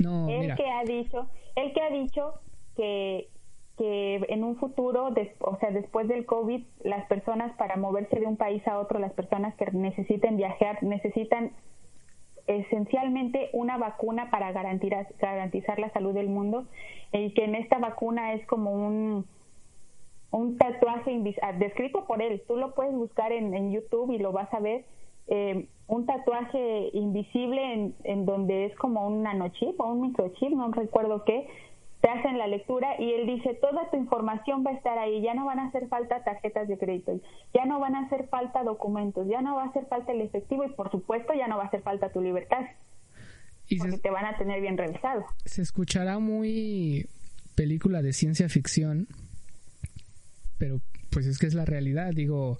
No, 0.00 0.28
él 0.28 0.54
que 0.56 0.66
ha 0.66 0.84
dicho, 0.84 1.28
él 1.56 1.72
que 1.72 1.80
ha 1.80 1.90
dicho 1.90 2.34
que 2.76 3.28
que 3.78 4.26
en 4.28 4.42
un 4.42 4.56
futuro, 4.56 5.14
o 5.40 5.56
sea, 5.58 5.70
después 5.70 6.08
del 6.08 6.26
COVID, 6.26 6.62
las 6.82 7.06
personas 7.06 7.56
para 7.56 7.76
moverse 7.76 8.18
de 8.18 8.26
un 8.26 8.36
país 8.36 8.66
a 8.66 8.78
otro, 8.78 8.98
las 8.98 9.12
personas 9.12 9.54
que 9.54 9.70
necesiten 9.72 10.36
viajar, 10.36 10.82
necesitan 10.82 11.52
esencialmente 12.48 13.50
una 13.52 13.78
vacuna 13.78 14.30
para 14.30 14.50
garantizar, 14.52 15.06
garantizar 15.20 15.78
la 15.78 15.90
salud 15.90 16.12
del 16.12 16.28
mundo 16.28 16.66
y 17.12 17.32
que 17.34 17.44
en 17.44 17.54
esta 17.54 17.78
vacuna 17.78 18.32
es 18.32 18.44
como 18.46 18.72
un, 18.72 19.26
un 20.32 20.58
tatuaje 20.58 21.22
ah, 21.42 21.52
descrito 21.52 22.04
por 22.06 22.20
él. 22.20 22.42
Tú 22.48 22.56
lo 22.56 22.74
puedes 22.74 22.94
buscar 22.94 23.32
en, 23.32 23.54
en 23.54 23.70
YouTube 23.70 24.12
y 24.12 24.18
lo 24.18 24.32
vas 24.32 24.52
a 24.52 24.60
ver. 24.60 24.84
Eh, 25.28 25.68
un 25.86 26.06
tatuaje 26.06 26.90
invisible 26.94 27.74
en, 27.74 27.94
en, 28.04 28.26
donde 28.26 28.64
es 28.66 28.76
como 28.76 29.06
un 29.06 29.22
nanochip 29.22 29.78
o 29.78 29.92
un 29.92 30.00
microchip, 30.00 30.50
no 30.50 30.72
recuerdo 30.72 31.24
qué. 31.24 31.46
Te 32.00 32.08
hacen 32.08 32.38
la 32.38 32.46
lectura 32.46 33.00
y 33.00 33.12
él 33.12 33.26
dice, 33.26 33.54
toda 33.60 33.90
tu 33.90 33.96
información 33.96 34.64
va 34.64 34.70
a 34.70 34.74
estar 34.74 34.98
ahí, 34.98 35.20
ya 35.20 35.34
no 35.34 35.44
van 35.44 35.58
a 35.58 35.66
hacer 35.66 35.88
falta 35.88 36.22
tarjetas 36.22 36.68
de 36.68 36.78
crédito, 36.78 37.20
ya 37.52 37.64
no 37.66 37.80
van 37.80 37.96
a 37.96 38.06
hacer 38.06 38.28
falta 38.28 38.62
documentos, 38.62 39.26
ya 39.28 39.42
no 39.42 39.56
va 39.56 39.64
a 39.64 39.66
hacer 39.66 39.86
falta 39.86 40.12
el 40.12 40.20
efectivo 40.20 40.64
y 40.64 40.70
por 40.70 40.90
supuesto 40.92 41.34
ya 41.34 41.48
no 41.48 41.56
va 41.56 41.64
a 41.64 41.66
hacer 41.66 41.82
falta 41.82 42.12
tu 42.12 42.20
libertad. 42.20 42.66
Y 43.66 43.78
porque 43.78 43.98
te 43.98 44.10
van 44.10 44.24
a 44.24 44.38
tener 44.38 44.60
bien 44.60 44.78
revisado. 44.78 45.26
Se 45.44 45.60
escuchará 45.60 46.18
muy 46.18 47.06
película 47.54 48.00
de 48.00 48.12
ciencia 48.12 48.48
ficción, 48.48 49.08
pero 50.56 50.80
pues 51.10 51.26
es 51.26 51.38
que 51.38 51.46
es 51.46 51.54
la 51.54 51.64
realidad, 51.64 52.12
digo, 52.14 52.58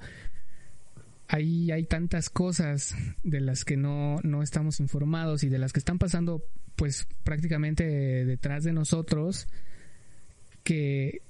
hay, 1.28 1.70
hay 1.70 1.84
tantas 1.84 2.30
cosas 2.30 2.94
de 3.22 3.40
las 3.40 3.64
que 3.64 3.76
no, 3.76 4.16
no 4.22 4.42
estamos 4.42 4.80
informados 4.80 5.44
y 5.44 5.48
de 5.48 5.58
las 5.58 5.72
que 5.72 5.78
están 5.78 5.98
pasando 5.98 6.42
pues 6.74 7.06
prácticamente 7.24 7.84
detrás 8.24 8.64
de 8.64 8.72
nosotros 8.72 9.46
que, 10.64 11.22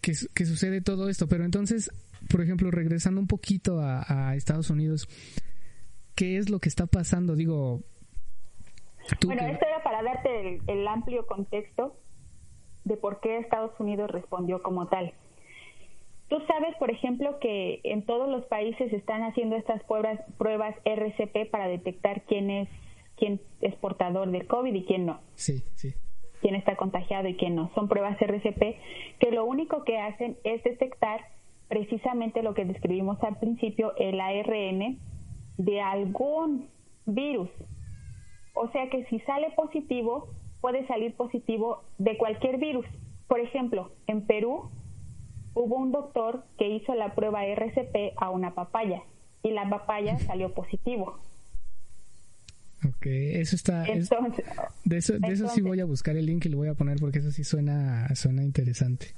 que, 0.00 0.14
sucede 0.46 0.80
todo 0.80 1.08
esto, 1.08 1.28
pero 1.28 1.44
entonces 1.44 1.90
por 2.30 2.40
ejemplo, 2.40 2.70
regresando 2.70 3.20
un 3.20 3.26
poquito 3.26 3.80
a, 3.80 4.34
Estados 4.34 4.70
Unidos, 4.70 5.08
¿qué 6.14 6.38
es 6.38 6.50
lo 6.50 6.58
que 6.58 6.68
está 6.68 6.86
pasando? 6.86 7.36
Digo... 7.36 7.82
bueno, 9.24 9.46
esto 9.46 9.66
era 9.66 9.82
para 9.82 10.02
darte 10.02 10.60
el 10.66 10.88
amplio 10.88 11.26
contexto 11.26 11.96
de 12.84 12.96
por 12.96 13.20
qué 13.20 13.38
Estados 13.38 13.78
Unidos 13.78 14.10
respondió 14.10 14.62
como 14.62 14.88
tal. 14.88 15.12
Tú 16.28 16.40
sabes, 16.48 16.74
por 16.78 16.90
ejemplo, 16.90 17.38
que 17.38 17.80
en 17.84 18.04
todos 18.04 18.28
los 18.28 18.44
países 18.46 18.92
están 18.92 19.22
haciendo 19.22 19.56
estas 19.56 19.82
pruebas, 19.84 20.20
pruebas 20.38 20.74
RCP 20.84 21.50
para 21.50 21.68
detectar 21.68 22.22
quién 22.22 22.50
es 22.50 22.68
quién 23.16 23.40
es 23.60 23.74
portador 23.76 24.30
del 24.30 24.46
COVID 24.46 24.74
y 24.74 24.84
quién 24.84 25.06
no. 25.06 25.20
Sí, 25.34 25.64
sí. 25.74 25.94
Quién 26.40 26.54
está 26.54 26.76
contagiado 26.76 27.28
y 27.28 27.36
quién 27.36 27.54
no. 27.54 27.70
Son 27.74 27.88
pruebas 27.88 28.20
RCP 28.20 28.76
que 29.18 29.30
lo 29.30 29.44
único 29.46 29.84
que 29.84 29.98
hacen 29.98 30.36
es 30.44 30.62
detectar 30.64 31.20
precisamente 31.68 32.42
lo 32.42 32.54
que 32.54 32.64
describimos 32.64 33.22
al 33.22 33.38
principio, 33.38 33.94
el 33.96 34.20
ARN 34.20 34.98
de 35.56 35.80
algún 35.80 36.68
virus. 37.06 37.48
O 38.54 38.68
sea 38.70 38.88
que 38.90 39.04
si 39.06 39.18
sale 39.20 39.50
positivo, 39.56 40.28
puede 40.60 40.86
salir 40.86 41.14
positivo 41.14 41.82
de 41.98 42.16
cualquier 42.16 42.58
virus. 42.58 42.86
Por 43.28 43.40
ejemplo, 43.40 43.90
en 44.06 44.26
Perú 44.26 44.70
hubo 45.56 45.76
un 45.76 45.90
doctor 45.90 46.44
que 46.58 46.68
hizo 46.68 46.94
la 46.94 47.14
prueba 47.14 47.44
RCP 47.44 48.14
a 48.16 48.30
una 48.30 48.54
papaya 48.54 49.02
y 49.42 49.50
la 49.50 49.68
papaya 49.68 50.18
salió 50.18 50.52
positivo. 50.52 51.18
Ok, 52.86 53.06
eso 53.06 53.56
está... 53.56 53.82
de 53.82 53.98
eso, 54.96 55.18
de 55.18 55.32
eso 55.32 55.48
sí 55.48 55.62
voy 55.62 55.80
a 55.80 55.84
buscar 55.84 56.16
el 56.16 56.26
link 56.26 56.44
y 56.46 56.50
lo 56.50 56.58
voy 56.58 56.68
a 56.68 56.74
poner 56.74 56.98
porque 57.00 57.18
eso 57.18 57.30
sí 57.30 57.42
suena, 57.42 58.06
suena 58.14 58.44
interesante. 58.44 59.14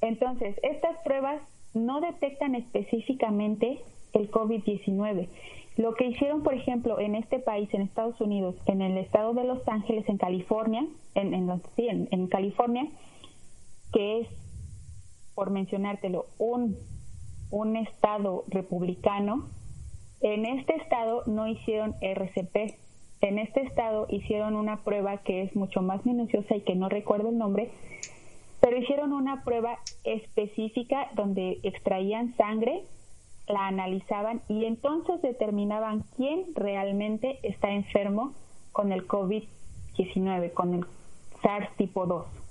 Entonces, 0.00 0.56
estas 0.62 0.96
pruebas 1.04 1.42
no 1.74 2.00
detectan 2.00 2.54
específicamente 2.54 3.80
el 4.12 4.30
COVID-19. 4.30 5.28
Lo 5.76 5.94
que 5.94 6.06
hicieron, 6.06 6.42
por 6.42 6.54
ejemplo, 6.54 7.00
en 7.00 7.16
este 7.16 7.40
país, 7.40 7.68
en 7.72 7.82
Estados 7.82 8.20
Unidos, 8.20 8.54
en 8.66 8.80
el 8.80 8.96
estado 8.96 9.34
de 9.34 9.44
Los 9.44 9.66
Ángeles, 9.66 10.08
en 10.08 10.18
California, 10.18 10.86
en, 11.14 11.34
en, 11.34 11.50
sí, 11.74 11.88
en, 11.88 12.26
California, 12.28 12.86
que 13.92 14.20
es, 14.20 14.28
por 15.34 15.50
mencionártelo, 15.50 16.26
un, 16.38 16.76
un 17.50 17.76
estado 17.76 18.44
republicano, 18.48 19.48
en 20.20 20.46
este 20.46 20.76
estado 20.76 21.22
no 21.26 21.46
hicieron 21.46 21.94
RCP. 22.00 22.76
En 23.20 23.38
este 23.38 23.62
estado 23.62 24.06
hicieron 24.08 24.56
una 24.56 24.82
prueba 24.82 25.18
que 25.18 25.42
es 25.42 25.54
mucho 25.54 25.82
más 25.82 26.04
minuciosa 26.06 26.56
y 26.56 26.60
que 26.62 26.74
no 26.74 26.88
recuerdo 26.88 27.30
el 27.30 27.38
nombre, 27.38 27.70
pero 28.60 28.78
hicieron 28.78 29.12
una 29.12 29.44
prueba 29.44 29.78
específica 30.04 31.08
donde 31.14 31.58
extraían 31.62 32.34
sangre 32.36 32.84
la 33.46 33.66
analizaban 33.66 34.40
y 34.48 34.64
entonces 34.64 35.20
determinaban 35.20 36.04
quién 36.16 36.46
realmente 36.54 37.38
está 37.42 37.70
enfermo 37.70 38.32
con 38.72 38.92
el 38.92 39.06
COVID-19, 39.06 40.52
con 40.54 40.74
el 40.74 40.86
SARS 41.42 41.68
tipo 41.76 42.06
2. 42.06 42.43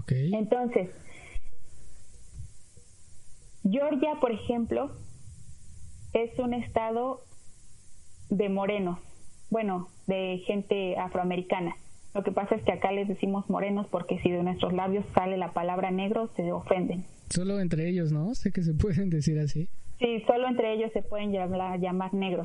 Okay. 0.00 0.32
Entonces, 0.34 0.90
Georgia, 3.68 4.18
por 4.20 4.32
ejemplo, 4.32 4.90
es 6.12 6.38
un 6.38 6.54
estado 6.54 7.22
de 8.30 8.48
morenos, 8.48 8.98
bueno, 9.50 9.88
de 10.06 10.42
gente 10.46 10.96
afroamericana. 10.96 11.76
Lo 12.14 12.22
que 12.22 12.32
pasa 12.32 12.56
es 12.56 12.62
que 12.62 12.72
acá 12.72 12.92
les 12.92 13.08
decimos 13.08 13.48
morenos 13.48 13.86
porque 13.88 14.18
si 14.20 14.30
de 14.30 14.42
nuestros 14.42 14.72
labios 14.72 15.04
sale 15.14 15.36
la 15.36 15.52
palabra 15.52 15.90
negro 15.90 16.30
se 16.36 16.52
ofenden. 16.52 17.04
Solo 17.30 17.60
entre 17.60 17.88
ellos, 17.88 18.12
¿no? 18.12 18.34
Sé 18.34 18.52
que 18.52 18.62
se 18.62 18.74
pueden 18.74 19.08
decir 19.08 19.38
así. 19.38 19.68
Sí, 20.02 20.20
solo 20.26 20.48
entre 20.48 20.72
ellos 20.72 20.90
se 20.92 21.02
pueden 21.02 21.30
llamar, 21.30 21.78
llamar 21.78 22.12
negro. 22.12 22.42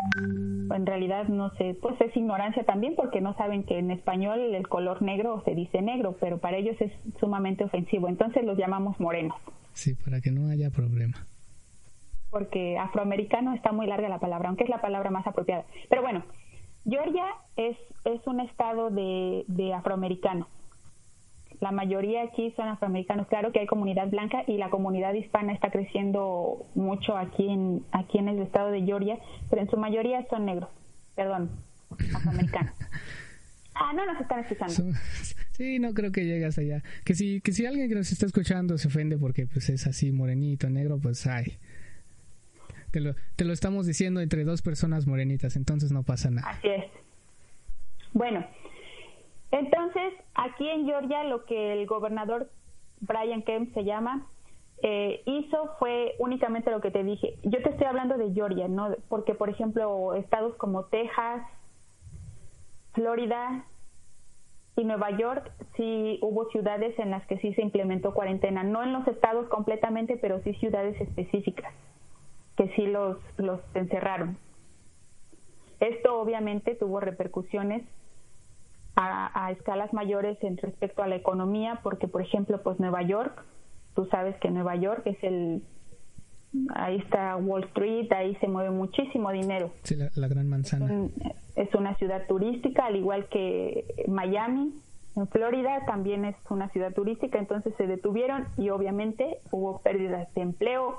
En 0.69 0.85
realidad 0.85 1.27
no 1.27 1.49
sé, 1.55 1.75
pues 1.81 1.99
es 2.01 2.15
ignorancia 2.15 2.63
también 2.65 2.93
porque 2.95 3.19
no 3.19 3.35
saben 3.35 3.63
que 3.63 3.79
en 3.79 3.89
español 3.89 4.53
el 4.53 4.67
color 4.67 5.01
negro 5.01 5.41
se 5.43 5.55
dice 5.55 5.81
negro, 5.81 6.15
pero 6.19 6.37
para 6.37 6.57
ellos 6.57 6.75
es 6.79 6.91
sumamente 7.19 7.63
ofensivo. 7.63 8.09
Entonces 8.09 8.45
los 8.45 8.59
llamamos 8.59 8.99
morenos. 8.99 9.35
Sí, 9.73 9.95
para 9.95 10.21
que 10.21 10.31
no 10.31 10.49
haya 10.49 10.69
problema. 10.69 11.25
Porque 12.29 12.77
afroamericano 12.77 13.55
está 13.55 13.71
muy 13.71 13.87
larga 13.87 14.07
la 14.07 14.19
palabra, 14.19 14.49
aunque 14.49 14.65
es 14.65 14.69
la 14.69 14.81
palabra 14.81 15.09
más 15.09 15.25
apropiada. 15.25 15.65
Pero 15.89 16.03
bueno, 16.03 16.23
Georgia 16.85 17.25
es, 17.55 17.75
es 18.05 18.25
un 18.27 18.39
estado 18.39 18.91
de, 18.91 19.45
de 19.47 19.73
afroamericanos 19.73 20.47
la 21.59 21.71
mayoría 21.71 22.23
aquí 22.23 22.53
son 22.55 22.67
afroamericanos. 22.67 23.27
Claro 23.27 23.51
que 23.51 23.59
hay 23.59 23.67
comunidad 23.67 24.09
blanca 24.09 24.43
y 24.47 24.57
la 24.57 24.69
comunidad 24.69 25.13
hispana 25.13 25.53
está 25.53 25.71
creciendo 25.71 26.65
mucho 26.75 27.17
aquí 27.17 27.49
en, 27.49 27.83
aquí 27.91 28.17
en 28.19 28.29
el 28.29 28.39
estado 28.41 28.71
de 28.71 28.83
Georgia, 28.83 29.17
pero 29.49 29.61
en 29.61 29.69
su 29.69 29.77
mayoría 29.77 30.25
son 30.29 30.45
negros, 30.45 30.69
perdón, 31.15 31.49
afroamericanos. 32.15 32.73
Ah, 33.79 33.93
no 33.93 34.07
nos 34.07 34.19
están 34.19 34.39
escuchando. 34.39 34.97
Sí, 35.51 35.79
no 35.79 35.95
creo 35.95 36.11
que 36.11 36.23
llegas 36.23 36.59
allá. 36.59 36.83
Que 37.03 37.15
si, 37.15 37.41
que 37.41 37.51
si 37.51 37.65
alguien 37.65 37.89
que 37.89 37.95
nos 37.95 38.11
está 38.11 38.27
escuchando 38.27 38.77
se 38.77 38.89
ofende 38.89 39.17
porque 39.17 39.47
pues 39.47 39.69
es 39.69 39.87
así 39.87 40.11
morenito, 40.11 40.69
negro, 40.69 40.99
pues 40.99 41.25
ay. 41.25 41.57
Te 42.91 42.99
lo, 42.99 43.15
te 43.35 43.43
lo 43.43 43.53
estamos 43.53 43.87
diciendo 43.87 44.21
entre 44.21 44.43
dos 44.43 44.61
personas 44.61 45.07
morenitas, 45.07 45.55
entonces 45.55 45.91
no 45.91 46.03
pasa 46.03 46.29
nada. 46.29 46.47
Así 46.47 46.67
es. 46.67 46.85
Bueno, 48.13 48.45
entonces, 49.51 50.13
aquí 50.33 50.67
en 50.69 50.85
Georgia 50.85 51.23
lo 51.23 51.45
que 51.45 51.73
el 51.73 51.85
gobernador 51.85 52.49
Brian 52.99 53.43
Kemp 53.43 53.73
se 53.73 53.83
llama, 53.83 54.27
eh, 54.83 55.21
hizo 55.25 55.75
fue 55.79 56.15
únicamente 56.19 56.69
lo 56.69 56.81
que 56.81 56.91
te 56.91 57.03
dije. 57.03 57.37
Yo 57.43 57.61
te 57.63 57.69
estoy 57.69 57.87
hablando 57.87 58.17
de 58.17 58.31
Georgia, 58.33 58.67
¿no? 58.67 58.95
Porque, 59.09 59.33
por 59.33 59.49
ejemplo, 59.49 60.13
estados 60.15 60.55
como 60.55 60.85
Texas, 60.85 61.41
Florida 62.93 63.65
y 64.75 64.83
Nueva 64.83 65.11
York, 65.11 65.51
sí 65.75 66.19
hubo 66.21 66.49
ciudades 66.49 66.97
en 66.99 67.11
las 67.11 67.25
que 67.27 67.37
sí 67.39 67.53
se 67.53 67.61
implementó 67.61 68.13
cuarentena. 68.13 68.63
No 68.63 68.83
en 68.83 68.93
los 68.93 69.07
estados 69.07 69.47
completamente, 69.47 70.17
pero 70.17 70.41
sí 70.43 70.53
ciudades 70.55 70.99
específicas 71.01 71.73
que 72.57 72.67
sí 72.75 72.87
los, 72.87 73.17
los 73.37 73.61
encerraron. 73.75 74.37
Esto 75.79 76.19
obviamente 76.19 76.73
tuvo 76.75 76.99
repercusiones 76.99 77.83
a, 78.99 79.51
escalas 79.51 79.93
mayores 79.93 80.37
en 80.41 80.57
respecto 80.57 81.03
a 81.03 81.07
la 81.07 81.15
economía, 81.15 81.79
porque 81.83 82.07
por 82.07 82.21
ejemplo, 82.21 82.61
pues 82.63 82.79
Nueva 82.79 83.03
York, 83.03 83.43
tú 83.95 84.05
sabes 84.05 84.35
que 84.37 84.49
Nueva 84.49 84.75
York 84.75 85.03
es 85.05 85.23
el, 85.23 85.61
ahí 86.73 86.97
está 86.97 87.35
Wall 87.37 87.65
Street, 87.65 88.11
ahí 88.11 88.35
se 88.37 88.47
mueve 88.47 88.71
muchísimo 88.71 89.31
dinero. 89.31 89.71
Sí, 89.83 89.95
la, 89.95 90.27
gran 90.27 90.49
manzana. 90.49 91.09
Es, 91.55 91.73
una 91.75 91.95
ciudad 91.95 92.25
turística, 92.27 92.85
al 92.85 92.95
igual 92.95 93.27
que 93.29 93.85
Miami, 94.07 94.73
en 95.15 95.27
Florida 95.27 95.85
también 95.85 96.25
es 96.25 96.35
una 96.49 96.69
ciudad 96.69 96.93
turística, 96.93 97.37
entonces 97.37 97.73
se 97.77 97.85
detuvieron 97.85 98.45
y 98.57 98.69
obviamente 98.69 99.39
hubo 99.51 99.79
pérdidas 99.81 100.31
de 100.33 100.41
empleo, 100.41 100.95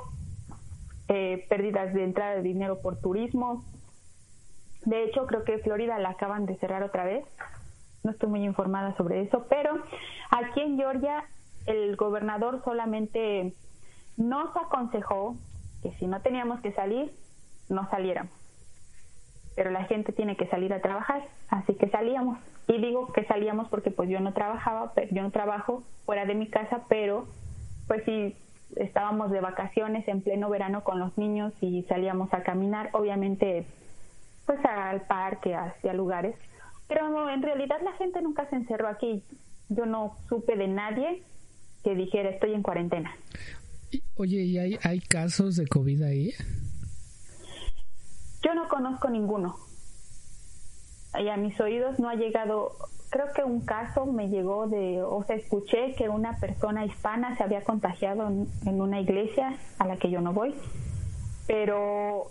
eh, 1.09 1.46
pérdidas 1.49 1.94
de 1.94 2.05
entrada 2.05 2.36
de 2.36 2.42
dinero 2.42 2.78
por 2.80 3.01
turismo. 3.01 3.64
De 4.84 5.05
hecho, 5.05 5.26
creo 5.26 5.42
que 5.44 5.59
Florida 5.59 5.99
la 5.99 6.11
acaban 6.11 6.46
de 6.46 6.57
cerrar 6.59 6.82
otra 6.82 7.05
vez 7.05 7.24
no 8.09 8.12
estoy 8.12 8.30
muy 8.30 8.44
informada 8.44 8.96
sobre 8.96 9.20
eso, 9.20 9.44
pero 9.50 9.78
aquí 10.30 10.62
en 10.62 10.78
Georgia 10.78 11.24
el 11.66 11.94
gobernador 11.96 12.62
solamente 12.64 13.52
nos 14.16 14.56
aconsejó 14.56 15.36
que 15.82 15.92
si 15.98 16.06
no 16.06 16.22
teníamos 16.22 16.61
que 16.61 16.72
salir, 16.72 17.12
no 17.68 17.88
saliéramos. 17.90 18.32
Pero 19.54 19.70
la 19.70 19.84
gente 19.84 20.12
tiene 20.12 20.36
que 20.36 20.46
salir 20.46 20.72
a 20.72 20.80
trabajar, 20.80 21.22
así 21.50 21.74
que 21.74 21.90
salíamos. 21.90 22.38
Y 22.66 22.78
digo 22.78 23.12
que 23.12 23.24
salíamos 23.26 23.68
porque 23.68 23.90
pues 23.90 24.09
yo 24.09 24.20
no 24.20 24.32
trabajaba, 24.32 24.92
yo 25.11 25.22
no 25.22 25.30
trabajo 25.30 25.82
fuera 26.06 26.24
de 26.24 26.34
mi 26.34 26.48
casa, 26.48 26.84
pero 26.88 27.26
pues 27.88 28.04
si 28.04 28.34
estábamos 28.76 29.30
de 29.30 29.42
vacaciones 29.42 30.09
en 30.09 30.22
pleno 30.22 30.48
verano 30.48 30.82
con 30.82 30.98
los 30.98 31.18
niños 31.18 31.52
y 31.61 31.82
salíamos 31.82 32.32
a 32.32 32.42
caminar, 32.42 32.88
obviamente 32.92 33.66
pues 34.46 34.64
al 34.64 35.02
parque, 35.02 35.54
hacia 35.54 35.92
lugares 35.92 36.34
pero 36.89 37.28
en 37.30 37.43
realidad 37.43 37.76
la 37.84 37.93
gente 37.93 38.20
nunca 38.22 38.49
se 38.49 38.57
encerró 38.57 38.89
aquí. 38.89 39.22
Yo 39.68 39.84
no 39.86 40.16
supe 40.28 40.57
de 40.57 40.68
nadie 40.68 41.22
que 41.84 41.95
dijera 41.95 42.30
estoy 42.30 42.55
en 42.55 42.62
cuarentena. 42.62 43.14
oye, 44.16 44.43
¿y 44.43 44.59
hay, 44.59 44.78
hay 44.82 45.01
casos 45.01 45.57
de 45.57 45.66
COVID 45.66 46.03
ahí? 46.03 46.32
Yo 48.43 48.55
no 48.55 48.68
conozco 48.68 49.11
ninguno. 49.11 49.57
Y 51.20 51.28
a 51.28 51.36
mis 51.36 51.59
oídos 51.61 51.99
no 51.99 52.09
ha 52.09 52.14
llegado, 52.14 52.72
creo 53.11 53.26
que 53.34 53.43
un 53.43 53.61
caso 53.64 54.07
me 54.07 54.28
llegó 54.28 54.68
de, 54.68 55.03
o 55.03 55.22
sea, 55.24 55.36
escuché 55.36 55.95
que 55.97 56.09
una 56.09 56.39
persona 56.39 56.84
hispana 56.86 57.36
se 57.36 57.43
había 57.43 57.62
contagiado 57.64 58.28
en 58.28 58.80
una 58.80 59.01
iglesia 59.01 59.59
a 59.78 59.86
la 59.86 59.99
que 59.99 60.11
yo 60.11 60.20
no 60.20 60.32
voy. 60.32 60.55
Pero 61.47 62.28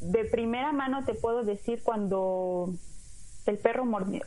de 0.00 0.24
primera 0.24 0.72
mano 0.72 1.04
te 1.04 1.14
puedo 1.14 1.44
decir 1.44 1.82
cuando 1.82 2.74
el 3.50 3.58
perro 3.58 3.84
mordió, 3.84 4.22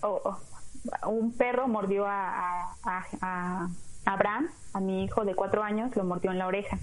un 1.08 1.32
perro 1.34 1.68
mordió 1.68 2.06
a, 2.06 2.76
Abraham, 4.06 4.50
a 4.74 4.80
mi 4.82 5.06
hijo 5.06 5.24
de 5.24 5.34
cuatro 5.34 5.64
años, 5.64 5.96
lo 5.96 6.04
mordió 6.04 6.32
en 6.32 6.40
la 6.40 6.48
oreja. 6.48 6.78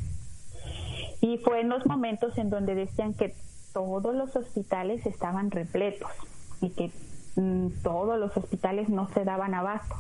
Y 1.21 1.39
fue 1.39 1.61
en 1.61 1.69
los 1.69 1.85
momentos 1.87 2.39
en 2.39 2.49
donde 2.49 2.75
decían 2.75 3.15
que 3.15 3.35
todos 3.75 4.15
los 4.15 4.35
hospitales 4.35 5.05
estaban 5.07 5.51
repletos 5.51 6.11
y 6.63 6.71
que 6.71 6.91
mm, 7.37 7.83
todos 7.83 8.19
los 8.19 8.35
hospitales 8.37 8.89
no 8.89 9.09
se 9.09 9.25
daban 9.25 9.55
abasto. 9.55 9.95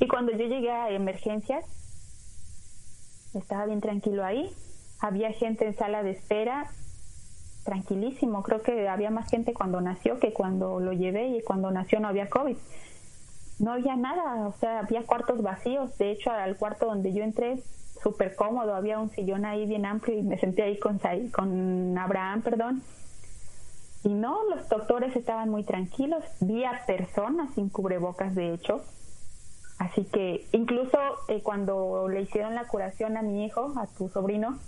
Y 0.00 0.08
cuando 0.08 0.32
yo 0.32 0.46
llegué 0.46 0.70
a 0.70 0.90
emergencias, 0.90 1.64
estaba 3.32 3.66
bien 3.66 3.80
tranquilo 3.80 4.24
ahí. 4.24 4.50
Había 5.00 5.30
gente 5.32 5.66
en 5.66 5.76
sala 5.76 6.02
de 6.02 6.10
espera, 6.10 6.68
tranquilísimo. 7.66 8.42
Creo 8.42 8.62
que 8.62 8.88
había 8.88 9.10
más 9.10 9.28
gente 9.28 9.52
cuando 9.52 9.82
nació 9.82 10.18
que 10.18 10.32
cuando 10.32 10.80
lo 10.80 10.92
llevé 10.92 11.28
y 11.28 11.42
cuando 11.42 11.70
nació 11.70 12.00
no 12.00 12.08
había 12.08 12.30
COVID. 12.30 12.56
No 13.58 13.72
había 13.72 13.96
nada, 13.96 14.46
o 14.48 14.52
sea, 14.52 14.78
había 14.80 15.04
cuartos 15.04 15.42
vacíos. 15.42 15.98
De 15.98 16.10
hecho, 16.10 16.30
al 16.30 16.56
cuarto 16.56 16.86
donde 16.86 17.12
yo 17.12 17.22
entré, 17.22 17.58
súper 18.02 18.34
cómodo, 18.34 18.74
había 18.74 18.98
un 18.98 19.10
sillón 19.10 19.44
ahí 19.44 19.66
bien 19.66 19.84
amplio 19.84 20.18
y 20.18 20.22
me 20.22 20.38
senté 20.38 20.62
ahí 20.62 20.78
con, 20.78 20.98
con 21.32 21.98
Abraham, 21.98 22.42
perdón. 22.42 22.82
Y 24.04 24.14
no, 24.14 24.44
los 24.48 24.68
doctores 24.68 25.16
estaban 25.16 25.50
muy 25.50 25.64
tranquilos. 25.64 26.24
Vi 26.40 26.64
a 26.64 26.84
personas 26.86 27.52
sin 27.54 27.68
cubrebocas, 27.68 28.34
de 28.34 28.54
hecho. 28.54 28.82
Así 29.78 30.04
que 30.04 30.46
incluso 30.52 30.98
eh, 31.28 31.42
cuando 31.42 32.08
le 32.08 32.22
hicieron 32.22 32.54
la 32.54 32.66
curación 32.66 33.16
a 33.16 33.22
mi 33.22 33.44
hijo, 33.44 33.74
a 33.76 33.86
tu 33.86 34.08
sobrino, 34.08 34.58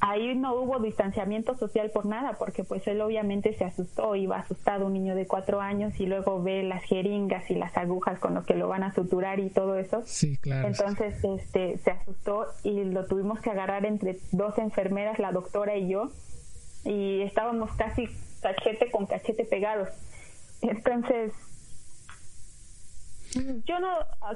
ahí 0.00 0.34
no 0.34 0.54
hubo 0.54 0.78
distanciamiento 0.78 1.56
social 1.56 1.90
por 1.90 2.06
nada, 2.06 2.34
porque 2.38 2.64
pues 2.64 2.86
él 2.86 3.00
obviamente 3.00 3.54
se 3.54 3.64
asustó, 3.64 4.14
iba 4.14 4.36
asustado 4.36 4.86
un 4.86 4.92
niño 4.92 5.14
de 5.14 5.26
cuatro 5.26 5.60
años 5.60 5.98
y 5.98 6.06
luego 6.06 6.42
ve 6.42 6.62
las 6.62 6.84
jeringas 6.84 7.50
y 7.50 7.54
las 7.54 7.76
agujas 7.76 8.18
con 8.18 8.34
lo 8.34 8.44
que 8.44 8.54
lo 8.54 8.68
van 8.68 8.82
a 8.82 8.94
suturar 8.94 9.40
y 9.40 9.48
todo 9.48 9.76
eso. 9.76 10.02
Sí, 10.04 10.36
claro. 10.36 10.68
Entonces 10.68 11.22
este, 11.24 11.78
se 11.78 11.90
asustó 11.90 12.46
y 12.62 12.84
lo 12.84 13.06
tuvimos 13.06 13.40
que 13.40 13.50
agarrar 13.50 13.86
entre 13.86 14.18
dos 14.32 14.58
enfermeras, 14.58 15.18
la 15.18 15.32
doctora 15.32 15.76
y 15.76 15.88
yo, 15.88 16.10
y 16.84 17.22
estábamos 17.22 17.72
casi 17.72 18.08
cachete 18.42 18.90
con 18.90 19.06
cachete 19.06 19.44
pegados. 19.44 19.88
Entonces, 20.62 21.32
yo 23.66 23.78
no, 23.80 23.88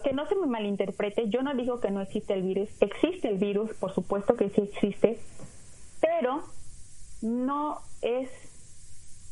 que 0.02 0.12
no 0.12 0.26
se 0.26 0.36
me 0.36 0.46
malinterprete, 0.46 1.28
yo 1.28 1.42
no 1.42 1.54
digo 1.54 1.80
que 1.80 1.90
no 1.90 2.00
existe 2.00 2.34
el 2.34 2.42
virus, 2.42 2.70
existe 2.80 3.28
el 3.28 3.38
virus, 3.38 3.72
por 3.74 3.94
supuesto 3.94 4.36
que 4.36 4.50
sí 4.50 4.62
existe, 4.62 5.18
pero 6.00 6.42
no 7.22 7.80
es 8.02 8.30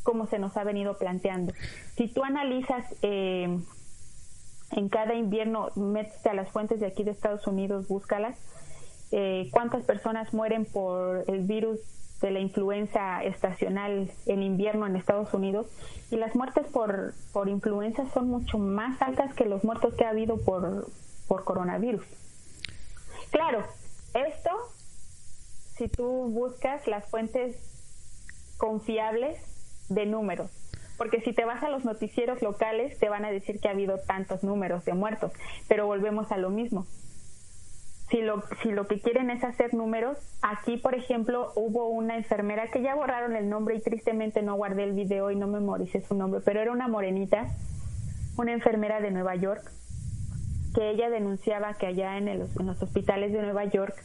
como 0.03 0.27
se 0.27 0.39
nos 0.39 0.55
ha 0.57 0.63
venido 0.63 0.97
planteando. 0.97 1.53
Si 1.95 2.07
tú 2.07 2.23
analizas 2.23 2.85
eh, 3.01 3.59
en 4.71 4.89
cada 4.89 5.13
invierno, 5.13 5.69
métete 5.75 6.29
a 6.29 6.33
las 6.33 6.49
fuentes 6.51 6.79
de 6.79 6.87
aquí 6.87 7.03
de 7.03 7.11
Estados 7.11 7.45
Unidos, 7.47 7.87
búscalas, 7.87 8.37
eh, 9.11 9.49
cuántas 9.51 9.83
personas 9.83 10.33
mueren 10.33 10.65
por 10.65 11.25
el 11.27 11.41
virus 11.41 11.79
de 12.21 12.31
la 12.31 12.39
influenza 12.39 13.23
estacional 13.23 14.11
en 14.25 14.43
invierno 14.43 14.85
en 14.85 14.95
Estados 14.95 15.33
Unidos 15.33 15.67
y 16.11 16.17
las 16.17 16.35
muertes 16.35 16.67
por, 16.67 17.13
por 17.31 17.47
influenza 17.49 18.05
son 18.13 18.29
mucho 18.29 18.57
más 18.57 19.01
altas 19.01 19.33
que 19.33 19.45
los 19.45 19.63
muertos 19.63 19.93
que 19.93 20.05
ha 20.05 20.09
habido 20.09 20.37
por, 20.37 20.87
por 21.27 21.43
coronavirus. 21.43 22.05
Claro, 23.31 23.63
esto, 24.13 24.49
si 25.79 25.87
tú 25.87 26.29
buscas 26.29 26.85
las 26.87 27.09
fuentes 27.09 27.55
confiables 28.57 29.39
de 29.87 30.05
números, 30.05 30.51
porque 30.97 31.21
si 31.21 31.31
te 31.31 31.45
vas 31.45 31.63
a 31.63 31.69
los 31.69 31.85
noticieros 31.85 32.41
locales 32.41 32.99
te 32.99 33.07
van 33.07 33.23
a 33.23 33.31
decir 33.31 33.61
que 33.61 33.69
ha 33.69 33.71
habido 33.71 33.97
tantos 34.05 34.43
números 34.43 34.83
de 34.83 34.93
muertos, 34.93 35.31
pero 35.69 35.87
volvemos 35.87 36.33
a 36.33 36.37
lo 36.37 36.49
mismo. 36.49 36.85
Si 38.09 38.21
lo, 38.21 38.43
si 38.61 38.71
lo 38.71 38.87
que 38.87 38.99
quieren 38.99 39.29
es 39.29 39.41
hacer 39.43 39.73
números, 39.73 40.17
aquí 40.41 40.75
por 40.75 40.95
ejemplo 40.95 41.53
hubo 41.55 41.87
una 41.87 42.17
enfermera 42.17 42.67
que 42.67 42.81
ya 42.81 42.95
borraron 42.95 43.37
el 43.37 43.47
nombre 43.47 43.75
y 43.75 43.81
tristemente 43.81 44.41
no 44.41 44.55
guardé 44.55 44.83
el 44.83 44.93
video 44.93 45.31
y 45.31 45.37
no 45.37 45.47
memoricé 45.47 46.01
su 46.01 46.13
nombre, 46.13 46.41
pero 46.43 46.59
era 46.59 46.73
una 46.73 46.89
morenita, 46.89 47.47
una 48.35 48.51
enfermera 48.51 48.99
de 48.99 49.11
Nueva 49.11 49.35
York, 49.35 49.63
que 50.75 50.89
ella 50.89 51.09
denunciaba 51.09 51.73
que 51.75 51.87
allá 51.87 52.17
en, 52.17 52.27
en 52.27 52.39
los 52.39 52.83
hospitales 52.83 53.31
de 53.31 53.41
Nueva 53.41 53.63
York 53.63 53.95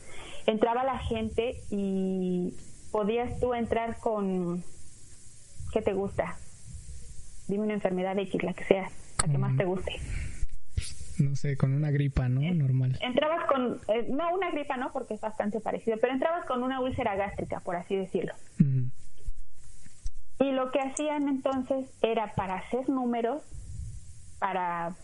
entraba 0.47 0.85
la 0.85 0.99
gente 0.99 1.63
y 1.71 2.55
podías 2.93 3.39
tú 3.41 3.55
entrar 3.55 3.99
con, 3.99 4.63
¿qué 5.73 5.83
te 5.83 5.93
gusta? 5.93 6.37
Dime 7.49 7.65
una 7.65 7.75
enfermedad 7.75 8.19
X, 8.19 8.43
la 8.43 8.55
que 8.55 8.65
sea, 8.65 8.91
la 9.23 9.33
que 9.33 9.39
más 9.39 9.57
te 9.57 9.65
guste 9.65 9.93
no 11.19 11.37
sé, 11.37 11.57
con 11.57 11.73
una 11.73 11.91
gripa, 11.91 12.29
¿no? 12.29 12.41
Normal. 12.41 12.99
Entrabas 13.01 13.47
con, 13.47 13.81
eh, 13.89 14.07
no 14.09 14.35
una 14.35 14.51
gripa, 14.51 14.77
¿no? 14.77 14.93
Porque 14.93 15.15
es 15.15 15.21
bastante 15.21 15.61
parecido, 15.61 15.97
pero 16.01 16.13
entrabas 16.13 16.45
con 16.47 16.63
una 16.63 16.81
úlcera 16.81 17.15
gástrica, 17.17 17.61
por 17.61 17.77
así 17.77 17.97
decirlo. 17.97 18.35
Y 20.41 20.53
lo 20.53 20.71
que 20.71 20.81
hacían 20.81 21.29
entonces 21.29 21.89
era 22.03 22.35
para 22.35 22.57
hacer 22.57 22.89
números, 22.89 23.43
para 24.39 24.95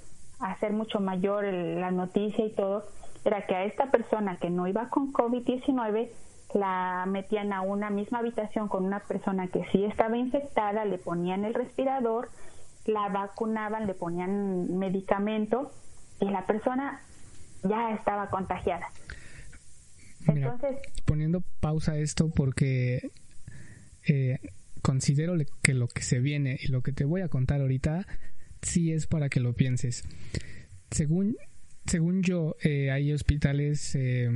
hacer 0.41 0.73
mucho 0.73 1.01
mayor 1.01 1.45
la 1.45 1.91
noticia 1.91 2.45
y 2.45 2.51
todo, 2.51 2.85
era 3.25 3.47
que 3.47 3.55
a 3.55 3.65
esta 3.65 3.91
persona 3.91 4.39
que 4.39 4.51
no 4.51 4.67
iba 4.67 4.89
con 4.89 5.13
COVID-19 5.13 6.11
la 6.55 7.05
metían 7.07 7.53
a 7.53 7.61
una 7.61 7.91
misma 7.91 8.19
habitación 8.19 8.69
con 8.69 8.85
una 8.85 9.01
persona 9.01 9.49
que 9.49 9.65
sí 9.71 9.85
estaba 9.85 10.17
infectada, 10.17 10.85
le 10.85 10.99
ponían 10.99 11.45
el 11.45 11.55
respirador, 11.55 12.29
la 12.87 13.09
vacunaban, 13.09 13.87
le 13.87 13.95
ponían 13.95 14.77
medicamento 14.79 15.71
y 16.21 16.29
la 16.29 16.47
persona 16.47 17.01
ya 17.63 17.95
estaba 17.95 18.31
contagiada. 18.31 18.89
Entonces, 20.27 20.77
poniendo 21.05 21.43
pausa 21.61 21.93
a 21.93 21.99
esto 21.99 22.31
porque 22.31 23.11
eh, 24.09 24.39
considero 24.83 25.35
que 25.63 25.75
lo 25.75 25.89
que 25.89 26.03
se 26.03 26.19
viene 26.21 26.59
y 26.61 26.69
lo 26.69 26.83
que 26.83 26.93
te 26.93 27.05
voy 27.05 27.23
a 27.23 27.29
contar 27.29 27.61
ahorita 27.61 28.07
sí 28.63 28.93
es 28.93 29.07
para 29.07 29.29
que 29.29 29.41
lo 29.41 29.55
pienses. 29.55 30.05
Según, 30.91 31.37
según 31.87 32.23
yo, 32.23 32.57
eh, 32.63 32.91
hay 32.91 33.13
hospitales 33.13 33.95
eh, 33.95 34.31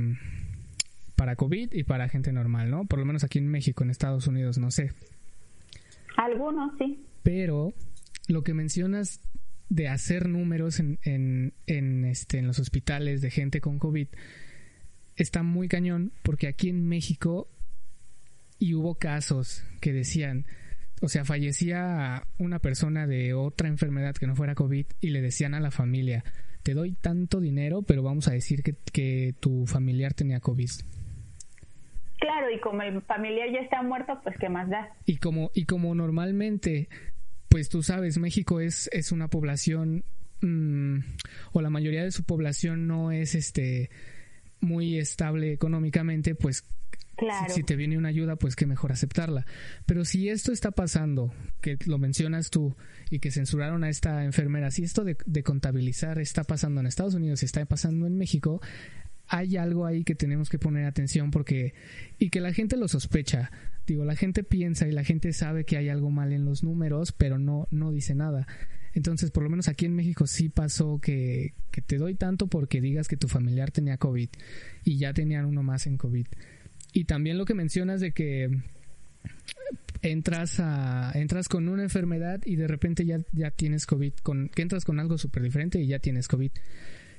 para 1.15 1.35
COVID 1.35 1.73
y 1.73 1.83
para 1.83 2.09
gente 2.09 2.31
normal, 2.31 2.69
¿no? 2.69 2.85
Por 2.85 2.99
lo 2.99 3.05
menos 3.05 3.23
aquí 3.23 3.39
en 3.39 3.47
México, 3.47 3.83
en 3.83 3.89
Estados 3.89 4.27
Unidos, 4.27 4.57
no 4.57 4.71
sé. 4.71 4.91
Algunos 6.17 6.73
sí. 6.77 7.03
Pero 7.23 7.73
lo 8.27 8.43
que 8.43 8.53
mencionas 8.53 9.19
de 9.69 9.87
hacer 9.87 10.27
números 10.27 10.79
en, 10.79 10.99
en, 11.03 12.05
este, 12.05 12.37
en 12.37 12.47
los 12.47 12.59
hospitales 12.59 13.21
de 13.21 13.31
gente 13.31 13.61
con 13.61 13.79
COVID 13.79 14.07
está 15.15 15.43
muy 15.43 15.67
cañón 15.67 16.11
porque 16.21 16.47
aquí 16.47 16.69
en 16.69 16.87
México 16.87 17.47
y 18.59 18.73
hubo 18.73 18.95
casos 18.95 19.65
que 19.81 19.91
decían, 19.91 20.45
o 21.01 21.09
sea, 21.09 21.25
fallecía 21.25 22.27
una 22.37 22.59
persona 22.59 23.07
de 23.07 23.33
otra 23.33 23.67
enfermedad 23.67 24.15
que 24.15 24.27
no 24.27 24.35
fuera 24.35 24.55
COVID 24.55 24.85
y 25.01 25.09
le 25.09 25.21
decían 25.21 25.53
a 25.53 25.59
la 25.59 25.71
familia, 25.71 26.23
te 26.65 26.73
doy 26.73 26.93
tanto 26.93 27.39
dinero, 27.39 27.83
pero 27.83 28.01
vamos 28.01 28.27
a 28.27 28.31
decir 28.31 28.63
que, 28.63 28.75
que 28.91 29.35
tu 29.39 29.67
familiar 29.67 30.15
tenía 30.15 30.39
COVID. 30.39 30.71
Claro, 32.17 32.49
y 32.49 32.59
como 32.59 32.81
el 32.81 33.01
familiar 33.03 33.51
ya 33.53 33.59
está 33.59 33.83
muerto, 33.83 34.19
pues 34.23 34.35
qué 34.39 34.49
más 34.49 34.67
da. 34.67 34.89
Y 35.05 35.17
como, 35.17 35.51
y 35.53 35.65
como 35.65 35.93
normalmente 35.93 36.89
pues 37.55 37.69
tú 37.69 37.83
sabes, 37.83 38.17
México 38.17 38.59
es, 38.59 38.89
es 38.91 39.13
una 39.13 39.29
población, 39.29 40.03
mm, 40.41 40.97
o 41.53 41.61
la 41.61 41.69
mayoría 41.69 42.03
de 42.03 42.11
su 42.11 42.25
población 42.25 42.85
no 42.85 43.13
es 43.13 43.33
este 43.33 43.89
muy 44.59 44.97
estable 44.99 45.53
económicamente, 45.53 46.35
pues 46.35 46.65
Si, 47.49 47.63
te 47.63 47.75
viene 47.75 47.97
una 47.97 48.09
ayuda, 48.09 48.35
pues 48.35 48.55
qué 48.55 48.65
mejor 48.65 48.91
aceptarla. 48.91 49.45
Pero 49.85 50.05
si 50.05 50.29
esto 50.29 50.51
está 50.51 50.71
pasando, 50.71 51.33
que 51.61 51.77
lo 51.85 51.97
mencionas 51.97 52.49
tú, 52.49 52.75
y 53.09 53.19
que 53.19 53.31
censuraron 53.31 53.83
a 53.83 53.89
esta 53.89 54.25
enfermera, 54.25 54.71
si 54.71 54.83
esto 54.83 55.03
de, 55.03 55.17
de 55.25 55.43
contabilizar 55.43 56.19
está 56.19 56.43
pasando 56.43 56.81
en 56.81 56.87
Estados 56.87 57.13
Unidos 57.13 57.41
y 57.41 57.45
está 57.45 57.65
pasando 57.65 58.07
en 58.07 58.17
México, 58.17 58.61
hay 59.27 59.57
algo 59.57 59.85
ahí 59.85 60.03
que 60.03 60.15
tenemos 60.15 60.49
que 60.49 60.59
poner 60.59 60.85
atención 60.85 61.31
porque 61.31 61.73
y 62.19 62.29
que 62.29 62.41
la 62.41 62.53
gente 62.53 62.77
lo 62.77 62.87
sospecha. 62.87 63.51
Digo, 63.87 64.03
la 64.03 64.15
gente 64.15 64.43
piensa 64.43 64.87
y 64.87 64.91
la 64.91 65.03
gente 65.03 65.31
sabe 65.33 65.63
que 65.65 65.77
hay 65.77 65.89
algo 65.89 66.09
mal 66.09 66.33
en 66.33 66.45
los 66.45 66.63
números, 66.63 67.11
pero 67.11 67.37
no 67.39 67.67
no 67.71 67.91
dice 67.91 68.15
nada. 68.15 68.47
Entonces, 68.93 69.29
por 69.29 69.43
lo 69.43 69.49
menos 69.49 69.67
aquí 69.67 69.85
en 69.85 69.93
México 69.93 70.25
sí 70.25 70.47
pasó 70.47 70.99
que, 71.01 71.53
que 71.69 71.81
te 71.81 71.97
doy 71.97 72.15
tanto 72.15 72.47
porque 72.47 72.79
digas 72.79 73.09
que 73.09 73.17
tu 73.17 73.27
familiar 73.27 73.71
tenía 73.71 73.97
COVID 73.97 74.29
y 74.85 74.97
ya 74.97 75.13
tenían 75.13 75.45
uno 75.45 75.63
más 75.63 75.85
en 75.85 75.97
COVID. 75.97 76.27
Y 76.95 77.03
también 77.03 77.37
lo 77.37 77.43
que 77.43 77.53
mencionas 77.53 77.99
de 77.99 78.13
que 78.13 78.49
entras 80.01 80.61
a 80.61 81.11
entras 81.13 81.49
con 81.49 81.67
una 81.67 81.83
enfermedad 81.83 82.39
y 82.45 82.55
de 82.55 82.69
repente 82.69 83.05
ya, 83.05 83.19
ya 83.33 83.51
tienes 83.51 83.85
COVID, 83.85 84.13
con, 84.23 84.47
que 84.47 84.61
entras 84.61 84.85
con 84.85 85.01
algo 85.01 85.17
súper 85.17 85.43
diferente 85.43 85.77
y 85.81 85.87
ya 85.87 85.99
tienes 85.99 86.29
COVID. 86.29 86.51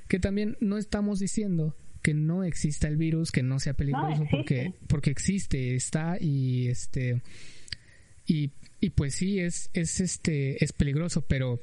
Que 0.09 0.19
también 0.19 0.57
no 0.61 0.79
estamos 0.79 1.19
diciendo 1.19 1.77
que 2.01 2.15
no 2.15 2.43
exista 2.43 2.89
el 2.89 2.97
virus, 2.97 3.31
que 3.31 3.43
no 3.43 3.61
sea 3.61 3.75
peligroso, 3.75 4.27
porque, 4.31 4.73
porque 4.89 5.11
existe, 5.11 5.75
está 5.75 6.17
y 6.19 6.69
este 6.69 7.21
y, 8.27 8.53
y 8.81 8.91
pues 8.91 9.17
sí 9.17 9.41
es, 9.41 9.69
es 9.75 10.01
este 10.01 10.65
es 10.65 10.73
peligroso, 10.73 11.27
pero 11.29 11.61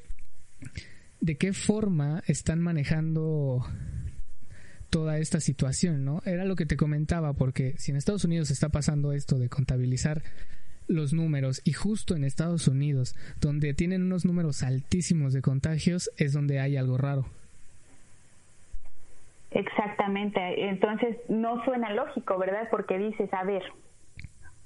¿de 1.19 1.35
qué 1.37 1.51
forma 1.51 2.21
están 2.27 2.61
manejando 2.61 3.65
toda 4.93 5.17
esta 5.17 5.39
situación, 5.39 6.05
¿no? 6.05 6.21
Era 6.23 6.45
lo 6.45 6.55
que 6.55 6.67
te 6.67 6.77
comentaba, 6.77 7.33
porque 7.33 7.73
si 7.77 7.89
en 7.89 7.97
Estados 7.97 8.25
Unidos 8.25 8.51
está 8.51 8.69
pasando 8.69 9.11
esto 9.11 9.39
de 9.39 9.49
contabilizar 9.49 10.21
los 10.87 11.13
números 11.13 11.63
y 11.65 11.73
justo 11.73 12.15
en 12.15 12.23
Estados 12.23 12.67
Unidos, 12.67 13.15
donde 13.41 13.73
tienen 13.73 14.03
unos 14.03 14.23
números 14.23 14.61
altísimos 14.61 15.33
de 15.33 15.41
contagios, 15.41 16.11
es 16.17 16.31
donde 16.31 16.59
hay 16.59 16.77
algo 16.77 16.99
raro. 16.99 17.25
Exactamente, 19.49 20.69
entonces 20.69 21.17
no 21.27 21.65
suena 21.65 21.91
lógico, 21.91 22.37
¿verdad? 22.37 22.67
Porque 22.69 22.99
dices, 22.99 23.33
a 23.33 23.43
ver, 23.43 23.63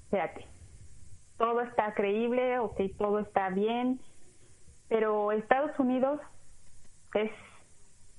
espérate, 0.04 0.46
todo 1.38 1.62
está 1.62 1.94
creíble, 1.94 2.60
ok, 2.60 2.82
todo 2.98 3.20
está 3.20 3.50
bien, 3.52 4.02
pero 4.90 5.32
Estados 5.32 5.72
Unidos 5.80 6.20
es 7.14 7.32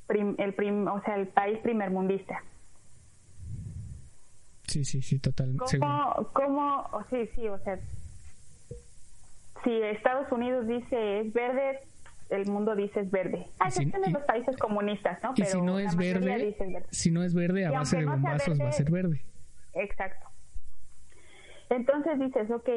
el 0.08 0.54
prim, 0.54 0.86
o 0.88 1.00
sea, 1.02 1.16
el 1.16 1.28
país 1.28 1.58
primermundista. 1.60 2.42
Sí, 4.66 4.84
sí, 4.84 5.02
sí, 5.02 5.18
total. 5.18 5.56
¿Cómo, 5.56 6.30
cómo, 6.32 6.88
oh, 6.92 7.02
sí, 7.10 7.28
sí, 7.34 7.48
o 7.48 7.58
sea, 7.60 7.78
si 9.64 9.72
Estados 9.82 10.30
Unidos 10.30 10.66
dice 10.66 11.20
es 11.20 11.32
verde, 11.32 11.80
el 12.28 12.46
mundo 12.46 12.76
dice 12.76 13.00
es 13.00 13.10
verde. 13.10 13.46
Ah, 13.58 13.70
si, 13.70 13.84
en 13.84 14.12
los 14.12 14.22
países 14.24 14.56
comunistas, 14.56 15.22
¿no? 15.22 15.32
Y 15.36 15.44
si 15.44 15.60
no 15.60 15.78
es 15.78 15.96
verde, 15.96 16.54
si 16.90 17.10
no 17.10 17.22
es 17.22 17.34
verde, 17.34 17.64
a 17.64 17.70
base 17.70 17.96
de 17.96 18.04
bombazos 18.04 18.60
va 18.60 18.68
a 18.68 18.72
ser 18.72 18.90
verde. 18.90 19.22
Exacto. 19.74 20.26
Entonces 21.70 22.18
dices, 22.18 22.50
ok, 22.50 22.68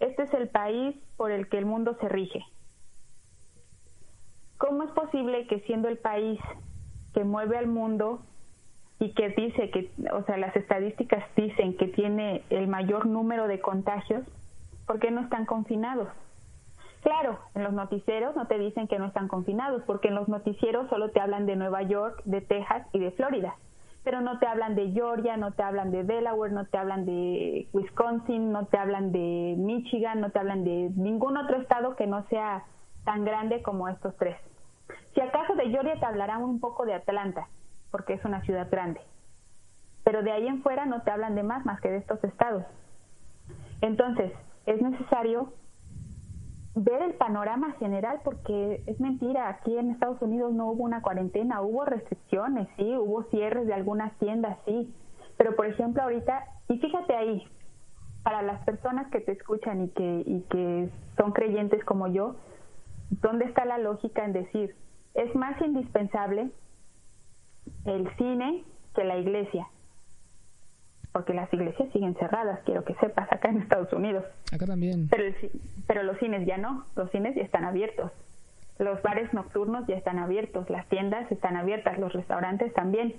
este 0.00 0.22
es 0.22 0.34
el 0.34 0.48
país 0.48 0.96
por 1.16 1.30
el 1.30 1.48
que 1.48 1.58
el 1.58 1.66
mundo 1.66 1.96
se 2.00 2.08
rige. 2.08 2.44
¿Cómo 4.58 4.82
es 4.84 4.90
posible 4.92 5.46
que 5.46 5.60
siendo 5.60 5.88
el 5.88 5.98
país 5.98 6.40
que 7.16 7.24
mueve 7.24 7.56
al 7.56 7.66
mundo 7.66 8.20
y 8.98 9.14
que 9.14 9.30
dice 9.30 9.70
que, 9.70 9.90
o 10.12 10.22
sea, 10.24 10.36
las 10.36 10.54
estadísticas 10.54 11.24
dicen 11.34 11.74
que 11.78 11.86
tiene 11.88 12.42
el 12.50 12.68
mayor 12.68 13.06
número 13.06 13.48
de 13.48 13.58
contagios, 13.58 14.22
¿por 14.86 14.98
qué 14.98 15.10
no 15.10 15.22
están 15.22 15.46
confinados? 15.46 16.08
Claro, 17.00 17.38
en 17.54 17.64
los 17.64 17.72
noticieros 17.72 18.36
no 18.36 18.46
te 18.48 18.58
dicen 18.58 18.86
que 18.86 18.98
no 18.98 19.06
están 19.06 19.28
confinados, 19.28 19.82
porque 19.86 20.08
en 20.08 20.14
los 20.14 20.28
noticieros 20.28 20.90
solo 20.90 21.10
te 21.10 21.20
hablan 21.20 21.46
de 21.46 21.56
Nueva 21.56 21.82
York, 21.84 22.20
de 22.26 22.42
Texas 22.42 22.86
y 22.92 22.98
de 22.98 23.12
Florida, 23.12 23.54
pero 24.04 24.20
no 24.20 24.38
te 24.38 24.46
hablan 24.46 24.74
de 24.74 24.90
Georgia, 24.90 25.38
no 25.38 25.52
te 25.52 25.62
hablan 25.62 25.92
de 25.92 26.04
Delaware, 26.04 26.52
no 26.52 26.66
te 26.66 26.76
hablan 26.76 27.06
de 27.06 27.66
Wisconsin, 27.72 28.52
no 28.52 28.66
te 28.66 28.76
hablan 28.76 29.10
de 29.10 29.54
Michigan, 29.56 30.20
no 30.20 30.32
te 30.32 30.38
hablan 30.38 30.64
de 30.64 30.90
ningún 30.96 31.38
otro 31.38 31.56
estado 31.62 31.96
que 31.96 32.06
no 32.06 32.26
sea 32.28 32.64
tan 33.04 33.24
grande 33.24 33.62
como 33.62 33.88
estos 33.88 34.14
tres. 34.18 34.36
Si 35.16 35.22
acaso 35.22 35.54
de 35.54 35.70
Georgia 35.70 35.98
te 35.98 36.04
hablarán 36.04 36.42
un 36.42 36.60
poco 36.60 36.84
de 36.84 36.92
Atlanta, 36.92 37.48
porque 37.90 38.12
es 38.12 38.24
una 38.26 38.42
ciudad 38.42 38.68
grande. 38.70 39.00
Pero 40.04 40.22
de 40.22 40.30
ahí 40.30 40.46
en 40.46 40.62
fuera 40.62 40.84
no 40.84 41.00
te 41.00 41.10
hablan 41.10 41.34
de 41.34 41.42
más 41.42 41.64
más 41.64 41.80
que 41.80 41.90
de 41.90 41.96
estos 41.96 42.22
estados. 42.22 42.64
Entonces, 43.80 44.30
es 44.66 44.82
necesario 44.82 45.54
ver 46.74 47.00
el 47.00 47.14
panorama 47.14 47.72
general 47.78 48.20
porque 48.24 48.82
es 48.86 49.00
mentira, 49.00 49.48
aquí 49.48 49.78
en 49.78 49.90
Estados 49.90 50.20
Unidos 50.20 50.52
no 50.52 50.66
hubo 50.66 50.84
una 50.84 51.00
cuarentena, 51.00 51.62
hubo 51.62 51.86
restricciones, 51.86 52.68
sí, 52.76 52.94
hubo 52.94 53.22
cierres 53.30 53.66
de 53.66 53.72
algunas 53.72 54.12
tiendas, 54.18 54.58
sí, 54.66 54.94
pero 55.38 55.56
por 55.56 55.64
ejemplo 55.64 56.02
ahorita, 56.02 56.44
y 56.68 56.78
fíjate 56.78 57.16
ahí, 57.16 57.42
para 58.22 58.42
las 58.42 58.62
personas 58.66 59.10
que 59.10 59.20
te 59.20 59.32
escuchan 59.32 59.84
y 59.84 59.88
que, 59.88 60.22
y 60.26 60.42
que 60.50 60.90
son 61.16 61.32
creyentes 61.32 61.82
como 61.84 62.08
yo, 62.08 62.36
¿dónde 63.22 63.46
está 63.46 63.64
la 63.64 63.78
lógica 63.78 64.26
en 64.26 64.34
decir, 64.34 64.76
es 65.16 65.34
más 65.34 65.60
indispensable 65.60 66.50
el 67.84 68.08
cine 68.16 68.64
que 68.94 69.04
la 69.04 69.18
iglesia, 69.18 69.66
porque 71.12 71.34
las 71.34 71.52
iglesias 71.52 71.88
siguen 71.92 72.14
cerradas, 72.16 72.60
quiero 72.64 72.84
que 72.84 72.94
sepas, 72.94 73.30
acá 73.32 73.48
en 73.48 73.62
Estados 73.62 73.92
Unidos. 73.92 74.24
Acá 74.52 74.66
también. 74.66 75.08
Pero, 75.08 75.34
pero 75.86 76.02
los 76.02 76.18
cines 76.18 76.46
ya 76.46 76.58
no, 76.58 76.86
los 76.94 77.10
cines 77.10 77.34
ya 77.34 77.42
están 77.42 77.64
abiertos, 77.64 78.12
los 78.78 79.00
bares 79.02 79.32
nocturnos 79.32 79.86
ya 79.86 79.96
están 79.96 80.18
abiertos, 80.18 80.68
las 80.68 80.86
tiendas 80.88 81.30
están 81.32 81.56
abiertas, 81.56 81.98
los 81.98 82.12
restaurantes 82.12 82.72
también. 82.74 83.14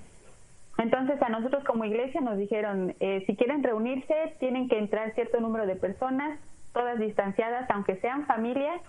Entonces 0.78 1.20
a 1.22 1.30
nosotros 1.30 1.64
como 1.64 1.86
iglesia 1.86 2.22
nos 2.22 2.38
dijeron, 2.38 2.96
eh, 3.00 3.24
si 3.26 3.36
quieren 3.36 3.64
reunirse, 3.64 4.36
tienen 4.40 4.70
que 4.70 4.78
entrar 4.78 5.14
cierto 5.16 5.40
número 5.40 5.66
de 5.66 5.76
personas, 5.76 6.40
todas 6.74 7.00
distanciadas, 7.00 7.68
aunque 7.72 7.96
sean 7.98 8.28
familias, 8.28 8.80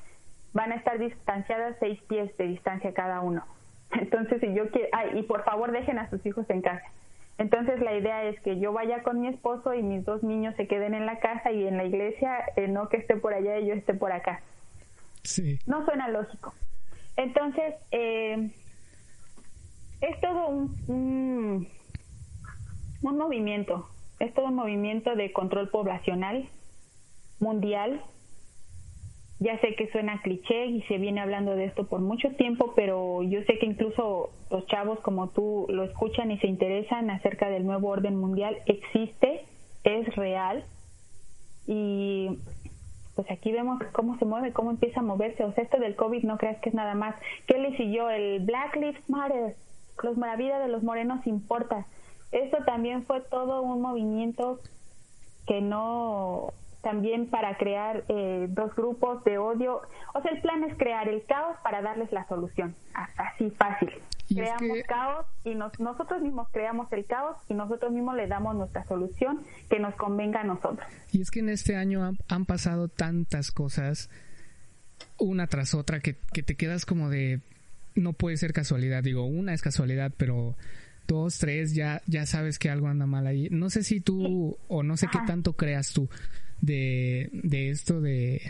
van 0.52 0.72
a 0.72 0.76
estar 0.76 0.98
distanciadas 0.98 1.76
seis 1.80 2.00
pies 2.08 2.36
de 2.36 2.46
distancia 2.46 2.92
cada 2.94 3.20
uno. 3.20 3.44
Entonces, 3.92 4.40
si 4.40 4.54
yo 4.54 4.70
quiero, 4.70 4.88
y 5.14 5.22
por 5.22 5.44
favor 5.44 5.72
dejen 5.72 5.98
a 5.98 6.10
sus 6.10 6.24
hijos 6.26 6.48
en 6.50 6.62
casa. 6.62 6.84
Entonces, 7.38 7.80
la 7.80 7.96
idea 7.96 8.24
es 8.24 8.40
que 8.40 8.58
yo 8.58 8.72
vaya 8.72 9.02
con 9.04 9.20
mi 9.20 9.28
esposo 9.28 9.72
y 9.72 9.82
mis 9.82 10.04
dos 10.04 10.24
niños 10.24 10.56
se 10.56 10.66
queden 10.66 10.94
en 10.94 11.06
la 11.06 11.20
casa 11.20 11.52
y 11.52 11.66
en 11.66 11.76
la 11.76 11.84
iglesia, 11.84 12.44
eh, 12.56 12.66
no 12.66 12.88
que 12.88 12.96
esté 12.96 13.16
por 13.16 13.32
allá 13.32 13.58
y 13.58 13.68
yo 13.68 13.74
esté 13.74 13.94
por 13.94 14.10
acá. 14.10 14.42
Sí. 15.22 15.60
No 15.66 15.84
suena 15.84 16.08
lógico. 16.08 16.52
Entonces, 17.16 17.74
eh, 17.92 18.50
es 20.00 20.20
todo 20.20 20.48
un, 20.48 20.76
un, 20.88 21.68
un 23.02 23.18
movimiento, 23.18 23.88
es 24.18 24.34
todo 24.34 24.46
un 24.46 24.56
movimiento 24.56 25.14
de 25.14 25.32
control 25.32 25.70
poblacional 25.70 26.48
mundial 27.40 28.02
ya 29.40 29.58
sé 29.60 29.74
que 29.76 29.90
suena 29.90 30.20
cliché 30.22 30.66
y 30.66 30.82
se 30.82 30.98
viene 30.98 31.20
hablando 31.20 31.54
de 31.54 31.66
esto 31.66 31.86
por 31.86 32.00
mucho 32.00 32.30
tiempo, 32.32 32.72
pero 32.74 33.22
yo 33.22 33.40
sé 33.44 33.58
que 33.58 33.66
incluso 33.66 34.30
los 34.50 34.66
chavos 34.66 34.98
como 35.00 35.28
tú 35.28 35.66
lo 35.68 35.84
escuchan 35.84 36.30
y 36.30 36.38
se 36.38 36.48
interesan 36.48 37.08
acerca 37.10 37.48
del 37.48 37.64
nuevo 37.64 37.88
orden 37.88 38.16
mundial. 38.16 38.56
Existe, 38.66 39.44
es 39.84 40.14
real 40.16 40.64
y 41.66 42.38
pues 43.14 43.30
aquí 43.30 43.52
vemos 43.52 43.80
cómo 43.92 44.18
se 44.18 44.24
mueve, 44.24 44.52
cómo 44.52 44.70
empieza 44.70 45.00
a 45.00 45.04
moverse. 45.04 45.44
O 45.44 45.52
sea, 45.52 45.62
esto 45.64 45.78
del 45.78 45.94
COVID 45.94 46.24
no 46.24 46.36
creas 46.36 46.60
que 46.60 46.70
es 46.70 46.74
nada 46.74 46.94
más. 46.94 47.14
¿Qué 47.46 47.58
le 47.58 47.76
siguió? 47.76 48.10
El 48.10 48.40
Black 48.40 48.74
Lives 48.76 49.08
Matter, 49.08 49.54
los, 50.02 50.16
la 50.16 50.36
vida 50.36 50.58
de 50.58 50.68
los 50.68 50.82
morenos 50.82 51.26
importa. 51.26 51.86
Esto 52.32 52.58
también 52.64 53.04
fue 53.04 53.20
todo 53.20 53.62
un 53.62 53.80
movimiento 53.80 54.60
que 55.46 55.60
no 55.60 56.52
también 56.88 57.28
para 57.28 57.58
crear 57.58 58.02
eh, 58.08 58.46
dos 58.48 58.74
grupos 58.74 59.22
de 59.24 59.36
odio. 59.36 59.82
O 60.14 60.22
sea, 60.22 60.30
el 60.30 60.40
plan 60.40 60.64
es 60.64 60.74
crear 60.78 61.06
el 61.06 61.22
caos 61.26 61.58
para 61.62 61.82
darles 61.82 62.10
la 62.12 62.26
solución. 62.28 62.74
Así 62.94 63.50
fácil. 63.50 63.90
creamos 64.26 64.78
caos 64.86 65.26
y 65.44 65.54
nosotros 65.54 66.22
mismos 66.22 66.48
creamos 66.50 66.90
el 66.94 67.04
caos 67.04 67.36
y 67.50 67.52
nosotros 67.52 67.92
mismos 67.92 68.16
le 68.16 68.26
damos 68.26 68.56
nuestra 68.56 68.86
solución 68.86 69.42
que 69.68 69.78
nos 69.78 69.94
convenga 69.96 70.40
a 70.40 70.44
nosotros. 70.44 70.88
Y 71.12 71.20
es 71.20 71.30
que 71.30 71.40
en 71.40 71.50
este 71.50 71.76
año 71.76 72.02
han, 72.02 72.16
han 72.26 72.46
pasado 72.46 72.88
tantas 72.88 73.50
cosas 73.50 74.08
una 75.18 75.46
tras 75.46 75.74
otra 75.74 76.00
que, 76.00 76.16
que 76.32 76.42
te 76.42 76.54
quedas 76.54 76.86
como 76.86 77.10
de 77.10 77.40
no 77.96 78.14
puede 78.14 78.38
ser 78.38 78.54
casualidad. 78.54 79.02
Digo, 79.02 79.26
una 79.26 79.52
es 79.52 79.60
casualidad, 79.60 80.10
pero 80.16 80.56
dos, 81.06 81.36
tres, 81.36 81.74
ya, 81.74 82.00
ya 82.06 82.24
sabes 82.24 82.58
que 82.58 82.70
algo 82.70 82.86
anda 82.88 83.04
mal 83.04 83.26
ahí. 83.26 83.48
No 83.50 83.68
sé 83.68 83.82
si 83.82 84.00
tú, 84.00 84.56
o 84.68 84.82
no 84.82 84.96
sé 84.96 85.08
qué 85.12 85.18
tanto 85.26 85.52
creas 85.52 85.92
tú, 85.92 86.08
de, 86.60 87.30
de 87.32 87.70
esto 87.70 88.00
de... 88.00 88.40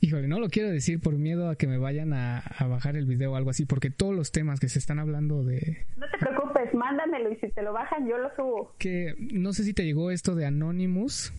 Híjole, 0.00 0.28
no 0.28 0.38
lo 0.38 0.48
quiero 0.48 0.68
decir 0.68 1.00
por 1.00 1.16
miedo 1.16 1.48
a 1.48 1.56
que 1.56 1.66
me 1.66 1.78
vayan 1.78 2.12
a, 2.12 2.42
bajar 2.68 2.96
el 2.96 3.06
video 3.06 3.32
o 3.32 3.36
algo 3.36 3.50
así, 3.50 3.64
porque 3.64 3.90
todos 3.90 4.14
los 4.14 4.30
temas 4.30 4.60
que 4.60 4.68
se 4.68 4.78
están 4.78 4.98
hablando 4.98 5.42
de... 5.42 5.86
No 5.96 6.06
te 6.10 6.18
preocupes, 6.18 6.74
mándamelo 6.74 7.32
y 7.32 7.36
si 7.36 7.48
te 7.48 7.62
lo 7.62 7.72
bajan 7.72 8.06
yo 8.06 8.18
lo 8.18 8.34
subo. 8.36 8.74
Que 8.78 9.14
no 9.18 9.52
sé 9.52 9.64
si 9.64 9.72
te 9.72 9.84
llegó 9.84 10.10
esto 10.10 10.34
de 10.34 10.46
Anonymous. 10.46 11.32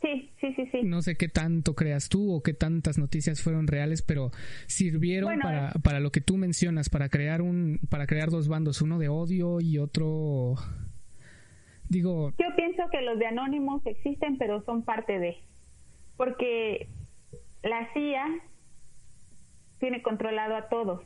Sí, 0.00 0.30
sí, 0.40 0.54
sí, 0.54 0.68
sí. 0.70 0.82
No 0.84 1.02
sé 1.02 1.16
qué 1.16 1.28
tanto 1.28 1.74
creas 1.74 2.08
tú 2.08 2.32
o 2.32 2.42
qué 2.42 2.54
tantas 2.54 2.98
noticias 2.98 3.42
fueron 3.42 3.66
reales, 3.66 4.02
pero 4.02 4.30
sirvieron 4.66 5.40
para, 5.40 5.72
para 5.82 5.98
lo 5.98 6.12
que 6.12 6.20
tú 6.20 6.36
mencionas, 6.36 6.88
para 6.88 7.08
crear 7.08 7.42
un, 7.42 7.80
para 7.90 8.06
crear 8.06 8.30
dos 8.30 8.46
bandos, 8.46 8.80
uno 8.80 8.98
de 8.98 9.08
odio 9.08 9.60
y 9.60 9.78
otro 9.78 10.54
Digo. 11.88 12.32
Yo 12.38 12.46
pienso 12.56 12.82
que 12.90 13.02
los 13.02 13.18
de 13.18 13.26
Anónimos 13.26 13.84
existen, 13.86 14.38
pero 14.38 14.62
son 14.64 14.82
parte 14.82 15.18
de. 15.18 15.36
Porque 16.16 16.88
la 17.62 17.92
CIA 17.92 18.40
tiene 19.78 20.02
controlado 20.02 20.56
a 20.56 20.68
todos. 20.68 21.02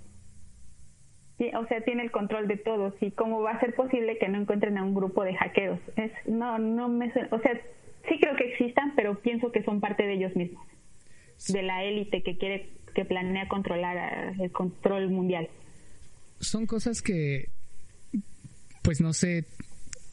O 1.58 1.66
sea, 1.66 1.80
tiene 1.82 2.02
el 2.02 2.10
control 2.10 2.48
de 2.48 2.58
todos. 2.58 2.94
¿Y 3.00 3.12
cómo 3.12 3.40
va 3.40 3.52
a 3.52 3.60
ser 3.60 3.74
posible 3.74 4.18
que 4.18 4.28
no 4.28 4.40
encuentren 4.40 4.76
a 4.76 4.84
un 4.84 4.94
grupo 4.94 5.24
de 5.24 5.34
hackeros? 5.34 5.80
Es, 5.96 6.12
no, 6.26 6.58
no 6.58 6.88
me. 6.88 7.06
O 7.30 7.40
sea, 7.40 7.60
sí 8.08 8.18
creo 8.20 8.36
que 8.36 8.52
existan, 8.52 8.94
pero 8.94 9.18
pienso 9.20 9.50
que 9.50 9.62
son 9.64 9.80
parte 9.80 10.06
de 10.06 10.14
ellos 10.14 10.36
mismos. 10.36 10.66
De 11.48 11.62
la 11.62 11.82
élite 11.82 12.22
que 12.22 12.36
quiere, 12.36 12.70
que 12.94 13.06
planea 13.06 13.48
controlar 13.48 14.34
el 14.38 14.52
control 14.52 15.08
mundial. 15.08 15.48
Son 16.40 16.66
cosas 16.66 17.00
que. 17.00 17.48
Pues 18.82 19.00
no 19.00 19.14
sé, 19.14 19.46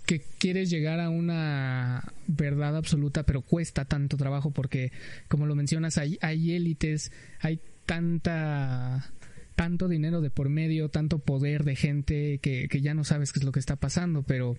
que 0.07 0.21
quieres 0.39 0.69
llegar 0.69 0.99
a 0.99 1.09
una 1.09 2.01
verdad 2.27 2.75
absoluta, 2.77 3.23
pero 3.23 3.41
cuesta 3.41 3.85
tanto 3.85 4.17
trabajo 4.17 4.51
porque, 4.51 4.91
como 5.27 5.45
lo 5.45 5.53
mencionas, 5.53 5.97
hay, 5.97 6.17
hay 6.21 6.53
élites, 6.53 7.11
hay 7.41 7.59
tanta 7.85 9.11
tanto 9.55 9.87
dinero 9.87 10.21
de 10.21 10.29
por 10.29 10.49
medio, 10.49 10.89
tanto 10.89 11.19
poder 11.19 11.63
de 11.63 11.75
gente 11.75 12.39
que, 12.41 12.67
que 12.69 12.81
ya 12.81 12.93
no 12.93 13.03
sabes 13.03 13.33
qué 13.33 13.39
es 13.39 13.45
lo 13.45 13.51
que 13.51 13.59
está 13.59 13.75
pasando, 13.75 14.23
pero... 14.23 14.55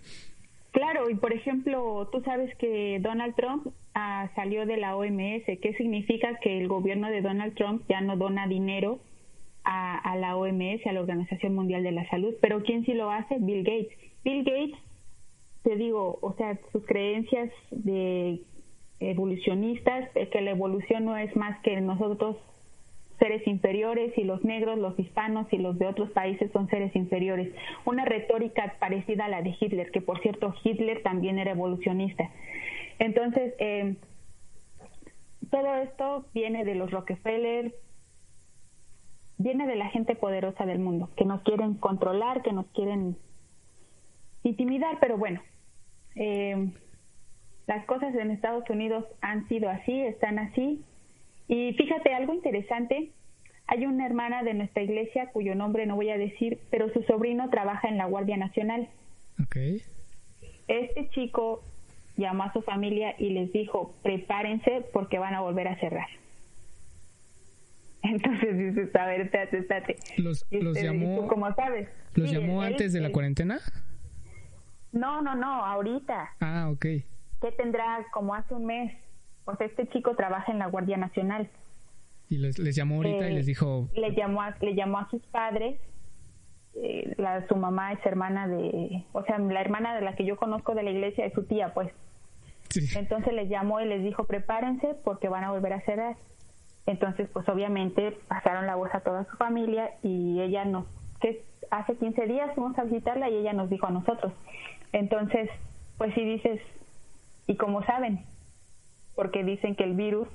Claro, 0.73 1.09
y 1.09 1.15
por 1.15 1.33
ejemplo, 1.33 2.09
tú 2.13 2.21
sabes 2.23 2.55
que 2.57 2.99
Donald 3.01 3.35
Trump 3.37 3.69
ah, 3.95 4.31
salió 4.35 4.67
de 4.67 4.77
la 4.77 4.97
OMS. 4.97 5.45
¿Qué 5.63 5.75
significa 5.79 6.39
que 6.43 6.59
el 6.59 6.69
gobierno 6.69 7.09
de 7.11 7.23
Donald 7.23 7.55
Trump 7.55 7.83
ya 7.89 8.01
no 8.01 8.17
dona 8.17 8.47
dinero 8.49 9.01
a, 9.65 9.99
a 9.99 10.17
la 10.17 10.37
OMS, 10.37 10.85
a 10.87 10.93
la 10.93 11.01
Organización 11.01 11.55
Mundial 11.55 11.85
de 11.85 11.93
la 11.93 12.09
Salud? 12.11 12.35
Pero 12.43 12.63
¿quién 12.65 12.85
sí 12.85 12.93
lo 12.93 13.11
hace? 13.11 13.37
Bill 13.39 13.65
Gates. 13.65 13.97
Bill 14.25 14.45
Gates, 14.45 14.79
te 15.63 15.77
digo, 15.77 16.19
o 16.23 16.35
sea, 16.35 16.59
sus 16.73 16.85
creencias 16.87 17.51
de 17.71 18.41
evolucionistas, 19.01 20.11
que 20.13 20.41
la 20.41 20.51
evolución 20.51 21.05
no 21.05 21.17
es 21.17 21.35
más 21.37 21.61
que 21.63 21.81
nosotros 21.81 22.37
seres 23.19 23.47
inferiores 23.47 24.17
y 24.17 24.25
los 24.25 24.45
negros, 24.45 24.79
los 24.79 24.99
hispanos 24.99 25.47
y 25.53 25.59
los 25.59 25.79
de 25.79 25.87
otros 25.87 26.11
países 26.11 26.51
son 26.53 26.69
seres 26.69 26.95
inferiores. 26.95 27.53
Una 27.85 28.05
retórica 28.05 28.77
parecida 28.79 29.25
a 29.25 29.29
la 29.29 29.43
de 29.43 29.57
Hitler, 29.59 29.91
que 29.91 30.01
por 30.01 30.21
cierto 30.21 30.55
Hitler 30.63 31.03
también 31.03 31.39
era 31.39 31.53
evolucionista. 31.53 32.31
Entonces, 32.99 33.55
eh, 33.59 33.97
todo 35.51 35.75
esto 35.77 36.27
viene 36.33 36.65
de 36.65 36.75
los 36.75 36.91
Rockefeller, 36.91 37.75
viene 39.37 39.67
de 39.67 39.77
la 39.77 39.89
gente 39.89 40.15
poderosa 40.15 40.67
del 40.67 40.79
mundo, 40.79 41.11
que 41.17 41.25
nos 41.25 41.43
quieren 41.43 41.75
controlar, 41.75 42.43
que 42.43 42.53
nos 42.53 42.67
quieren 42.69 43.17
intimidar, 44.49 44.99
pero 45.01 45.17
bueno, 45.17 45.43
eh, 46.17 46.71
las 47.67 47.85
cosas 47.87 48.15
en 48.15 48.31
Estados 48.31 48.69
Unidos 48.71 49.05
han 49.21 49.47
sido 49.49 49.69
así, 49.69 50.01
están 50.01 50.39
así, 50.39 50.83
y 51.49 51.73
fíjate, 51.75 52.15
algo 52.15 52.35
interesante, 52.35 53.11
hay 53.67 53.87
una 53.87 54.07
hermana 54.07 54.43
de 54.43 54.55
nuestra 54.55 54.83
iglesia 54.83 55.31
cuyo 55.33 55.55
nombre 55.55 55.87
no 55.87 55.97
voy 55.97 56.11
a 56.11 56.19
decir, 56.19 56.59
pero 56.71 56.93
su 56.93 57.03
sobrino 57.03 57.49
trabaja 57.51 57.89
en 57.89 57.99
la 57.99 58.07
Guardia 58.07 58.37
Nacional. 58.37 58.89
Okay. 59.45 59.83
Este 60.67 61.09
chico 61.11 61.63
llamó 62.17 62.45
a 62.45 62.53
su 62.53 62.63
familia 62.63 63.15
y 63.19 63.31
les 63.31 63.53
dijo, 63.53 63.95
prepárense 64.03 64.85
porque 64.93 65.19
van 65.19 65.35
a 65.35 65.41
volver 65.41 65.69
a 65.69 65.79
cerrar. 65.81 66.09
Entonces 68.03 68.57
dices, 68.57 68.95
a 68.97 69.07
ver, 69.07 69.23
estate, 69.23 69.59
estate. 69.59 69.97
¿Los, 70.17 70.47
los 70.51 70.81
llamó, 70.81 71.27
como 71.29 71.53
sabes? 71.55 71.89
¿Los 72.15 72.31
llamó 72.31 72.63
antes 72.63 72.93
de 72.93 73.01
la 73.01 73.11
cuarentena? 73.11 73.61
No, 74.93 75.23
no, 75.23 75.35
no, 75.35 75.65
ahorita. 75.65 76.31
Ah, 76.41 76.69
ok. 76.73 76.85
¿Qué 77.41 77.53
tendrá 77.57 78.05
como 78.13 78.35
hace 78.35 78.55
un 78.55 78.67
mes? 78.67 78.93
O 79.45 79.57
sea, 79.57 79.67
este 79.67 79.87
chico 79.89 80.15
trabaja 80.17 80.53
en 80.53 80.59
la 80.59 80.67
Guardia 80.67 80.97
Nacional. 80.97 81.49
Y 82.29 82.39
les, 82.39 82.57
llamó 82.77 82.97
ahorita 82.97 83.31
y 83.31 83.35
les 83.35 83.47
dijo... 83.47 83.89
Le 83.95 84.15
llamó 84.15 84.43
a, 84.43 84.55
le 84.61 84.75
llamó 84.75 84.99
a 84.99 85.09
sus 85.09 85.23
padres. 85.27 85.81
Eh, 86.75 87.15
la, 87.17 87.47
su 87.49 87.57
mamá 87.57 87.93
es 87.93 88.05
hermana 88.05 88.47
de... 88.47 89.05
O 89.13 89.23
sea, 89.25 89.39
la 89.39 89.61
hermana 89.61 89.95
de 89.95 90.03
la 90.03 90.15
que 90.15 90.27
yo 90.27 90.37
conozco 90.37 90.75
de 90.75 90.83
la 90.83 90.91
iglesia 90.91 91.25
es 91.25 91.33
su 91.33 91.45
tía, 91.45 91.73
pues. 91.73 91.91
Entonces 92.97 93.33
les 93.33 93.49
llamó 93.49 93.81
y 93.81 93.87
les 93.87 94.03
dijo, 94.03 94.25
prepárense 94.25 94.95
porque 95.05 95.29
van 95.29 95.45
a 95.45 95.51
volver 95.51 95.73
a 95.73 95.81
cerrar. 95.83 96.17
Entonces, 96.87 97.29
pues 97.33 97.49
obviamente 97.49 98.13
pasaron 98.29 98.67
la 98.67 98.75
voz 98.75 98.91
a 98.95 99.01
toda 99.01 99.25
su 99.31 99.37
familia 99.37 99.93
y 100.03 100.41
ella 100.41 100.65
nos... 100.65 100.85
que 101.21 101.45
hace 101.71 101.97
15 101.97 102.27
días 102.27 102.55
fuimos 102.55 102.79
a 102.79 102.85
visitarla 102.85 103.31
y 103.31 103.37
ella 103.37 103.53
nos 103.55 103.71
dijo 103.71 103.87
a 103.87 103.91
nosotros. 103.91 104.33
Entonces, 104.93 105.49
pues 105.97 106.15
si 106.15 106.25
dices, 106.25 106.61
y 107.47 107.57
como 107.57 107.85
saben, 107.85 108.25
porque 109.15 109.45
dicen 109.45 109.75
que 109.75 109.85
el 109.85 109.95
virus 109.95 110.29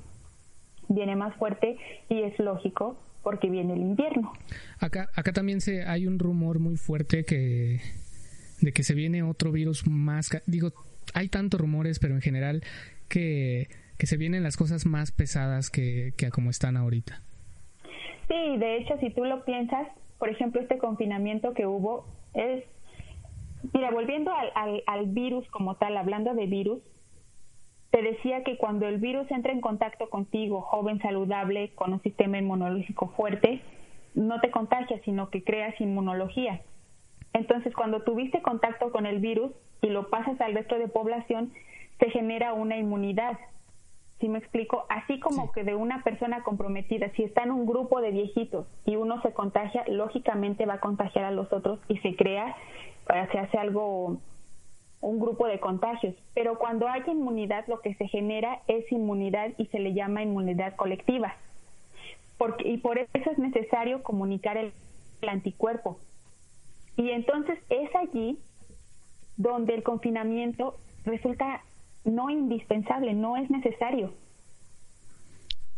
viene 0.89 1.15
más 1.15 1.35
fuerte 1.37 1.77
y 2.09 2.21
es 2.23 2.37
lógico 2.39 2.97
porque 3.23 3.49
viene 3.49 3.73
el 3.73 3.79
invierno. 3.79 4.33
Acá, 4.79 5.09
acá 5.15 5.31
también 5.31 5.61
se, 5.61 5.85
hay 5.85 6.07
un 6.07 6.19
rumor 6.19 6.59
muy 6.59 6.75
fuerte 6.75 7.23
que 7.23 7.79
de 8.63 8.71
que 8.71 8.83
se 8.83 8.93
viene 8.93 9.23
otro 9.23 9.51
virus 9.51 9.87
más, 9.87 10.29
digo, 10.45 10.71
hay 11.13 11.27
tantos 11.27 11.59
rumores, 11.59 11.99
pero 11.99 12.15
en 12.15 12.21
general 12.21 12.63
que, 13.09 13.67
que 13.97 14.07
se 14.07 14.17
vienen 14.17 14.43
las 14.43 14.57
cosas 14.57 14.85
más 14.85 15.11
pesadas 15.11 15.69
que, 15.69 16.13
que 16.17 16.29
como 16.29 16.49
están 16.49 16.77
ahorita. 16.77 17.21
Sí, 18.27 18.57
de 18.57 18.77
hecho, 18.77 18.97
si 18.99 19.09
tú 19.09 19.25
lo 19.25 19.43
piensas, 19.43 19.87
por 20.17 20.29
ejemplo, 20.29 20.61
este 20.61 20.77
confinamiento 20.77 21.53
que 21.53 21.65
hubo 21.65 22.07
es, 22.33 22.63
mira, 23.71 23.91
volviendo 23.91 24.33
al, 24.33 24.51
al, 24.55 24.83
al 24.87 25.05
virus 25.07 25.47
como 25.49 25.75
tal, 25.75 25.95
hablando 25.97 26.33
de 26.33 26.45
virus, 26.47 26.81
te 27.91 28.01
decía 28.01 28.43
que 28.43 28.57
cuando 28.57 28.87
el 28.87 28.97
virus 28.97 29.29
entra 29.29 29.51
en 29.51 29.61
contacto 29.61 30.09
contigo, 30.09 30.61
joven 30.61 30.99
saludable, 30.99 31.75
con 31.75 31.93
un 31.93 32.01
sistema 32.01 32.39
inmunológico 32.39 33.09
fuerte, 33.09 33.61
no 34.15 34.39
te 34.41 34.49
contagia, 34.51 34.99
sino 35.05 35.29
que 35.29 35.43
creas 35.43 35.79
inmunología. 35.79 36.61
Entonces, 37.33 37.73
cuando 37.75 38.01
tuviste 38.01 38.41
contacto 38.41 38.91
con 38.91 39.05
el 39.05 39.19
virus 39.19 39.51
y 39.81 39.89
lo 39.89 40.09
pasas 40.09 40.39
al 40.41 40.53
resto 40.53 40.79
de 40.79 40.87
población, 40.87 41.53
se 41.99 42.09
genera 42.09 42.53
una 42.53 42.77
inmunidad. 42.77 43.37
¿Sí 44.19 44.29
me 44.29 44.39
explico? 44.39 44.85
Así 44.89 45.19
como 45.19 45.51
que 45.51 45.63
de 45.63 45.75
una 45.75 46.03
persona 46.03 46.43
comprometida, 46.43 47.11
si 47.15 47.23
está 47.23 47.43
en 47.43 47.51
un 47.51 47.65
grupo 47.65 48.01
de 48.01 48.11
viejitos 48.11 48.67
y 48.85 48.95
uno 48.95 49.21
se 49.21 49.33
contagia, 49.33 49.83
lógicamente 49.87 50.65
va 50.65 50.75
a 50.75 50.79
contagiar 50.79 51.25
a 51.25 51.31
los 51.31 51.51
otros 51.51 51.79
y 51.89 51.97
se 51.97 52.15
crea, 52.15 52.55
se 53.31 53.39
hace 53.39 53.57
algo 53.57 54.17
un 55.01 55.19
grupo 55.19 55.47
de 55.47 55.59
contagios, 55.59 56.15
pero 56.33 56.57
cuando 56.57 56.87
hay 56.87 57.01
inmunidad 57.07 57.65
lo 57.67 57.81
que 57.81 57.93
se 57.95 58.07
genera 58.07 58.61
es 58.67 58.89
inmunidad 58.91 59.51
y 59.57 59.65
se 59.67 59.79
le 59.79 59.93
llama 59.93 60.23
inmunidad 60.23 60.75
colectiva. 60.75 61.35
Porque, 62.37 62.67
y 62.67 62.77
por 62.77 62.97
eso 62.97 63.31
es 63.31 63.37
necesario 63.37 64.01
comunicar 64.01 64.57
el, 64.57 64.71
el 65.21 65.29
anticuerpo. 65.29 65.99
Y 66.95 67.09
entonces 67.09 67.59
es 67.69 67.93
allí 67.95 68.39
donde 69.35 69.75
el 69.75 69.83
confinamiento 69.83 70.77
resulta 71.05 71.61
no 72.05 72.29
indispensable, 72.29 73.13
no 73.13 73.35
es 73.35 73.49
necesario. 73.49 74.13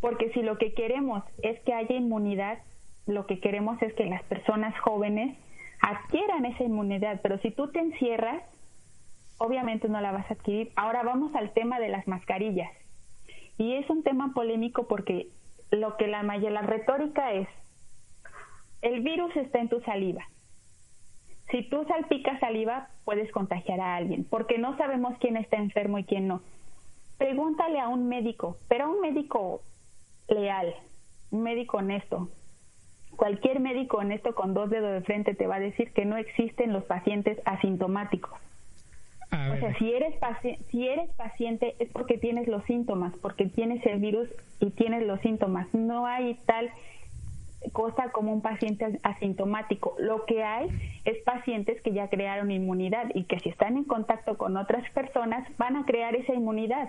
Porque 0.02 0.32
si 0.34 0.44
lo 0.44 0.58
que 0.58 0.74
queremos 0.74 1.24
es 1.42 1.60
que 1.62 1.74
haya 1.74 1.96
inmunidad, 1.96 2.60
lo 3.08 3.26
que 3.26 3.40
queremos 3.40 3.82
es 3.82 3.94
que 3.94 4.06
las 4.06 4.24
personas 4.24 4.78
jóvenes 4.80 5.36
adquieran 5.82 6.46
esa 6.46 6.64
inmunidad, 6.64 7.20
pero 7.22 7.38
si 7.40 7.52
tú 7.52 7.72
te 7.72 7.80
encierras, 7.80 8.44
obviamente 9.38 9.88
no 9.88 10.02
la 10.02 10.12
vas 10.12 10.30
a 10.30 10.36
adquirir. 10.36 10.72
Ahora 10.76 11.04
vamos 11.04 11.34
al 11.36 11.52
tema 11.54 11.80
de 11.80 11.90
las 11.90 12.08
mascarillas. 12.08 12.72
Y 13.58 13.74
es 13.74 13.90
un 13.90 14.04
tema 14.04 14.34
polémico 14.34 14.88
porque 14.88 15.30
lo 15.72 15.98
que 15.98 16.08
la, 16.08 16.24
la 16.24 16.62
retórica 16.62 17.32
es, 17.32 17.48
el 18.82 19.02
virus 19.02 19.36
está 19.36 19.60
en 19.60 19.70
tu 19.70 19.82
saliva. 19.82 20.24
Si 21.52 21.64
tú 21.70 21.86
salpicas 21.88 22.40
saliva, 22.40 22.90
puedes 23.04 23.32
contagiar 23.32 23.80
a 23.80 23.96
alguien, 23.96 24.26
porque 24.26 24.58
no 24.58 24.76
sabemos 24.78 25.16
quién 25.20 25.38
está 25.38 25.58
enfermo 25.58 26.00
y 26.00 26.04
quién 26.04 26.28
no. 26.28 26.42
Pregúntale 27.18 27.80
a 27.80 27.88
un 27.88 28.10
médico, 28.10 28.58
pero 28.68 28.86
a 28.86 28.88
un 28.90 29.00
médico 29.00 29.62
leal, 30.28 30.74
un 31.32 31.44
médico 31.44 31.78
honesto. 31.78 32.30
Cualquier 33.16 33.60
médico 33.60 33.98
honesto 33.98 34.36
con 34.36 34.54
dos 34.54 34.70
dedos 34.70 34.94
de 34.94 35.02
frente 35.02 35.36
te 35.36 35.48
va 35.48 35.56
a 35.56 35.60
decir 35.60 35.92
que 35.94 36.06
no 36.06 36.18
existen 36.18 36.74
los 36.74 36.84
pacientes 36.84 37.40
asintomáticos 37.46 38.40
o 39.32 39.58
sea, 39.60 39.78
si 39.78 39.92
eres, 39.92 40.16
si 40.72 40.88
eres 40.88 41.10
paciente 41.16 41.76
es 41.80 41.90
porque 41.92 42.18
tienes 42.18 42.48
los 42.48 42.64
síntomas, 42.66 43.14
porque 43.22 43.46
tienes 43.46 43.86
el 43.86 44.00
virus 44.00 44.30
y 44.60 44.72
tienes 44.72 45.06
los 45.06 45.20
síntomas. 45.22 45.68
No 45.74 46.06
hay 46.06 46.40
tal 46.46 46.70
cosa 47.72 48.12
como 48.12 48.32
un 48.32 48.42
paciente 48.42 49.00
asintomático. 49.04 49.96
Lo 50.00 50.26
que 50.26 50.44
hay 50.44 50.70
es 51.04 51.18
pacientes 51.24 51.82
que 51.82 51.94
ya 51.94 52.10
crearon 52.10 52.52
inmunidad 52.52 53.08
y 53.14 53.24
que 53.24 53.40
si 53.40 53.50
están 53.50 53.78
en 53.78 53.84
contacto 53.84 54.38
con 54.38 54.56
otras 54.58 54.90
personas 54.92 55.48
van 55.58 55.76
a 55.76 55.86
crear 55.86 56.16
esa 56.16 56.34
inmunidad. 56.34 56.88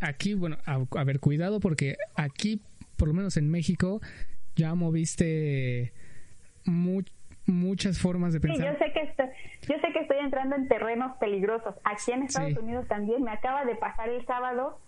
Aquí, 0.00 0.34
bueno, 0.34 0.56
a, 0.66 1.04
ver, 1.04 1.20
cuidado 1.20 1.60
porque 1.60 1.96
aquí, 2.16 2.60
por 2.96 3.08
lo 3.08 3.14
menos 3.14 3.36
en 3.36 3.50
México, 3.50 4.00
ya 4.56 4.74
moviste 4.74 5.92
muchas 7.46 7.98
formas 7.98 8.32
de 8.32 8.40
pensar. 8.40 8.66
Sí, 8.66 8.72
yo 8.72 8.78
sé 8.78 8.92
que 8.92 9.00
estoy, 9.00 9.26
yo 9.62 9.74
sé 9.80 9.92
que 9.92 9.98
estoy 10.00 10.18
entrando 10.18 10.56
en 10.56 10.68
terrenos 10.68 11.16
peligrosos. 11.18 11.74
Aquí 11.84 12.12
en 12.12 12.22
Estados 12.22 12.56
Unidos 12.56 12.86
también 12.88 13.22
me 13.22 13.30
acaba 13.30 13.64
de 13.64 13.74
pasar 13.76 14.08
el 14.08 14.24
sábado 14.26 14.78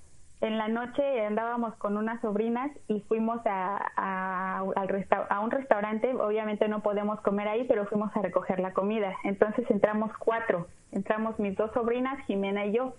en 0.45 0.59
la 0.59 0.69
noche 0.69 1.25
andábamos 1.25 1.75
con 1.77 1.97
unas 1.97 2.21
sobrinas 2.21 2.71
y 2.87 3.01
fuimos 3.01 3.41
a, 3.47 3.81
a, 3.97 4.59
a 4.59 5.41
un 5.41 5.51
restaurante. 5.51 6.13
Obviamente 6.15 6.69
no 6.69 6.83
podemos 6.83 7.21
comer 7.23 7.49
ahí, 7.49 7.65
pero 7.67 7.87
fuimos 7.87 8.15
a 8.15 8.21
recoger 8.21 8.61
la 8.61 8.75
comida. 8.75 9.17
Entonces 9.25 9.65
entramos 9.71 10.11
cuatro. 10.19 10.69
Entramos 10.93 11.39
mis 11.39 11.57
dos 11.57 11.73
sobrinas, 11.73 12.23
Jimena 12.27 12.67
y 12.67 12.73
yo. 12.73 12.95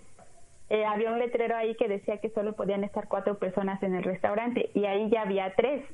Eh, 0.70 0.84
había 0.84 1.12
un 1.12 1.20
letrero 1.20 1.56
ahí 1.56 1.76
que 1.76 1.86
decía 1.86 2.18
que 2.18 2.30
solo 2.30 2.54
podían 2.54 2.82
estar 2.82 3.06
cuatro 3.06 3.38
personas 3.38 3.80
en 3.84 3.94
el 3.94 4.02
restaurante 4.02 4.70
y 4.74 4.86
ahí 4.86 5.08
ya 5.08 5.22
había 5.22 5.54
tres 5.54 5.84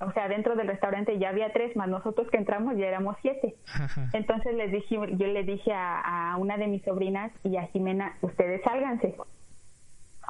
o 0.00 0.12
sea, 0.12 0.28
dentro 0.28 0.54
del 0.54 0.68
restaurante 0.68 1.18
ya 1.18 1.30
había 1.30 1.52
tres, 1.52 1.74
más 1.76 1.88
nosotros 1.88 2.28
que 2.30 2.36
entramos 2.36 2.76
ya 2.76 2.86
éramos 2.86 3.16
siete. 3.22 3.56
Entonces 4.12 4.54
les 4.54 4.70
dije, 4.70 4.96
yo 4.96 5.26
le 5.26 5.44
dije 5.44 5.72
a, 5.74 6.36
una 6.38 6.58
de 6.58 6.66
mis 6.66 6.82
sobrinas 6.82 7.32
y 7.42 7.56
a 7.56 7.66
Jimena, 7.68 8.16
ustedes 8.20 8.62
sálganse. 8.62 9.16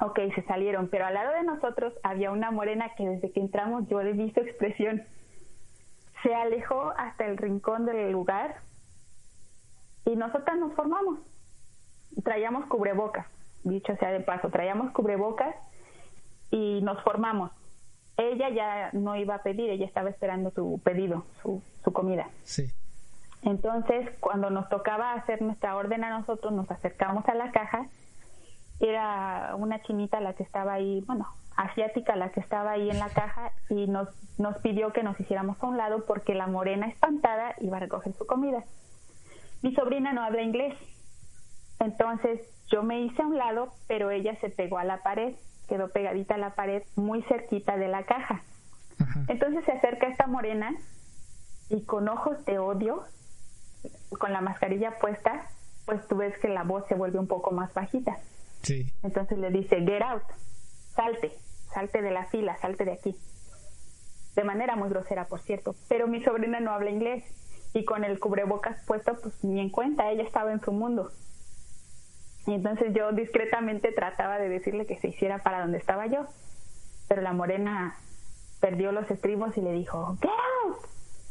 Ok, 0.01 0.21
se 0.35 0.43
salieron, 0.43 0.89
pero 0.89 1.07
al 1.07 1.15
lado 1.15 1.33
de 1.35 1.43
nosotros 1.43 1.93
había 2.03 2.31
una 2.31 2.51
morena 2.51 2.91
que 2.97 3.07
desde 3.07 3.33
que 3.33 3.41
entramos 3.41 3.89
yo 3.89 4.01
he 4.01 4.13
visto 4.13 4.41
expresión. 4.41 5.03
se 6.23 6.35
alejó 6.35 6.93
hasta 6.97 7.27
el 7.27 7.37
rincón 7.37 7.85
del 7.85 8.13
lugar 8.13 8.57
y 10.05 10.15
nosotras 10.15 10.57
nos 10.59 10.73
formamos. 10.75 11.19
Traíamos 12.23 12.67
cubrebocas, 12.67 13.27
dicho 13.65 13.97
sea 13.97 14.13
de 14.13 14.21
paso, 14.21 14.51
traíamos 14.51 14.93
cubrebocas 14.93 15.55
y 16.51 16.81
nos 16.83 17.03
formamos. 17.03 17.51
Ella 18.31 18.49
ya 18.51 18.91
no 18.93 19.17
iba 19.17 19.35
a 19.37 19.43
pedir, 19.43 19.71
ella 19.71 19.87
estaba 19.87 20.11
esperando 20.11 20.51
su 20.51 20.81
pedido, 20.85 21.25
su, 21.43 21.63
su 21.83 21.93
comida. 21.93 22.29
Sí. 22.45 22.71
Entonces, 23.43 24.09
cuando 24.21 24.51
nos 24.51 24.69
tocaba 24.69 25.15
hacer 25.15 25.43
nuestra 25.43 25.75
orden 25.77 26.05
a 26.05 26.11
nosotros, 26.11 26.53
nos 26.53 26.71
acercamos 26.71 27.29
a 27.29 27.35
la 27.35 27.51
caja. 27.51 27.87
Era 28.79 29.55
una 29.57 29.83
chinita 29.83 30.21
la 30.21 30.35
que 30.35 30.45
estaba 30.45 30.75
ahí, 30.75 31.03
bueno, 31.07 31.27
asiática 31.57 32.17
la 32.17 32.31
que 32.31 32.41
estaba 32.41 32.73
ahí 32.73 32.89
en 32.91 32.99
la 32.99 33.09
caja 33.09 33.53
y 33.69 33.87
nos, 33.87 34.09
nos 34.39 34.57
pidió 34.59 34.93
que 34.93 35.03
nos 35.03 35.19
hiciéramos 35.19 35.63
a 35.63 35.67
un 35.67 35.77
lado 35.77 36.05
porque 36.07 36.35
la 36.35 36.47
morena 36.47 36.87
espantada 36.87 37.55
iba 37.61 37.77
a 37.77 37.81
recoger 37.81 38.13
su 38.15 38.27
comida. 38.27 38.65
Mi 39.63 39.75
sobrina 39.75 40.13
no 40.13 40.23
habla 40.23 40.43
inglés, 40.43 40.75
entonces 41.79 42.41
yo 42.69 42.83
me 42.83 43.01
hice 43.03 43.23
a 43.23 43.27
un 43.27 43.37
lado, 43.37 43.73
pero 43.87 44.11
ella 44.11 44.35
se 44.41 44.49
pegó 44.51 44.79
a 44.79 44.85
la 44.85 45.03
pared, 45.03 45.35
quedó 45.69 45.89
pegadita 45.89 46.35
a 46.35 46.39
la 46.39 46.55
pared 46.55 46.83
muy 46.97 47.23
cerquita 47.23 47.77
de 47.77 47.89
la 47.89 48.05
caja. 48.05 48.43
Entonces 49.29 49.65
se 49.65 49.73
acerca 49.73 50.07
esta 50.07 50.27
morena 50.27 50.75
y 51.69 51.83
con 51.85 52.09
ojos 52.09 52.45
de 52.45 52.59
odio 52.59 53.05
con 54.19 54.33
la 54.33 54.41
mascarilla 54.41 54.99
puesta, 54.99 55.47
pues 55.87 56.07
tú 56.07 56.17
ves 56.17 56.39
que 56.39 56.49
la 56.49 56.63
voz 56.63 56.87
se 56.87 56.95
vuelve 56.95 57.19
un 57.19 57.27
poco 57.27 57.51
más 57.51 57.73
bajita. 57.75 58.19
Sí. 58.63 58.93
Entonces 59.03 59.39
le 59.39 59.51
dice, 59.51 59.81
get 59.81 60.03
out, 60.03 60.23
salte, 60.95 61.33
salte 61.73 62.03
de 62.03 62.11
la 62.11 62.27
fila, 62.27 62.57
salte 62.59 62.85
de 62.85 62.93
aquí. 62.93 63.17
De 64.37 64.45
manera 64.45 64.77
muy 64.77 64.89
grosera, 64.89 65.27
por 65.27 65.41
cierto. 65.41 65.75
Pero 65.89 66.07
mi 66.07 66.23
sobrina 66.23 66.61
no 66.61 66.71
habla 66.71 66.91
inglés 66.91 67.25
y 67.75 67.85
con 67.85 68.05
el 68.05 68.19
cubrebocas 68.21 68.85
puesto, 68.87 69.19
pues 69.21 69.43
ni 69.43 69.61
en 69.61 69.71
cuenta, 69.71 70.11
ella 70.11 70.23
estaba 70.23 70.53
en 70.53 70.61
su 70.61 70.73
mundo. 70.73 71.11
Y 72.47 72.55
entonces 72.55 72.93
yo 72.95 73.13
discretamente 73.13 73.93
trataba 73.93 74.39
de 74.39 74.49
decirle 74.49 74.87
que 74.87 74.99
se 74.99 75.09
hiciera 75.09 75.39
para 75.39 75.61
donde 75.61 75.79
estaba 75.79 76.07
yo. 76.07 76.27
Pero 77.09 77.23
la 77.23 77.33
morena 77.33 77.97
perdió 78.61 78.93
los 78.93 79.11
estribos 79.11 79.57
y 79.57 79.61
le 79.61 79.73
dijo, 79.73 80.17
get 80.21 80.31
out. 80.65 80.79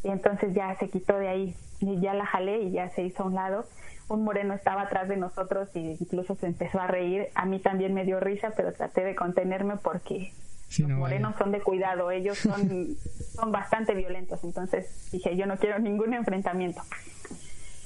Y 0.03 0.09
entonces 0.09 0.53
ya 0.53 0.75
se 0.75 0.89
quitó 0.89 1.17
de 1.17 1.27
ahí 1.27 1.55
y 1.79 1.99
ya 1.99 2.13
la 2.13 2.25
jalé 2.25 2.61
y 2.61 2.71
ya 2.71 2.89
se 2.89 3.03
hizo 3.03 3.23
a 3.23 3.25
un 3.25 3.35
lado. 3.35 3.65
Un 4.07 4.23
moreno 4.23 4.53
estaba 4.53 4.83
atrás 4.83 5.07
de 5.07 5.17
nosotros 5.17 5.69
y 5.75 5.97
incluso 5.99 6.35
se 6.35 6.47
empezó 6.47 6.79
a 6.79 6.87
reír. 6.87 7.27
A 7.35 7.45
mí 7.45 7.59
también 7.59 7.93
me 7.93 8.03
dio 8.03 8.19
risa, 8.19 8.53
pero 8.55 8.73
traté 8.73 9.03
de 9.03 9.15
contenerme 9.15 9.77
porque 9.77 10.33
los 10.79 10.89
morenos 10.89 11.35
son 11.37 11.51
de 11.51 11.61
cuidado, 11.61 12.11
ellos 12.11 12.37
son, 12.37 12.95
son 13.35 13.51
bastante 13.51 13.93
violentos. 13.93 14.43
Entonces 14.43 15.09
dije, 15.11 15.35
yo 15.35 15.45
no 15.45 15.57
quiero 15.57 15.79
ningún 15.79 16.13
enfrentamiento. 16.13 16.81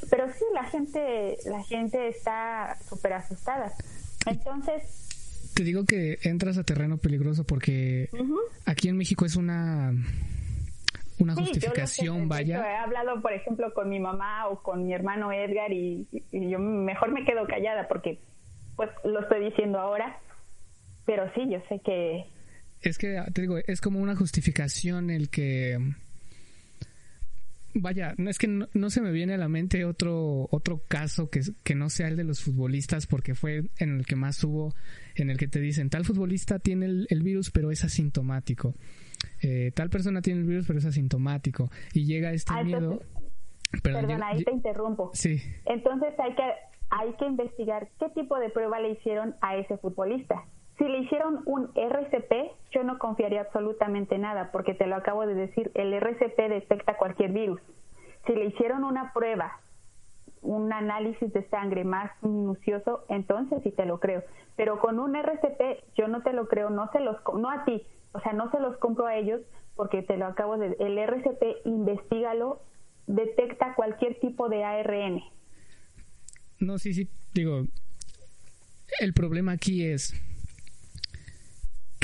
Pero 0.10 0.32
sí, 0.32 0.46
la 0.54 0.64
gente, 0.66 1.38
la 1.46 1.64
gente 1.64 2.10
está 2.10 2.78
súper 2.88 3.14
asustada. 3.14 3.72
Entonces, 4.26 5.06
te 5.56 5.64
digo 5.64 5.86
que 5.86 6.18
entras 6.24 6.58
a 6.58 6.64
terreno 6.64 6.98
peligroso 6.98 7.46
porque 7.46 8.10
aquí 8.66 8.90
en 8.90 8.98
México 8.98 9.26
es 9.26 9.36
una 9.36 9.94
una 11.18 11.34
justificación, 11.34 12.28
vaya. 12.28 12.58
He 12.58 12.76
hablado, 12.76 13.22
por 13.22 13.34
ejemplo, 13.34 13.74
con 13.74 13.90
mi 13.90 14.00
mamá 14.00 14.50
o 14.50 14.62
con 14.62 14.86
mi 14.86 14.94
hermano 14.94 15.32
Edgar 15.32 15.72
y, 15.72 16.08
yo 16.32 16.60
mejor 16.60 17.12
me 17.12 17.24
quedo 17.26 17.48
callada 17.48 17.88
porque 17.88 18.20
pues 18.76 18.90
lo 19.06 19.22
estoy 19.22 19.46
diciendo 19.46 19.80
ahora, 19.80 20.20
pero 21.06 21.32
sí, 21.34 21.42
yo 21.50 21.60
sé 21.70 21.80
que... 21.86 22.26
Es 22.82 22.98
que, 22.98 23.22
te 23.34 23.42
digo, 23.42 23.58
es 23.66 23.80
como 23.80 24.00
una 24.02 24.16
justificación 24.16 25.10
el 25.10 25.30
que... 25.30 25.78
Vaya, 27.78 28.16
no 28.18 28.30
es 28.30 28.38
que 28.38 28.48
no, 28.48 28.90
se 28.90 29.02
me 29.02 29.12
viene 29.12 29.34
a 29.34 29.38
la 29.38 29.50
mente 29.50 29.84
otro 29.84 30.48
otro 30.50 30.82
caso 30.88 31.30
que, 31.30 31.42
que 31.64 31.76
no 31.76 31.90
sea 31.90 32.08
el 32.08 32.16
de 32.16 32.24
los 32.24 32.42
futbolistas 32.42 33.06
porque 33.06 33.36
fue 33.36 33.64
en 33.80 33.98
el 33.98 34.06
que 34.06 34.16
más 34.16 34.42
hubo, 34.46 34.74
en 35.16 35.30
el 35.30 35.38
que 35.38 35.50
te 35.50 35.60
dicen 35.60 35.90
tal 35.90 36.06
futbolista 36.06 36.58
tiene 36.60 36.86
el 36.86 37.24
virus 37.24 37.52
pero 37.52 37.72
es 37.72 37.84
asintomático. 37.84 38.76
Eh, 39.42 39.72
tal 39.76 39.90
persona 39.90 40.22
tiene 40.22 40.40
el 40.42 40.46
virus 40.46 40.68
pero 40.68 40.80
es 40.80 40.86
asintomático 40.86 41.70
y 41.94 42.06
llega 42.06 42.32
este 42.32 42.54
ah, 42.56 42.64
miedo. 42.64 43.02
perdón, 43.84 44.24
ahí 44.24 44.44
te 44.44 44.52
interrumpo. 44.52 45.12
Sí. 45.14 45.42
Entonces 45.66 46.14
hay 46.18 46.34
que, 46.36 46.52
hay 46.90 47.14
que 47.18 47.26
investigar 47.26 47.90
qué 48.00 48.10
tipo 48.10 48.40
de 48.40 48.50
prueba 48.50 48.80
le 48.80 48.92
hicieron 48.92 49.36
a 49.42 49.58
ese 49.58 49.78
futbolista. 49.78 50.46
Si 50.78 50.84
le 50.84 51.00
hicieron 51.00 51.42
un 51.46 51.72
RCP, 51.74 52.52
yo 52.72 52.84
no 52.84 53.00
confiaría 53.00 53.42
absolutamente 53.42 54.18
nada, 54.18 54.52
porque 54.52 54.74
te 54.74 54.88
lo 54.88 54.96
acabo 54.96 55.26
de 55.26 55.34
decir, 55.34 55.72
el 55.74 55.94
RCP 55.94 56.38
detecta 56.50 56.98
cualquier 56.98 57.32
virus. 57.32 57.62
Si 58.28 58.34
le 58.34 58.46
hicieron 58.46 58.84
una 58.84 59.14
prueba, 59.14 59.60
un 60.42 60.74
análisis 60.74 61.32
de 61.32 61.48
sangre 61.50 61.84
más 61.86 62.12
minucioso, 62.22 63.06
entonces 63.08 63.64
sí 63.64 63.72
te 63.72 63.86
lo 63.86 64.00
creo. 64.00 64.24
Pero 64.58 64.80
con 64.80 65.00
un 65.00 65.16
RCP 65.16 65.84
yo 65.98 66.08
no 66.08 66.24
te 66.24 66.34
lo 66.34 66.48
creo, 66.48 66.70
no 66.70 66.92
se 66.92 67.00
los, 67.00 67.18
no 67.34 67.50
a 67.50 67.64
ti, 67.64 67.84
o 68.12 68.20
sea, 68.20 68.34
no 68.34 68.52
se 68.52 68.60
los 68.60 68.78
compro 68.78 69.06
a 69.06 69.16
ellos 69.16 69.42
porque 69.76 70.02
te 70.02 70.18
lo 70.18 70.26
acabo 70.26 70.58
de... 70.58 70.76
El 70.80 70.98
RCP, 70.98 71.66
investigalo, 71.66 72.62
detecta 73.08 73.76
cualquier 73.76 74.20
tipo 74.20 74.50
de 74.50 74.64
ARN. 74.64 75.22
No, 76.60 76.80
sí, 76.80 76.94
sí, 76.94 77.10
digo, 77.34 77.66
el 79.00 79.14
problema 79.14 79.52
aquí 79.52 79.86
es 79.86 80.14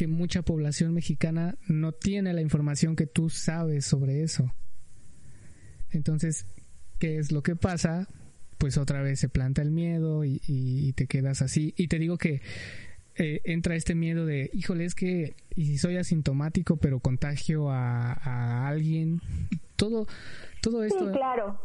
que 0.01 0.07
mucha 0.07 0.41
población 0.41 0.95
mexicana 0.95 1.59
no 1.67 1.91
tiene 1.91 2.33
la 2.33 2.41
información 2.41 2.95
que 2.95 3.05
tú 3.05 3.29
sabes 3.29 3.85
sobre 3.85 4.23
eso. 4.23 4.51
Entonces, 5.91 6.47
¿qué 6.97 7.19
es 7.19 7.31
lo 7.31 7.43
que 7.43 7.55
pasa? 7.55 8.07
Pues 8.57 8.79
otra 8.79 9.03
vez 9.03 9.19
se 9.19 9.29
planta 9.29 9.61
el 9.61 9.69
miedo 9.69 10.25
y, 10.25 10.41
y 10.47 10.93
te 10.93 11.05
quedas 11.05 11.43
así. 11.43 11.75
Y 11.77 11.87
te 11.87 11.99
digo 11.99 12.17
que 12.17 12.41
eh, 13.15 13.41
entra 13.43 13.75
este 13.75 13.93
miedo 13.93 14.25
de, 14.25 14.49
híjole, 14.53 14.85
es 14.85 14.95
que, 14.95 15.35
y 15.55 15.65
si 15.65 15.77
soy 15.77 15.97
asintomático, 15.97 16.77
pero 16.77 16.99
contagio 16.99 17.69
a, 17.69 18.67
alguien, 18.67 19.21
todo, 19.75 20.07
todo 20.63 20.83
esto. 20.83 21.05
Sí, 21.05 21.11
claro. 21.11 21.59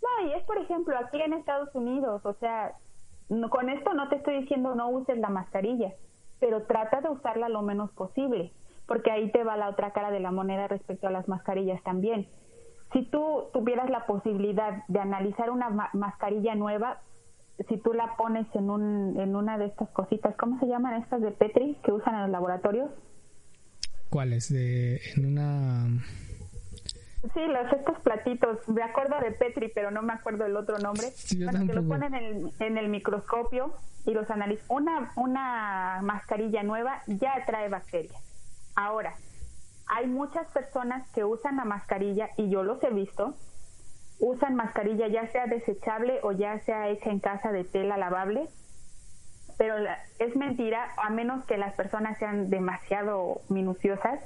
No, 0.00 0.28
y 0.28 0.34
es, 0.34 0.44
por 0.44 0.58
ejemplo, 0.58 0.96
aquí 0.96 1.20
en 1.20 1.32
Estados 1.32 1.74
Unidos, 1.74 2.20
o 2.24 2.34
sea, 2.34 2.76
no, 3.28 3.50
con 3.50 3.68
esto 3.68 3.94
no 3.94 4.08
te 4.08 4.14
estoy 4.14 4.42
diciendo 4.42 4.76
no 4.76 4.90
uses 4.90 5.18
la 5.18 5.28
mascarilla, 5.28 5.92
pero 6.40 6.62
trata 6.62 7.00
de 7.00 7.08
usarla 7.08 7.48
lo 7.48 7.62
menos 7.62 7.90
posible, 7.92 8.52
porque 8.86 9.10
ahí 9.10 9.30
te 9.32 9.44
va 9.44 9.56
la 9.56 9.68
otra 9.68 9.92
cara 9.92 10.10
de 10.10 10.20
la 10.20 10.30
moneda 10.30 10.68
respecto 10.68 11.06
a 11.06 11.10
las 11.10 11.28
mascarillas 11.28 11.82
también. 11.82 12.28
Si 12.92 13.04
tú 13.04 13.48
tuvieras 13.52 13.90
la 13.90 14.06
posibilidad 14.06 14.84
de 14.88 14.98
analizar 14.98 15.50
una 15.50 15.90
mascarilla 15.92 16.54
nueva, 16.54 17.00
si 17.68 17.76
tú 17.78 17.92
la 17.92 18.16
pones 18.16 18.46
en, 18.54 18.70
un, 18.70 19.18
en 19.20 19.36
una 19.36 19.58
de 19.58 19.66
estas 19.66 19.90
cositas, 19.90 20.34
¿cómo 20.36 20.58
se 20.60 20.66
llaman 20.66 21.02
estas 21.02 21.20
de 21.20 21.32
Petri 21.32 21.76
que 21.84 21.92
usan 21.92 22.14
en 22.14 22.22
los 22.22 22.30
laboratorios? 22.30 22.90
¿Cuáles? 24.10 24.50
En 24.50 25.26
una... 25.26 25.86
Sí, 27.34 27.40
los 27.46 27.72
estos 27.72 27.98
platitos, 28.00 28.68
me 28.68 28.82
acuerdo 28.82 29.18
de 29.20 29.32
Petri, 29.32 29.70
pero 29.74 29.90
no 29.90 30.02
me 30.02 30.12
acuerdo 30.12 30.46
el 30.46 30.56
otro 30.56 30.78
nombre. 30.78 31.08
bueno, 31.44 31.66
que 31.66 31.72
lo 31.72 31.82
ponen 31.86 32.14
en, 32.14 32.52
en 32.60 32.78
el 32.78 32.88
microscopio 32.88 33.74
y 34.06 34.12
los 34.12 34.30
analizan. 34.30 34.66
Una, 34.68 35.12
una 35.16 36.00
mascarilla 36.02 36.62
nueva 36.62 37.02
ya 37.06 37.44
trae 37.46 37.68
bacterias. 37.68 38.22
Ahora, 38.76 39.14
hay 39.86 40.06
muchas 40.06 40.46
personas 40.48 41.08
que 41.10 41.24
usan 41.24 41.56
la 41.56 41.64
mascarilla 41.64 42.28
y 42.36 42.50
yo 42.50 42.62
los 42.62 42.82
he 42.84 42.90
visto 42.90 43.34
usan 44.20 44.56
mascarilla 44.56 45.08
ya 45.08 45.30
sea 45.30 45.46
desechable 45.46 46.20
o 46.22 46.32
ya 46.32 46.58
sea 46.60 46.88
hecha 46.88 47.10
en 47.10 47.20
casa 47.20 47.52
de 47.52 47.64
tela 47.64 47.96
lavable, 47.96 48.48
pero 49.56 49.74
es 50.18 50.36
mentira, 50.36 50.92
a 51.02 51.10
menos 51.10 51.44
que 51.44 51.56
las 51.56 51.74
personas 51.74 52.18
sean 52.18 52.50
demasiado 52.50 53.40
minuciosas. 53.48 54.20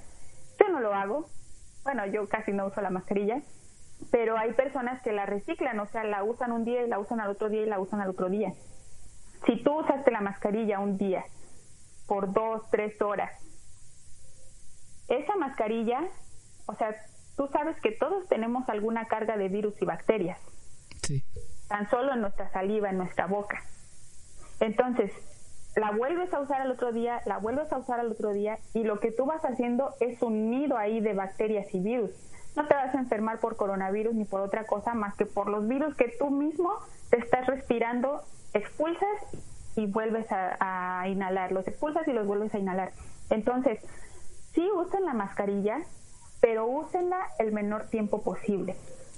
Yo 0.58 0.68
no 0.68 0.80
lo 0.80 0.94
hago, 0.94 1.26
bueno, 1.84 2.06
yo 2.06 2.28
casi 2.28 2.52
no 2.52 2.66
uso 2.66 2.80
la 2.80 2.90
mascarilla, 2.90 3.42
pero 4.10 4.36
hay 4.36 4.52
personas 4.52 5.02
que 5.02 5.12
la 5.12 5.26
reciclan, 5.26 5.78
o 5.80 5.86
sea, 5.86 6.04
la 6.04 6.24
usan 6.24 6.52
un 6.52 6.64
día 6.64 6.82
y 6.82 6.88
la 6.88 6.98
usan 6.98 7.20
al 7.20 7.30
otro 7.30 7.48
día 7.48 7.62
y 7.62 7.66
la 7.66 7.80
usan 7.80 8.00
al 8.00 8.10
otro 8.10 8.28
día. 8.28 8.52
Si 9.46 9.62
tú 9.62 9.80
usaste 9.80 10.10
la 10.10 10.20
mascarilla 10.20 10.78
un 10.78 10.96
día 10.96 11.24
por 12.06 12.32
dos, 12.32 12.62
tres 12.70 13.00
horas, 13.02 13.30
esa 15.08 15.36
mascarilla, 15.36 16.00
o 16.66 16.74
sea, 16.74 16.94
tú 17.36 17.48
sabes 17.48 17.80
que 17.80 17.92
todos 17.92 18.28
tenemos 18.28 18.68
alguna 18.68 19.06
carga 19.06 19.36
de 19.36 19.48
virus 19.48 19.80
y 19.80 19.84
bacterias. 19.84 20.38
Sí. 21.02 21.22
Tan 21.68 21.88
solo 21.90 22.12
en 22.12 22.20
nuestra 22.20 22.50
saliva, 22.50 22.90
en 22.90 22.98
nuestra 22.98 23.26
boca. 23.26 23.58
Entonces, 24.60 25.12
la 25.76 25.90
vuelves 25.92 26.32
a 26.34 26.40
usar 26.40 26.60
al 26.60 26.70
otro 26.70 26.92
día, 26.92 27.20
la 27.24 27.38
vuelves 27.38 27.72
a 27.72 27.78
usar 27.78 28.00
al 28.00 28.10
otro 28.10 28.32
día 28.32 28.58
y 28.74 28.84
lo 28.84 29.00
que 29.00 29.10
tú 29.10 29.26
vas 29.26 29.44
haciendo 29.44 29.94
es 30.00 30.20
un 30.22 30.50
nido 30.50 30.76
ahí 30.76 31.00
de 31.00 31.14
bacterias 31.14 31.74
y 31.74 31.80
virus. 31.80 32.10
No 32.56 32.66
te 32.66 32.74
vas 32.74 32.94
a 32.94 32.98
enfermar 32.98 33.38
por 33.40 33.56
coronavirus 33.56 34.14
ni 34.14 34.24
por 34.24 34.42
otra 34.42 34.66
cosa 34.66 34.92
más 34.92 35.14
que 35.14 35.24
por 35.24 35.48
los 35.48 35.66
virus 35.66 35.94
que 35.96 36.12
tú 36.18 36.30
mismo 36.30 36.70
te 37.10 37.18
estás 37.18 37.46
respirando, 37.46 38.20
expulsas 38.52 39.08
y 39.76 39.86
vuelves 39.86 40.30
a, 40.30 40.56
a 41.00 41.08
inhalar. 41.08 41.52
Los 41.52 41.66
expulsas 41.66 42.06
y 42.06 42.12
los 42.12 42.26
vuelves 42.26 42.54
a 42.54 42.58
inhalar. 42.58 42.92
Entonces, 43.30 43.80
si 44.52 44.70
usan 44.70 45.06
la 45.06 45.14
mascarilla, 45.14 45.78
pero 46.42 46.66
úsenla 46.66 47.28
el 47.38 47.52
menor 47.52 47.84
tiempo 47.88 48.20
posible. 48.22 48.76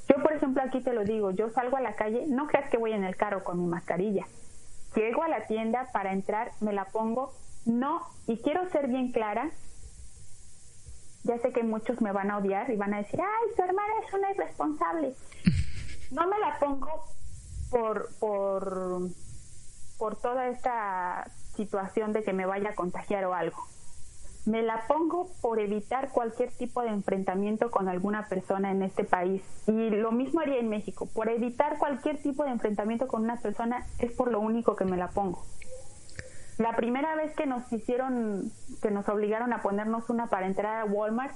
Yo, 0.08 0.22
por 0.22 0.32
ejemplo, 0.32 0.62
aquí 0.62 0.80
te 0.80 0.92
lo 0.92 1.04
digo, 1.04 1.30
yo 1.30 1.50
salgo 1.50 1.76
a 1.76 1.80
la 1.80 1.96
calle, 1.96 2.26
no 2.28 2.46
creas 2.46 2.70
que 2.70 2.76
voy 2.76 2.92
en 2.92 3.02
el 3.02 3.16
carro 3.16 3.42
con 3.42 3.58
mi 3.58 3.66
mascarilla. 3.66 4.26
Llego 4.94 5.22
a 5.22 5.28
la 5.28 5.46
tienda 5.46 5.88
para 5.92 6.12
entrar, 6.12 6.52
me 6.60 6.72
la 6.72 6.84
pongo, 6.86 7.32
no, 7.66 8.02
y 8.26 8.38
quiero 8.38 8.68
ser 8.70 8.88
bien 8.88 9.12
clara, 9.12 9.50
ya 11.24 11.38
sé 11.38 11.52
que 11.52 11.62
muchos 11.62 12.00
me 12.00 12.12
van 12.12 12.30
a 12.30 12.38
odiar 12.38 12.70
y 12.70 12.76
van 12.76 12.94
a 12.94 12.98
decir, 12.98 13.20
ay, 13.20 13.54
tu 13.56 13.62
hermana 13.62 13.92
es 14.06 14.12
una 14.12 14.30
irresponsable. 14.30 15.14
No 16.10 16.28
me 16.28 16.38
la 16.38 16.58
pongo 16.58 17.04
por, 17.70 18.08
por, 18.20 19.08
por 19.98 20.16
toda 20.20 20.48
esta 20.48 21.30
situación 21.56 22.12
de 22.12 22.22
que 22.22 22.32
me 22.32 22.46
vaya 22.46 22.70
a 22.70 22.74
contagiar 22.74 23.24
o 23.24 23.34
algo 23.34 23.56
me 24.46 24.62
la 24.62 24.86
pongo 24.86 25.30
por 25.40 25.58
evitar 25.58 26.10
cualquier 26.10 26.50
tipo 26.50 26.82
de 26.82 26.88
enfrentamiento 26.88 27.70
con 27.70 27.88
alguna 27.88 28.28
persona 28.28 28.70
en 28.70 28.82
este 28.82 29.04
país. 29.04 29.42
Y 29.66 29.90
lo 29.90 30.12
mismo 30.12 30.40
haría 30.40 30.58
en 30.58 30.68
México. 30.68 31.08
Por 31.14 31.28
evitar 31.28 31.78
cualquier 31.78 32.20
tipo 32.20 32.44
de 32.44 32.50
enfrentamiento 32.50 33.08
con 33.08 33.22
una 33.22 33.36
persona 33.36 33.86
es 33.98 34.12
por 34.12 34.30
lo 34.30 34.40
único 34.40 34.76
que 34.76 34.84
me 34.84 34.96
la 34.96 35.08
pongo. 35.08 35.44
La 36.58 36.76
primera 36.76 37.16
vez 37.16 37.34
que 37.34 37.46
nos 37.46 37.72
hicieron, 37.72 38.52
que 38.82 38.90
nos 38.90 39.08
obligaron 39.08 39.52
a 39.52 39.62
ponernos 39.62 40.08
una 40.10 40.28
para 40.28 40.46
entrar 40.46 40.82
a 40.82 40.84
Walmart, 40.84 41.34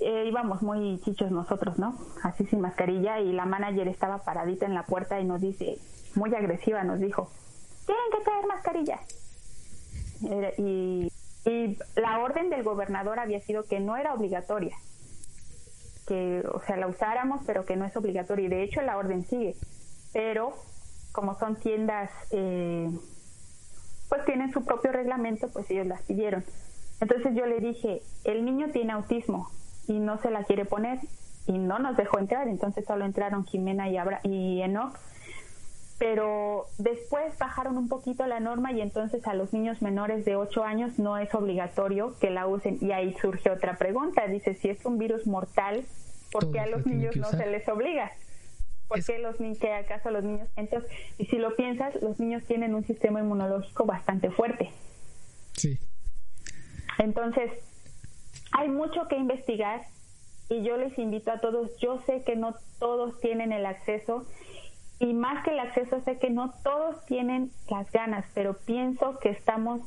eh, 0.00 0.24
íbamos 0.26 0.62
muy 0.62 0.98
chichos 1.04 1.30
nosotros, 1.30 1.78
¿no? 1.78 1.94
Así 2.22 2.46
sin 2.46 2.60
mascarilla 2.60 3.20
y 3.20 3.32
la 3.32 3.44
manager 3.44 3.86
estaba 3.86 4.24
paradita 4.24 4.64
en 4.64 4.74
la 4.74 4.84
puerta 4.84 5.20
y 5.20 5.24
nos 5.24 5.40
dice, 5.40 5.78
muy 6.14 6.34
agresiva, 6.34 6.82
nos 6.84 6.98
dijo, 6.98 7.30
tienen 7.86 8.04
que 8.12 8.24
traer 8.24 8.46
mascarilla. 8.46 9.00
Y 10.58 11.12
y 11.44 11.78
la 11.96 12.18
orden 12.18 12.50
del 12.50 12.62
gobernador 12.62 13.18
había 13.18 13.40
sido 13.40 13.64
que 13.64 13.80
no 13.80 13.96
era 13.96 14.14
obligatoria, 14.14 14.76
que, 16.06 16.42
o 16.52 16.60
sea, 16.60 16.76
la 16.76 16.86
usáramos, 16.86 17.42
pero 17.46 17.64
que 17.64 17.76
no 17.76 17.84
es 17.84 17.96
obligatoria. 17.96 18.46
Y 18.46 18.48
de 18.48 18.62
hecho 18.62 18.82
la 18.82 18.98
orden 18.98 19.24
sigue, 19.24 19.56
pero 20.12 20.52
como 21.12 21.34
son 21.38 21.56
tiendas, 21.56 22.10
eh, 22.30 22.90
pues 24.08 24.24
tienen 24.24 24.52
su 24.52 24.64
propio 24.64 24.92
reglamento, 24.92 25.48
pues 25.52 25.70
ellos 25.70 25.86
las 25.86 26.02
pidieron. 26.02 26.44
Entonces 27.00 27.34
yo 27.34 27.46
le 27.46 27.60
dije, 27.60 28.02
el 28.24 28.44
niño 28.44 28.70
tiene 28.72 28.92
autismo 28.92 29.48
y 29.88 29.98
no 29.98 30.18
se 30.18 30.30
la 30.30 30.44
quiere 30.44 30.66
poner 30.66 30.98
y 31.46 31.58
no 31.58 31.78
nos 31.78 31.96
dejó 31.96 32.18
entrar, 32.18 32.48
entonces 32.48 32.84
solo 32.84 33.06
entraron 33.06 33.46
Jimena 33.46 33.88
y, 33.88 33.96
Abra 33.96 34.20
y 34.22 34.60
Enoch 34.60 34.94
pero 36.00 36.64
después 36.78 37.36
bajaron 37.38 37.76
un 37.76 37.90
poquito 37.90 38.26
la 38.26 38.40
norma 38.40 38.72
y 38.72 38.80
entonces 38.80 39.26
a 39.26 39.34
los 39.34 39.52
niños 39.52 39.82
menores 39.82 40.24
de 40.24 40.34
8 40.34 40.64
años 40.64 40.98
no 40.98 41.18
es 41.18 41.34
obligatorio 41.34 42.18
que 42.18 42.30
la 42.30 42.46
usen. 42.46 42.78
Y 42.80 42.92
ahí 42.92 43.14
surge 43.20 43.50
otra 43.50 43.76
pregunta, 43.76 44.26
dice, 44.26 44.54
si 44.54 44.70
es 44.70 44.82
un 44.86 44.96
virus 44.96 45.26
mortal, 45.26 45.84
¿por 46.32 46.50
qué 46.50 46.60
a 46.60 46.66
los 46.66 46.86
niños 46.86 47.16
no 47.16 47.28
se 47.28 47.44
les 47.44 47.68
obliga? 47.68 48.12
¿Por 48.88 49.04
qué 49.04 49.18
los 49.18 49.38
niños, 49.40 49.58
que 49.58 49.74
acaso 49.74 50.10
los 50.10 50.24
niños? 50.24 50.48
Entonces, 50.56 50.90
y 51.18 51.26
si 51.26 51.36
lo 51.36 51.54
piensas, 51.54 51.94
los 52.00 52.18
niños 52.18 52.44
tienen 52.44 52.74
un 52.74 52.86
sistema 52.86 53.20
inmunológico 53.20 53.84
bastante 53.84 54.30
fuerte. 54.30 54.70
Sí. 55.52 55.78
Entonces, 56.96 57.52
hay 58.52 58.70
mucho 58.70 59.06
que 59.06 59.16
investigar 59.16 59.82
y 60.48 60.62
yo 60.62 60.78
les 60.78 60.98
invito 60.98 61.30
a 61.30 61.40
todos, 61.40 61.76
yo 61.76 62.00
sé 62.06 62.22
que 62.22 62.36
no 62.36 62.54
todos 62.78 63.20
tienen 63.20 63.52
el 63.52 63.66
acceso 63.66 64.24
y 65.00 65.14
más 65.14 65.42
que 65.42 65.52
el 65.52 65.60
acceso, 65.60 65.98
sé 66.04 66.18
que 66.18 66.28
no 66.28 66.52
todos 66.62 67.04
tienen 67.06 67.50
las 67.70 67.90
ganas, 67.90 68.26
pero 68.34 68.52
pienso 68.52 69.18
que 69.18 69.30
estamos, 69.30 69.80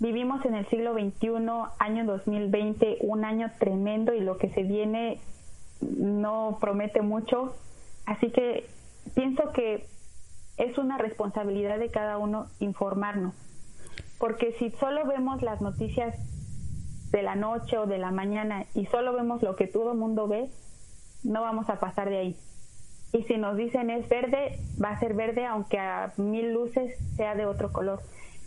vivimos 0.00 0.44
en 0.44 0.56
el 0.56 0.66
siglo 0.66 0.94
XXI, 0.94 1.28
año 1.78 2.04
2020, 2.04 2.98
un 3.02 3.24
año 3.24 3.52
tremendo 3.60 4.12
y 4.12 4.20
lo 4.20 4.36
que 4.36 4.50
se 4.50 4.64
viene 4.64 5.20
no 5.80 6.58
promete 6.60 7.02
mucho. 7.02 7.54
Así 8.04 8.32
que 8.32 8.66
pienso 9.14 9.52
que 9.52 9.86
es 10.56 10.76
una 10.76 10.98
responsabilidad 10.98 11.78
de 11.78 11.92
cada 11.92 12.18
uno 12.18 12.48
informarnos, 12.58 13.32
porque 14.18 14.56
si 14.58 14.70
solo 14.70 15.06
vemos 15.06 15.40
las 15.40 15.60
noticias 15.60 16.18
de 17.12 17.22
la 17.22 17.36
noche 17.36 17.78
o 17.78 17.86
de 17.86 17.98
la 17.98 18.10
mañana 18.10 18.66
y 18.74 18.86
solo 18.86 19.12
vemos 19.12 19.40
lo 19.40 19.54
que 19.54 19.68
todo 19.68 19.92
el 19.92 19.98
mundo 19.98 20.26
ve, 20.26 20.50
no 21.22 21.42
vamos 21.42 21.70
a 21.70 21.78
pasar 21.78 22.10
de 22.10 22.18
ahí 22.18 22.36
y 23.12 23.22
si 23.24 23.36
nos 23.36 23.56
dicen 23.56 23.90
es 23.90 24.08
verde, 24.08 24.58
va 24.82 24.90
a 24.90 25.00
ser 25.00 25.14
verde 25.14 25.44
aunque 25.46 25.78
a 25.78 26.12
mil 26.16 26.52
luces 26.52 26.96
sea 27.16 27.34
de 27.34 27.46
otro 27.46 27.72
color. 27.72 28.00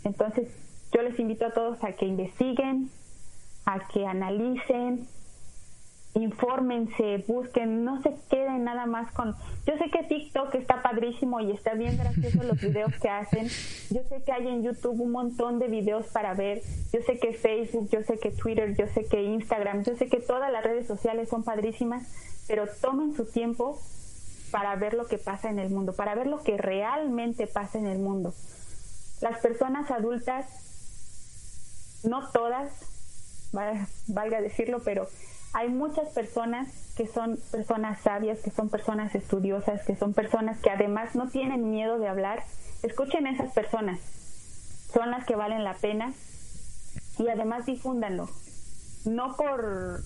Entonces 0.04 0.48
yo 0.92 1.02
les 1.02 1.18
invito 1.18 1.46
a 1.46 1.50
todos 1.50 1.82
a 1.84 1.92
que 1.92 2.06
investiguen, 2.06 2.88
a 3.66 3.86
que 3.88 4.06
analicen, 4.06 5.06
infórmense, 6.14 7.24
busquen, 7.26 7.84
no 7.84 8.00
se 8.02 8.14
queden 8.30 8.64
nada 8.64 8.86
más 8.86 9.10
con... 9.12 9.34
Yo 9.66 9.76
sé 9.76 9.90
que 9.90 10.04
TikTok 10.04 10.54
está 10.54 10.82
padrísimo 10.82 11.40
y 11.40 11.50
está 11.50 11.74
bien 11.74 11.96
gracioso 11.96 12.44
los 12.44 12.60
videos 12.60 12.92
que 13.00 13.08
hacen. 13.08 13.48
Yo 13.90 14.02
sé 14.08 14.22
que 14.24 14.32
hay 14.32 14.46
en 14.46 14.62
YouTube 14.62 15.00
un 15.00 15.10
montón 15.10 15.58
de 15.58 15.66
videos 15.68 16.06
para 16.06 16.34
ver. 16.34 16.62
Yo 16.92 17.00
sé 17.02 17.18
que 17.18 17.32
Facebook, 17.32 17.88
yo 17.90 18.02
sé 18.02 18.18
que 18.18 18.30
Twitter, 18.30 18.74
yo 18.76 18.86
sé 18.86 19.06
que 19.06 19.22
Instagram, 19.22 19.82
yo 19.82 19.96
sé 19.96 20.08
que 20.08 20.20
todas 20.20 20.52
las 20.52 20.62
redes 20.62 20.86
sociales 20.86 21.28
son 21.28 21.42
padrísimas, 21.42 22.06
pero 22.46 22.66
tomen 22.80 23.14
su 23.14 23.26
tiempo 23.26 23.78
para 24.54 24.76
ver 24.76 24.94
lo 24.94 25.08
que 25.08 25.18
pasa 25.18 25.50
en 25.50 25.58
el 25.58 25.68
mundo, 25.68 25.94
para 25.94 26.14
ver 26.14 26.28
lo 26.28 26.44
que 26.44 26.56
realmente 26.56 27.48
pasa 27.48 27.76
en 27.76 27.88
el 27.88 27.98
mundo. 27.98 28.32
Las 29.20 29.40
personas 29.40 29.90
adultas, 29.90 30.46
no 32.04 32.30
todas, 32.30 32.70
valga 34.06 34.40
decirlo, 34.40 34.80
pero 34.84 35.08
hay 35.54 35.70
muchas 35.70 36.08
personas 36.10 36.68
que 36.96 37.08
son 37.08 37.36
personas 37.50 38.00
sabias, 38.02 38.38
que 38.42 38.52
son 38.52 38.68
personas 38.70 39.16
estudiosas, 39.16 39.84
que 39.84 39.96
son 39.96 40.14
personas 40.14 40.60
que 40.60 40.70
además 40.70 41.16
no 41.16 41.28
tienen 41.30 41.68
miedo 41.72 41.98
de 41.98 42.06
hablar. 42.06 42.44
Escuchen 42.84 43.26
a 43.26 43.32
esas 43.32 43.52
personas, 43.54 43.98
son 44.92 45.10
las 45.10 45.26
que 45.26 45.34
valen 45.34 45.64
la 45.64 45.74
pena 45.74 46.14
y 47.18 47.28
además 47.28 47.66
difúndanlo, 47.66 48.28
no 49.04 49.34
por 49.34 50.00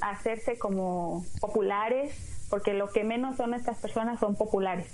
hacerse 0.00 0.60
como 0.60 1.24
populares 1.40 2.37
porque 2.48 2.74
lo 2.74 2.90
que 2.90 3.04
menos 3.04 3.36
son 3.36 3.54
estas 3.54 3.78
personas 3.78 4.20
son 4.20 4.36
populares. 4.36 4.86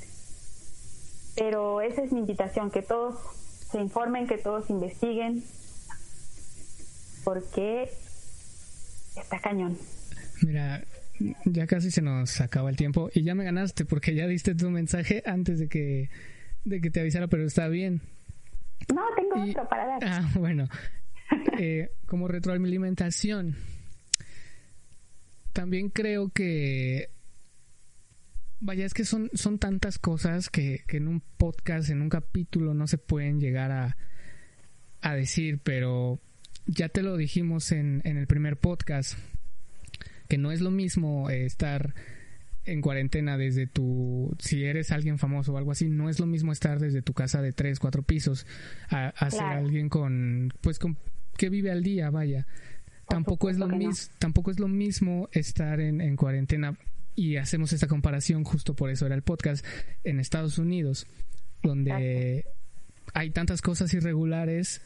Pero 1.36 1.80
esa 1.80 2.02
es 2.02 2.12
mi 2.12 2.20
invitación, 2.20 2.70
que 2.70 2.82
todos 2.82 3.18
se 3.70 3.80
informen, 3.80 4.26
que 4.26 4.38
todos 4.38 4.70
investiguen, 4.70 5.42
porque 7.24 7.90
está 9.16 9.40
cañón. 9.40 9.76
Mira, 10.42 10.84
ya 11.44 11.66
casi 11.66 11.90
se 11.90 12.02
nos 12.02 12.40
acaba 12.40 12.70
el 12.70 12.76
tiempo 12.76 13.10
y 13.14 13.22
ya 13.22 13.34
me 13.34 13.44
ganaste 13.44 13.84
porque 13.84 14.14
ya 14.14 14.26
diste 14.26 14.54
tu 14.54 14.70
mensaje 14.70 15.22
antes 15.26 15.58
de 15.58 15.68
que, 15.68 16.10
de 16.64 16.80
que 16.80 16.90
te 16.90 17.00
avisara, 17.00 17.28
pero 17.28 17.44
está 17.44 17.68
bien. 17.68 18.00
No, 18.92 19.02
tengo 19.16 19.50
otro 19.50 19.68
para 19.68 19.86
dar. 19.86 19.98
Ah, 20.04 20.30
bueno. 20.36 20.68
Eh, 21.58 21.90
como 22.06 22.28
retroalimentación, 22.28 23.56
también 25.52 25.88
creo 25.88 26.28
que 26.28 27.08
Vaya, 28.66 28.86
es 28.86 28.94
que 28.94 29.04
son, 29.04 29.28
son 29.34 29.58
tantas 29.58 29.98
cosas 29.98 30.48
que, 30.48 30.84
en 30.88 31.06
un 31.06 31.20
podcast, 31.20 31.90
en 31.90 32.00
un 32.00 32.08
capítulo, 32.08 32.72
no 32.72 32.86
se 32.86 32.96
pueden 32.96 33.38
llegar 33.38 33.70
a, 33.70 33.98
a 35.02 35.14
decir, 35.14 35.60
pero 35.62 36.18
ya 36.64 36.88
te 36.88 37.02
lo 37.02 37.18
dijimos 37.18 37.72
en, 37.72 38.00
en 38.04 38.16
el 38.16 38.26
primer 38.26 38.56
podcast, 38.56 39.18
que 40.28 40.38
no 40.38 40.50
es 40.50 40.62
lo 40.62 40.70
mismo 40.70 41.28
eh, 41.28 41.44
estar 41.44 41.94
en 42.64 42.80
cuarentena 42.80 43.36
desde 43.36 43.66
tu, 43.66 44.34
si 44.38 44.64
eres 44.64 44.92
alguien 44.92 45.18
famoso 45.18 45.52
o 45.52 45.58
algo 45.58 45.72
así, 45.72 45.90
no 45.90 46.08
es 46.08 46.18
lo 46.18 46.24
mismo 46.24 46.50
estar 46.50 46.80
desde 46.80 47.02
tu 47.02 47.12
casa 47.12 47.42
de 47.42 47.52
tres, 47.52 47.78
cuatro 47.78 48.02
pisos 48.02 48.46
a, 48.88 49.12
ser 49.28 49.42
alguien 49.42 49.90
con, 49.90 50.54
pues 50.62 50.78
con, 50.78 50.96
que 51.36 51.50
vive 51.50 51.70
al 51.70 51.82
día, 51.82 52.08
vaya. 52.08 52.46
Tampoco 53.08 53.50
es 53.50 53.58
lo 53.58 53.68
mismo, 53.68 53.92
tampoco 54.18 54.50
es 54.50 54.58
lo 54.58 54.68
mismo 54.68 55.28
estar 55.32 55.80
en, 55.80 56.00
en 56.00 56.16
cuarentena 56.16 56.78
y 57.16 57.36
hacemos 57.36 57.72
esta 57.72 57.86
comparación, 57.86 58.44
justo 58.44 58.74
por 58.74 58.90
eso. 58.90 59.06
Era 59.06 59.14
el 59.14 59.22
podcast, 59.22 59.64
en 60.02 60.20
Estados 60.20 60.58
Unidos, 60.58 61.06
donde 61.62 62.44
hay 63.12 63.30
tantas 63.30 63.62
cosas 63.62 63.92
irregulares 63.94 64.82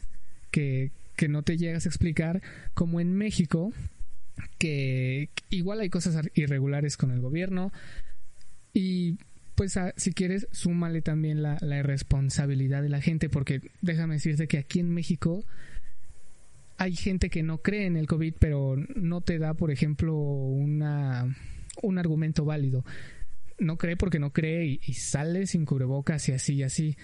que, 0.51 0.91
que 1.15 1.27
no 1.27 1.43
te 1.43 1.57
llegas 1.57 1.85
a 1.85 1.89
explicar, 1.89 2.41
como 2.73 2.99
en 2.99 3.13
México, 3.13 3.73
que 4.57 5.29
igual 5.49 5.79
hay 5.79 5.89
cosas 5.89 6.27
irregulares 6.35 6.97
con 6.97 7.11
el 7.11 7.19
gobierno. 7.19 7.71
Y 8.73 9.17
pues 9.55 9.77
si 9.97 10.13
quieres 10.13 10.47
súmale 10.51 11.01
también 11.01 11.41
la, 11.41 11.57
la 11.59 11.79
irresponsabilidad 11.79 12.81
de 12.81 12.87
la 12.87 13.01
gente 13.01 13.27
porque 13.27 13.59
déjame 13.81 14.13
decirte 14.13 14.47
que 14.47 14.57
aquí 14.57 14.79
en 14.79 14.89
México 14.89 15.43
hay 16.77 16.95
gente 16.95 17.29
que 17.29 17.43
no 17.43 17.57
cree 17.57 17.85
en 17.85 17.97
el 17.97 18.07
COVID 18.07 18.35
pero 18.39 18.77
no 18.95 19.19
te 19.19 19.37
da 19.37 19.55
por 19.55 19.69
ejemplo 19.69 20.15
una 20.15 21.35
un 21.81 21.97
argumento 21.97 22.45
válido. 22.45 22.85
No 23.57 23.77
cree 23.77 23.97
porque 23.97 24.19
no 24.19 24.31
cree 24.31 24.79
y, 24.81 24.93
sale 24.93 25.45
sin 25.47 25.65
cubrebocas 25.65 26.29
y 26.29 26.31
así 26.31 26.55
y 26.55 26.63
así. 26.63 26.97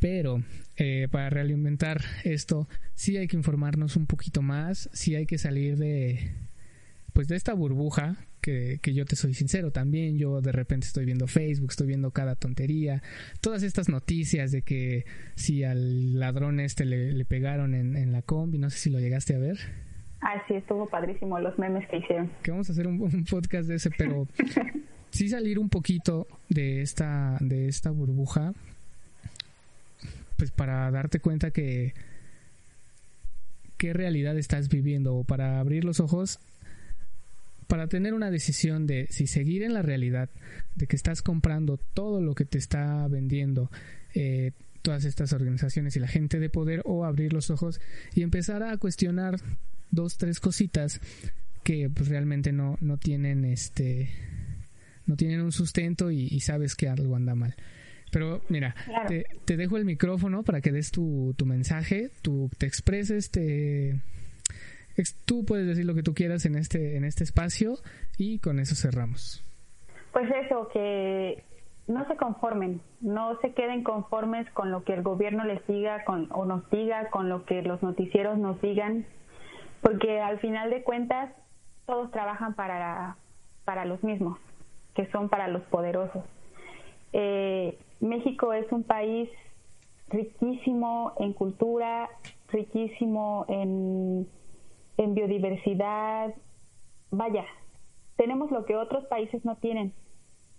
Pero 0.00 0.42
eh, 0.76 1.08
para 1.10 1.30
realimentar 1.30 2.00
esto, 2.24 2.68
sí 2.94 3.16
hay 3.16 3.26
que 3.26 3.36
informarnos 3.36 3.96
un 3.96 4.06
poquito 4.06 4.42
más, 4.42 4.88
sí 4.92 5.14
hay 5.14 5.26
que 5.26 5.38
salir 5.38 5.76
de, 5.76 6.32
pues 7.12 7.26
de 7.28 7.36
esta 7.36 7.52
burbuja 7.52 8.16
que, 8.40 8.78
que, 8.80 8.94
yo 8.94 9.04
te 9.04 9.16
soy 9.16 9.34
sincero 9.34 9.72
también 9.72 10.18
yo 10.18 10.40
de 10.40 10.52
repente 10.52 10.86
estoy 10.86 11.04
viendo 11.04 11.26
Facebook 11.26 11.70
estoy 11.70 11.88
viendo 11.88 12.12
cada 12.12 12.36
tontería 12.36 13.02
todas 13.40 13.64
estas 13.64 13.88
noticias 13.88 14.52
de 14.52 14.62
que 14.62 15.04
si 15.34 15.64
al 15.64 16.18
ladrón 16.18 16.60
este 16.60 16.84
le, 16.84 17.12
le 17.12 17.24
pegaron 17.24 17.74
en, 17.74 17.96
en 17.96 18.12
la 18.12 18.22
combi 18.22 18.58
no 18.58 18.70
sé 18.70 18.78
si 18.78 18.90
lo 18.90 19.00
llegaste 19.00 19.34
a 19.34 19.38
ver 19.38 19.58
Ah, 20.20 20.42
sí, 20.48 20.54
estuvo 20.54 20.86
padrísimo 20.86 21.38
los 21.38 21.58
memes 21.58 21.88
que 21.88 21.98
hicieron. 21.98 22.30
Que 22.42 22.50
vamos 22.50 22.68
a 22.68 22.72
hacer 22.72 22.86
un, 22.86 23.00
un 23.00 23.24
podcast 23.24 23.68
de 23.68 23.76
ese, 23.76 23.90
pero 23.90 24.26
sí 25.10 25.28
salir 25.28 25.58
un 25.58 25.68
poquito 25.68 26.26
de 26.48 26.82
esta, 26.82 27.36
de 27.40 27.68
esta 27.68 27.90
burbuja, 27.90 28.52
pues 30.36 30.50
para 30.50 30.90
darte 30.90 31.20
cuenta 31.20 31.50
que 31.50 31.94
qué 33.76 33.92
realidad 33.92 34.36
estás 34.36 34.68
viviendo 34.68 35.14
o 35.14 35.24
para 35.24 35.60
abrir 35.60 35.84
los 35.84 36.00
ojos 36.00 36.40
para 37.68 37.86
tener 37.86 38.14
una 38.14 38.30
decisión 38.30 38.86
de 38.86 39.06
si 39.10 39.26
seguir 39.26 39.62
en 39.62 39.74
la 39.74 39.82
realidad 39.82 40.30
de 40.74 40.86
que 40.86 40.96
estás 40.96 41.22
comprando 41.22 41.78
todo 41.94 42.20
lo 42.20 42.34
que 42.34 42.44
te 42.44 42.58
está 42.58 43.06
vendiendo 43.08 43.70
eh, 44.14 44.52
todas 44.82 45.04
estas 45.04 45.32
organizaciones 45.32 45.94
y 45.94 46.00
la 46.00 46.08
gente 46.08 46.40
de 46.40 46.48
poder 46.48 46.82
o 46.86 47.04
abrir 47.04 47.32
los 47.32 47.50
ojos 47.50 47.80
y 48.14 48.22
empezar 48.22 48.62
a 48.62 48.76
cuestionar 48.78 49.36
dos 49.90 50.16
tres 50.18 50.40
cositas 50.40 51.00
que 51.64 51.88
pues 51.94 52.08
realmente 52.08 52.52
no 52.52 52.76
no 52.80 52.96
tienen 52.96 53.44
este 53.44 54.10
no 55.06 55.16
tienen 55.16 55.40
un 55.40 55.52
sustento 55.52 56.10
y, 56.10 56.28
y 56.30 56.40
sabes 56.40 56.74
que 56.74 56.88
algo 56.88 57.16
anda 57.16 57.34
mal 57.34 57.54
pero 58.10 58.40
mira, 58.48 58.74
Claro. 58.86 59.06
te, 59.06 59.26
te 59.44 59.56
dejo 59.58 59.76
el 59.76 59.84
micrófono 59.84 60.42
para 60.42 60.62
que 60.62 60.72
des 60.72 60.90
tu, 60.90 61.34
tu 61.36 61.44
mensaje, 61.44 62.08
tú 62.22 62.48
te 62.56 62.64
expreses, 62.64 63.30
te, 63.30 64.00
ex- 64.96 65.14
tú 65.26 65.44
puedes 65.44 65.66
decir 65.66 65.84
lo 65.84 65.94
que 65.94 66.02
tú 66.02 66.14
quieras 66.14 66.46
en 66.46 66.54
este, 66.56 66.96
en 66.96 67.04
este 67.04 67.22
espacio 67.24 67.74
y 68.16 68.38
con 68.38 68.60
eso 68.60 68.74
cerramos. 68.74 69.44
Pues 70.14 70.26
eso, 70.42 70.70
que 70.72 71.44
no 71.86 72.08
se 72.08 72.16
conformen, 72.16 72.80
no 73.02 73.38
se 73.42 73.52
queden 73.52 73.82
conformes 73.84 74.48
con 74.54 74.70
lo 74.70 74.84
que 74.84 74.94
el 74.94 75.02
gobierno 75.02 75.44
les 75.44 75.60
diga 75.66 76.02
con, 76.06 76.28
o 76.30 76.46
nos 76.46 76.68
diga, 76.70 77.10
con 77.10 77.28
lo 77.28 77.44
que 77.44 77.60
los 77.60 77.82
noticieros 77.82 78.38
nos 78.38 78.58
digan, 78.62 79.04
porque 79.82 80.20
al 80.20 80.38
final 80.40 80.70
de 80.70 80.82
cuentas 80.82 81.30
todos 81.86 82.10
trabajan 82.10 82.54
para, 82.54 83.16
para 83.64 83.84
los 83.84 84.02
mismos, 84.02 84.38
que 84.94 85.06
son 85.10 85.28
para 85.28 85.48
los 85.48 85.62
poderosos. 85.64 86.24
Eh, 87.12 87.78
México 88.00 88.52
es 88.52 88.70
un 88.72 88.82
país 88.82 89.28
riquísimo 90.08 91.12
en 91.18 91.32
cultura, 91.32 92.08
riquísimo 92.48 93.44
en, 93.48 94.28
en 94.96 95.14
biodiversidad. 95.14 96.34
Vaya, 97.10 97.44
tenemos 98.16 98.50
lo 98.50 98.64
que 98.64 98.76
otros 98.76 99.04
países 99.06 99.44
no 99.44 99.56
tienen, 99.56 99.92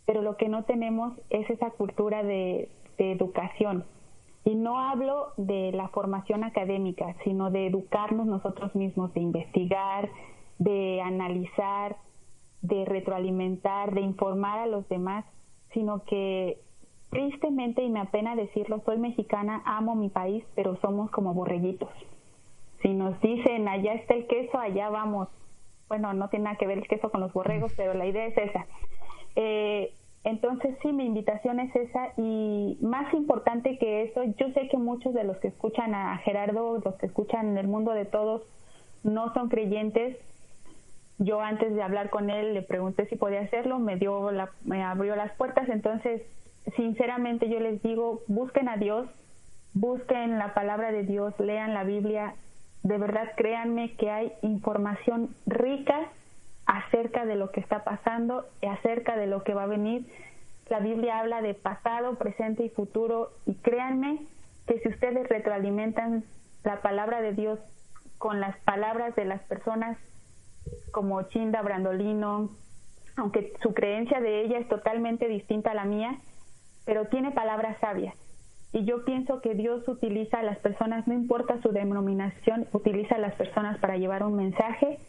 pero 0.06 0.22
lo 0.22 0.38
que 0.38 0.50
no 0.50 0.64
tenemos 0.64 1.14
es 1.30 1.50
esa 1.50 1.70
cultura 1.72 2.24
de, 2.24 2.70
de 2.98 3.12
educación. 3.12 3.86
Y 4.46 4.56
no 4.56 4.80
hablo 4.80 5.34
de 5.38 5.72
la 5.74 5.90
formación 5.90 6.44
académica, 6.44 7.16
sino 7.24 7.52
de 7.52 7.68
educarnos 7.68 8.26
nosotros 8.26 8.74
mismos, 8.76 9.14
de 9.14 9.22
investigar, 9.22 10.10
de 10.58 11.02
analizar, 11.02 11.98
de 12.62 12.86
retroalimentar, 12.86 13.94
de 13.94 14.02
informar 14.02 14.60
a 14.60 14.68
los 14.68 14.88
demás, 14.90 15.26
sino 15.74 16.04
que 16.04 16.60
tristemente, 17.10 17.84
y 17.84 17.90
me 17.90 18.00
apena 18.00 18.36
decirlo, 18.36 18.82
soy 18.86 18.98
mexicana, 18.98 19.62
amo 19.66 19.96
mi 19.96 20.10
país, 20.10 20.44
pero 20.56 20.78
somos 20.82 21.10
como 21.12 21.34
borreguitos. 21.34 21.90
Si 22.82 22.90
nos 22.94 23.20
dicen, 23.22 23.68
allá 23.68 23.94
está 23.94 24.14
el 24.14 24.28
queso, 24.28 24.58
allá 24.58 24.90
vamos. 24.90 25.28
Bueno, 25.88 26.14
no 26.14 26.30
tiene 26.30 26.46
nada 26.46 26.58
que 26.58 26.68
ver 26.68 26.78
el 26.78 26.88
queso 26.88 27.10
con 27.10 27.22
los 27.22 27.34
borregos, 27.34 27.74
pero 27.76 27.94
la 27.94 28.06
idea 28.06 28.26
es 28.28 28.38
esa. 28.38 28.68
Eh, 29.36 29.94
entonces, 30.24 30.76
sí, 30.82 30.92
mi 30.92 31.06
invitación 31.06 31.60
es 31.60 31.74
esa. 31.76 32.10
Y 32.18 32.78
más 32.82 33.14
importante 33.14 33.78
que 33.78 34.04
eso, 34.04 34.24
yo 34.24 34.52
sé 34.54 34.68
que 34.70 34.78
muchos 34.78 35.14
de 35.14 35.24
los 35.24 35.38
que 35.38 35.48
escuchan 35.48 35.96
a 35.96 36.18
Gerardo, 36.18 36.80
los 36.84 36.96
que 36.96 37.06
escuchan 37.06 37.48
en 37.48 37.58
el 37.58 37.68
mundo 37.68 37.94
de 37.94 38.06
todos, 38.06 38.44
no 39.04 39.34
son 39.34 39.50
creyentes. 39.50 40.18
Yo 41.20 41.42
antes 41.42 41.74
de 41.74 41.82
hablar 41.82 42.10
con 42.10 42.30
él 42.30 42.54
le 42.54 42.62
pregunté 42.62 43.06
si 43.08 43.16
podía 43.16 43.42
hacerlo, 43.42 43.80
me 43.80 43.98
dio 43.98 44.32
la, 44.32 44.50
me 44.64 44.84
abrió 44.84 45.16
las 45.16 45.32
puertas. 45.34 45.70
Entonces, 45.70 46.22
sinceramente 46.76 47.50
yo 47.50 47.60
les 47.60 47.82
digo, 47.82 48.22
busquen 48.28 48.68
a 48.68 48.78
Dios, 48.78 49.08
busquen 49.74 50.38
la 50.38 50.54
palabra 50.54 50.92
de 50.92 51.04
Dios, 51.04 51.34
lean 51.40 51.74
la 51.74 51.84
Biblia. 51.84 52.36
De 52.84 52.98
verdad, 52.98 53.32
créanme 53.36 53.94
que 53.96 54.10
hay 54.10 54.34
información 54.42 55.30
rica 55.46 56.10
acerca 56.70 57.26
de 57.26 57.36
lo 57.36 57.52
que 57.52 57.62
está 57.62 57.84
pasando 57.84 58.46
y 58.62 58.68
acerca 58.68 59.18
de 59.18 59.26
lo 59.26 59.44
que 59.44 59.56
va 59.56 59.64
a 59.64 59.68
venir. 59.68 60.06
La 60.70 60.80
Biblia 60.80 61.18
habla 61.18 61.42
de 61.42 61.56
pasado, 61.56 62.16
presente 62.20 62.64
y 62.64 62.70
futuro 62.70 63.32
y 63.48 63.56
créanme 63.56 64.20
que 64.68 64.80
si 64.80 64.90
ustedes 64.90 65.28
retroalimentan 65.28 66.24
la 66.64 66.84
palabra 66.84 67.22
de 67.22 67.34
Dios 67.34 67.60
con 68.20 68.40
las 68.40 68.56
palabras 68.60 69.16
de 69.16 69.26
las 69.26 69.42
personas 69.44 69.98
como 70.92 71.24
Chinda 71.24 71.64
Brandolino, 71.64 72.52
aunque 73.16 73.52
su 73.64 73.74
creencia 73.74 74.22
de 74.22 74.42
ella 74.42 74.60
es 74.60 74.68
totalmente 74.68 75.28
distinta 75.28 75.72
a 75.72 75.74
la 75.74 75.86
mía, 75.86 76.20
pero 76.86 77.06
tiene 77.06 77.32
palabras 77.32 77.78
sabias. 77.82 78.14
Y 78.74 78.86
yo 78.86 79.06
pienso 79.06 79.42
que 79.42 79.56
Dios 79.56 79.88
utiliza 79.88 80.40
a 80.40 80.44
las 80.44 80.60
personas, 80.60 81.08
no 81.08 81.16
importa 81.16 81.60
su 81.64 81.70
denominación, 81.70 82.68
utiliza 82.74 83.16
a 83.16 83.20
las 83.20 83.34
personas 83.34 83.80
para 83.80 83.98
llevar 83.98 84.22
un 84.24 84.36
mensaje, 84.36 85.00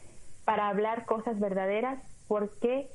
para 0.50 0.68
hablar 0.68 1.04
cosas 1.04 1.38
verdaderas, 1.38 2.00
porque 2.26 2.88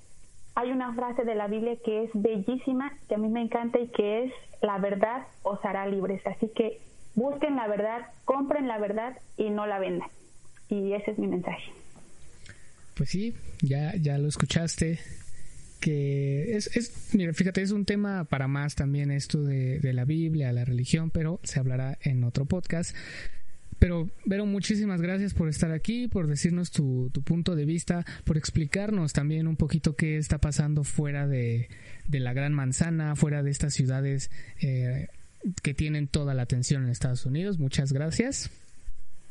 hay 0.55 0.71
una 0.71 0.93
frase 0.93 1.23
de 1.23 1.35
la 1.35 1.47
Biblia 1.47 1.77
que 1.85 2.03
es 2.03 2.09
bellísima, 2.13 2.91
que 3.07 3.15
a 3.15 3.17
mí 3.17 3.29
me 3.29 3.41
encanta 3.41 3.79
y 3.79 3.87
que 3.87 4.25
es, 4.25 4.33
la 4.61 4.77
verdad 4.77 5.25
os 5.41 5.63
hará 5.63 5.87
libres. 5.87 6.21
Así 6.27 6.51
que 6.53 6.81
busquen 7.13 7.55
la 7.55 7.69
verdad, 7.69 8.07
compren 8.25 8.67
la 8.67 8.77
verdad 8.77 9.17
y 9.37 9.51
no 9.51 9.67
la 9.67 9.79
vendan. 9.79 10.09
Y 10.67 10.91
ese 10.91 11.11
es 11.11 11.17
mi 11.17 11.27
mensaje. 11.27 11.71
Pues 12.93 13.11
sí, 13.11 13.33
ya, 13.61 13.95
ya 14.01 14.17
lo 14.17 14.27
escuchaste. 14.27 14.99
Que 15.79 16.57
es, 16.57 16.75
es, 16.75 17.15
mira, 17.15 17.31
fíjate, 17.31 17.61
es 17.61 17.71
un 17.71 17.85
tema 17.85 18.25
para 18.25 18.49
más 18.49 18.75
también 18.75 19.11
esto 19.11 19.41
de, 19.41 19.79
de 19.79 19.93
la 19.93 20.03
Biblia, 20.03 20.51
la 20.51 20.65
religión, 20.65 21.09
pero 21.09 21.39
se 21.43 21.61
hablará 21.61 21.97
en 22.01 22.25
otro 22.25 22.43
podcast. 22.43 22.93
Pero, 23.79 24.09
Vero, 24.25 24.45
muchísimas 24.45 25.01
gracias 25.01 25.33
por 25.33 25.49
estar 25.49 25.71
aquí, 25.71 26.07
por 26.07 26.27
decirnos 26.27 26.71
tu, 26.71 27.09
tu 27.13 27.21
punto 27.21 27.55
de 27.55 27.65
vista, 27.65 28.05
por 28.23 28.37
explicarnos 28.37 29.13
también 29.13 29.47
un 29.47 29.57
poquito 29.57 29.95
qué 29.95 30.17
está 30.17 30.37
pasando 30.39 30.83
fuera 30.83 31.27
de, 31.27 31.67
de 32.07 32.19
la 32.19 32.33
Gran 32.33 32.53
Manzana, 32.53 33.15
fuera 33.15 33.43
de 33.43 33.51
estas 33.51 33.73
ciudades 33.73 34.31
eh, 34.61 35.07
que 35.61 35.73
tienen 35.73 36.07
toda 36.07 36.33
la 36.33 36.43
atención 36.43 36.83
en 36.83 36.89
Estados 36.89 37.25
Unidos. 37.25 37.59
Muchas 37.59 37.93
gracias. 37.93 38.49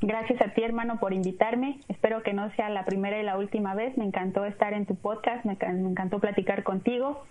Gracias 0.01 0.41
a 0.43 0.53
ti, 0.53 0.63
hermano, 0.63 1.01
por 1.01 1.15
invitarme. 1.15 1.81
Espero 1.89 2.23
que 2.23 2.35
no 2.35 2.55
sea 2.57 2.69
la 2.69 2.85
primera 2.85 3.19
y 3.21 3.25
la 3.25 3.39
última 3.39 3.75
vez. 3.75 3.97
Me 3.97 4.05
encantó 4.05 4.45
estar 4.45 4.75
en 4.75 4.87
tu 4.87 4.97
podcast, 4.97 5.45
me, 5.47 5.57
me 5.57 5.89
encantó 5.89 6.21
platicar 6.21 6.63
contigo. 6.63 7.25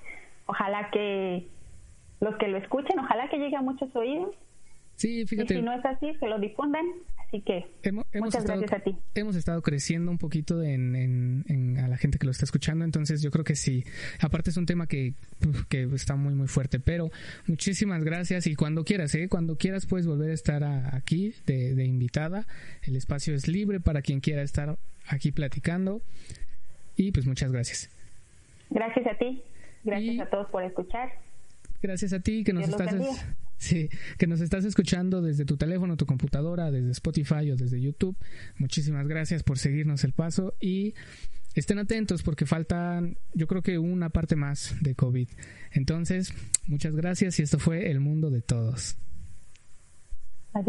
Ojalá 0.47 0.89
que 0.91 1.47
los 2.19 2.35
que 2.37 2.47
lo 2.47 2.57
escuchen, 2.57 2.97
ojalá 2.99 3.29
que 3.29 3.37
llegue 3.37 3.55
a 3.55 3.61
muchos 3.61 3.95
oídos. 3.95 4.35
Sí, 4.95 5.25
fíjate. 5.25 5.55
Y 5.55 5.57
si 5.57 5.63
no 5.63 5.73
es 5.73 5.83
así, 5.85 6.13
que 6.19 6.27
lo 6.27 6.39
difundan. 6.39 6.85
Así 7.27 7.41
que 7.41 7.65
hemos, 7.81 8.05
hemos 8.11 8.27
muchas 8.27 8.43
estado, 8.43 8.59
gracias 8.59 8.79
a 8.81 8.83
ti. 8.83 8.95
Hemos 9.15 9.35
estado 9.35 9.61
creciendo 9.63 10.11
un 10.11 10.19
poquito 10.19 10.61
en, 10.61 10.95
en, 10.95 11.45
en, 11.47 11.79
a 11.79 11.87
la 11.87 11.97
gente 11.97 12.19
que 12.19 12.25
lo 12.27 12.31
está 12.31 12.45
escuchando, 12.45 12.85
entonces 12.85 13.23
yo 13.23 13.31
creo 13.31 13.43
que 13.43 13.55
sí. 13.55 13.83
Aparte 14.21 14.51
es 14.51 14.57
un 14.57 14.67
tema 14.67 14.85
que, 14.85 15.15
que 15.67 15.83
está 15.95 16.15
muy, 16.15 16.35
muy 16.35 16.47
fuerte, 16.47 16.79
pero 16.79 17.09
muchísimas 17.47 18.03
gracias 18.03 18.45
y 18.45 18.53
cuando 18.55 18.83
quieras, 18.83 19.15
¿eh? 19.15 19.29
cuando 19.29 19.57
quieras 19.57 19.87
puedes 19.87 20.05
volver 20.05 20.29
a 20.29 20.33
estar 20.35 20.63
a, 20.63 20.95
aquí 20.95 21.33
de, 21.47 21.73
de 21.73 21.85
invitada. 21.85 22.45
El 22.83 22.95
espacio 22.95 23.33
es 23.33 23.47
libre 23.47 23.79
para 23.79 24.03
quien 24.03 24.19
quiera 24.19 24.43
estar 24.43 24.77
aquí 25.07 25.31
platicando 25.31 26.03
y 26.95 27.11
pues 27.13 27.25
muchas 27.25 27.51
gracias. 27.51 27.89
Gracias 28.69 29.07
a 29.07 29.17
ti, 29.17 29.41
gracias 29.83 30.15
Y- 30.15 30.19
a 30.19 30.29
todos 30.29 30.47
por 30.51 30.63
escuchar. 30.63 31.09
Gracias 31.81 32.13
a 32.13 32.19
ti 32.19 32.43
que 32.43 32.53
nos 32.53 32.69
estás. 32.69 32.93
Sí, 33.63 33.89
que 34.17 34.27
nos 34.27 34.41
estás 34.41 34.65
escuchando 34.65 35.21
desde 35.21 35.45
tu 35.45 35.57
teléfono, 35.57 35.97
tu 35.97 36.05
computadora, 36.05 36.71
desde 36.71 36.91
Spotify 36.91 37.51
o 37.51 37.55
desde 37.55 37.81
YouTube. 37.81 38.15
Muchísimas 38.57 39.07
gracias 39.07 39.43
por 39.43 39.57
seguirnos 39.57 40.03
el 40.03 40.13
paso 40.13 40.55
y 40.59 40.93
estén 41.55 41.79
atentos 41.79 42.23
porque 42.23 42.45
faltan 42.45 43.17
yo 43.33 43.47
creo 43.47 43.61
que 43.61 43.77
una 43.77 44.09
parte 44.09 44.35
más 44.35 44.75
de 44.81 44.95
COVID. 44.95 45.29
Entonces, 45.71 46.33
muchas 46.67 46.95
gracias 46.95 47.39
y 47.39 47.43
esto 47.43 47.59
fue 47.59 47.89
El 47.89 47.99
Mundo 47.99 48.29
de 48.29 48.41
Todos. 48.41 48.97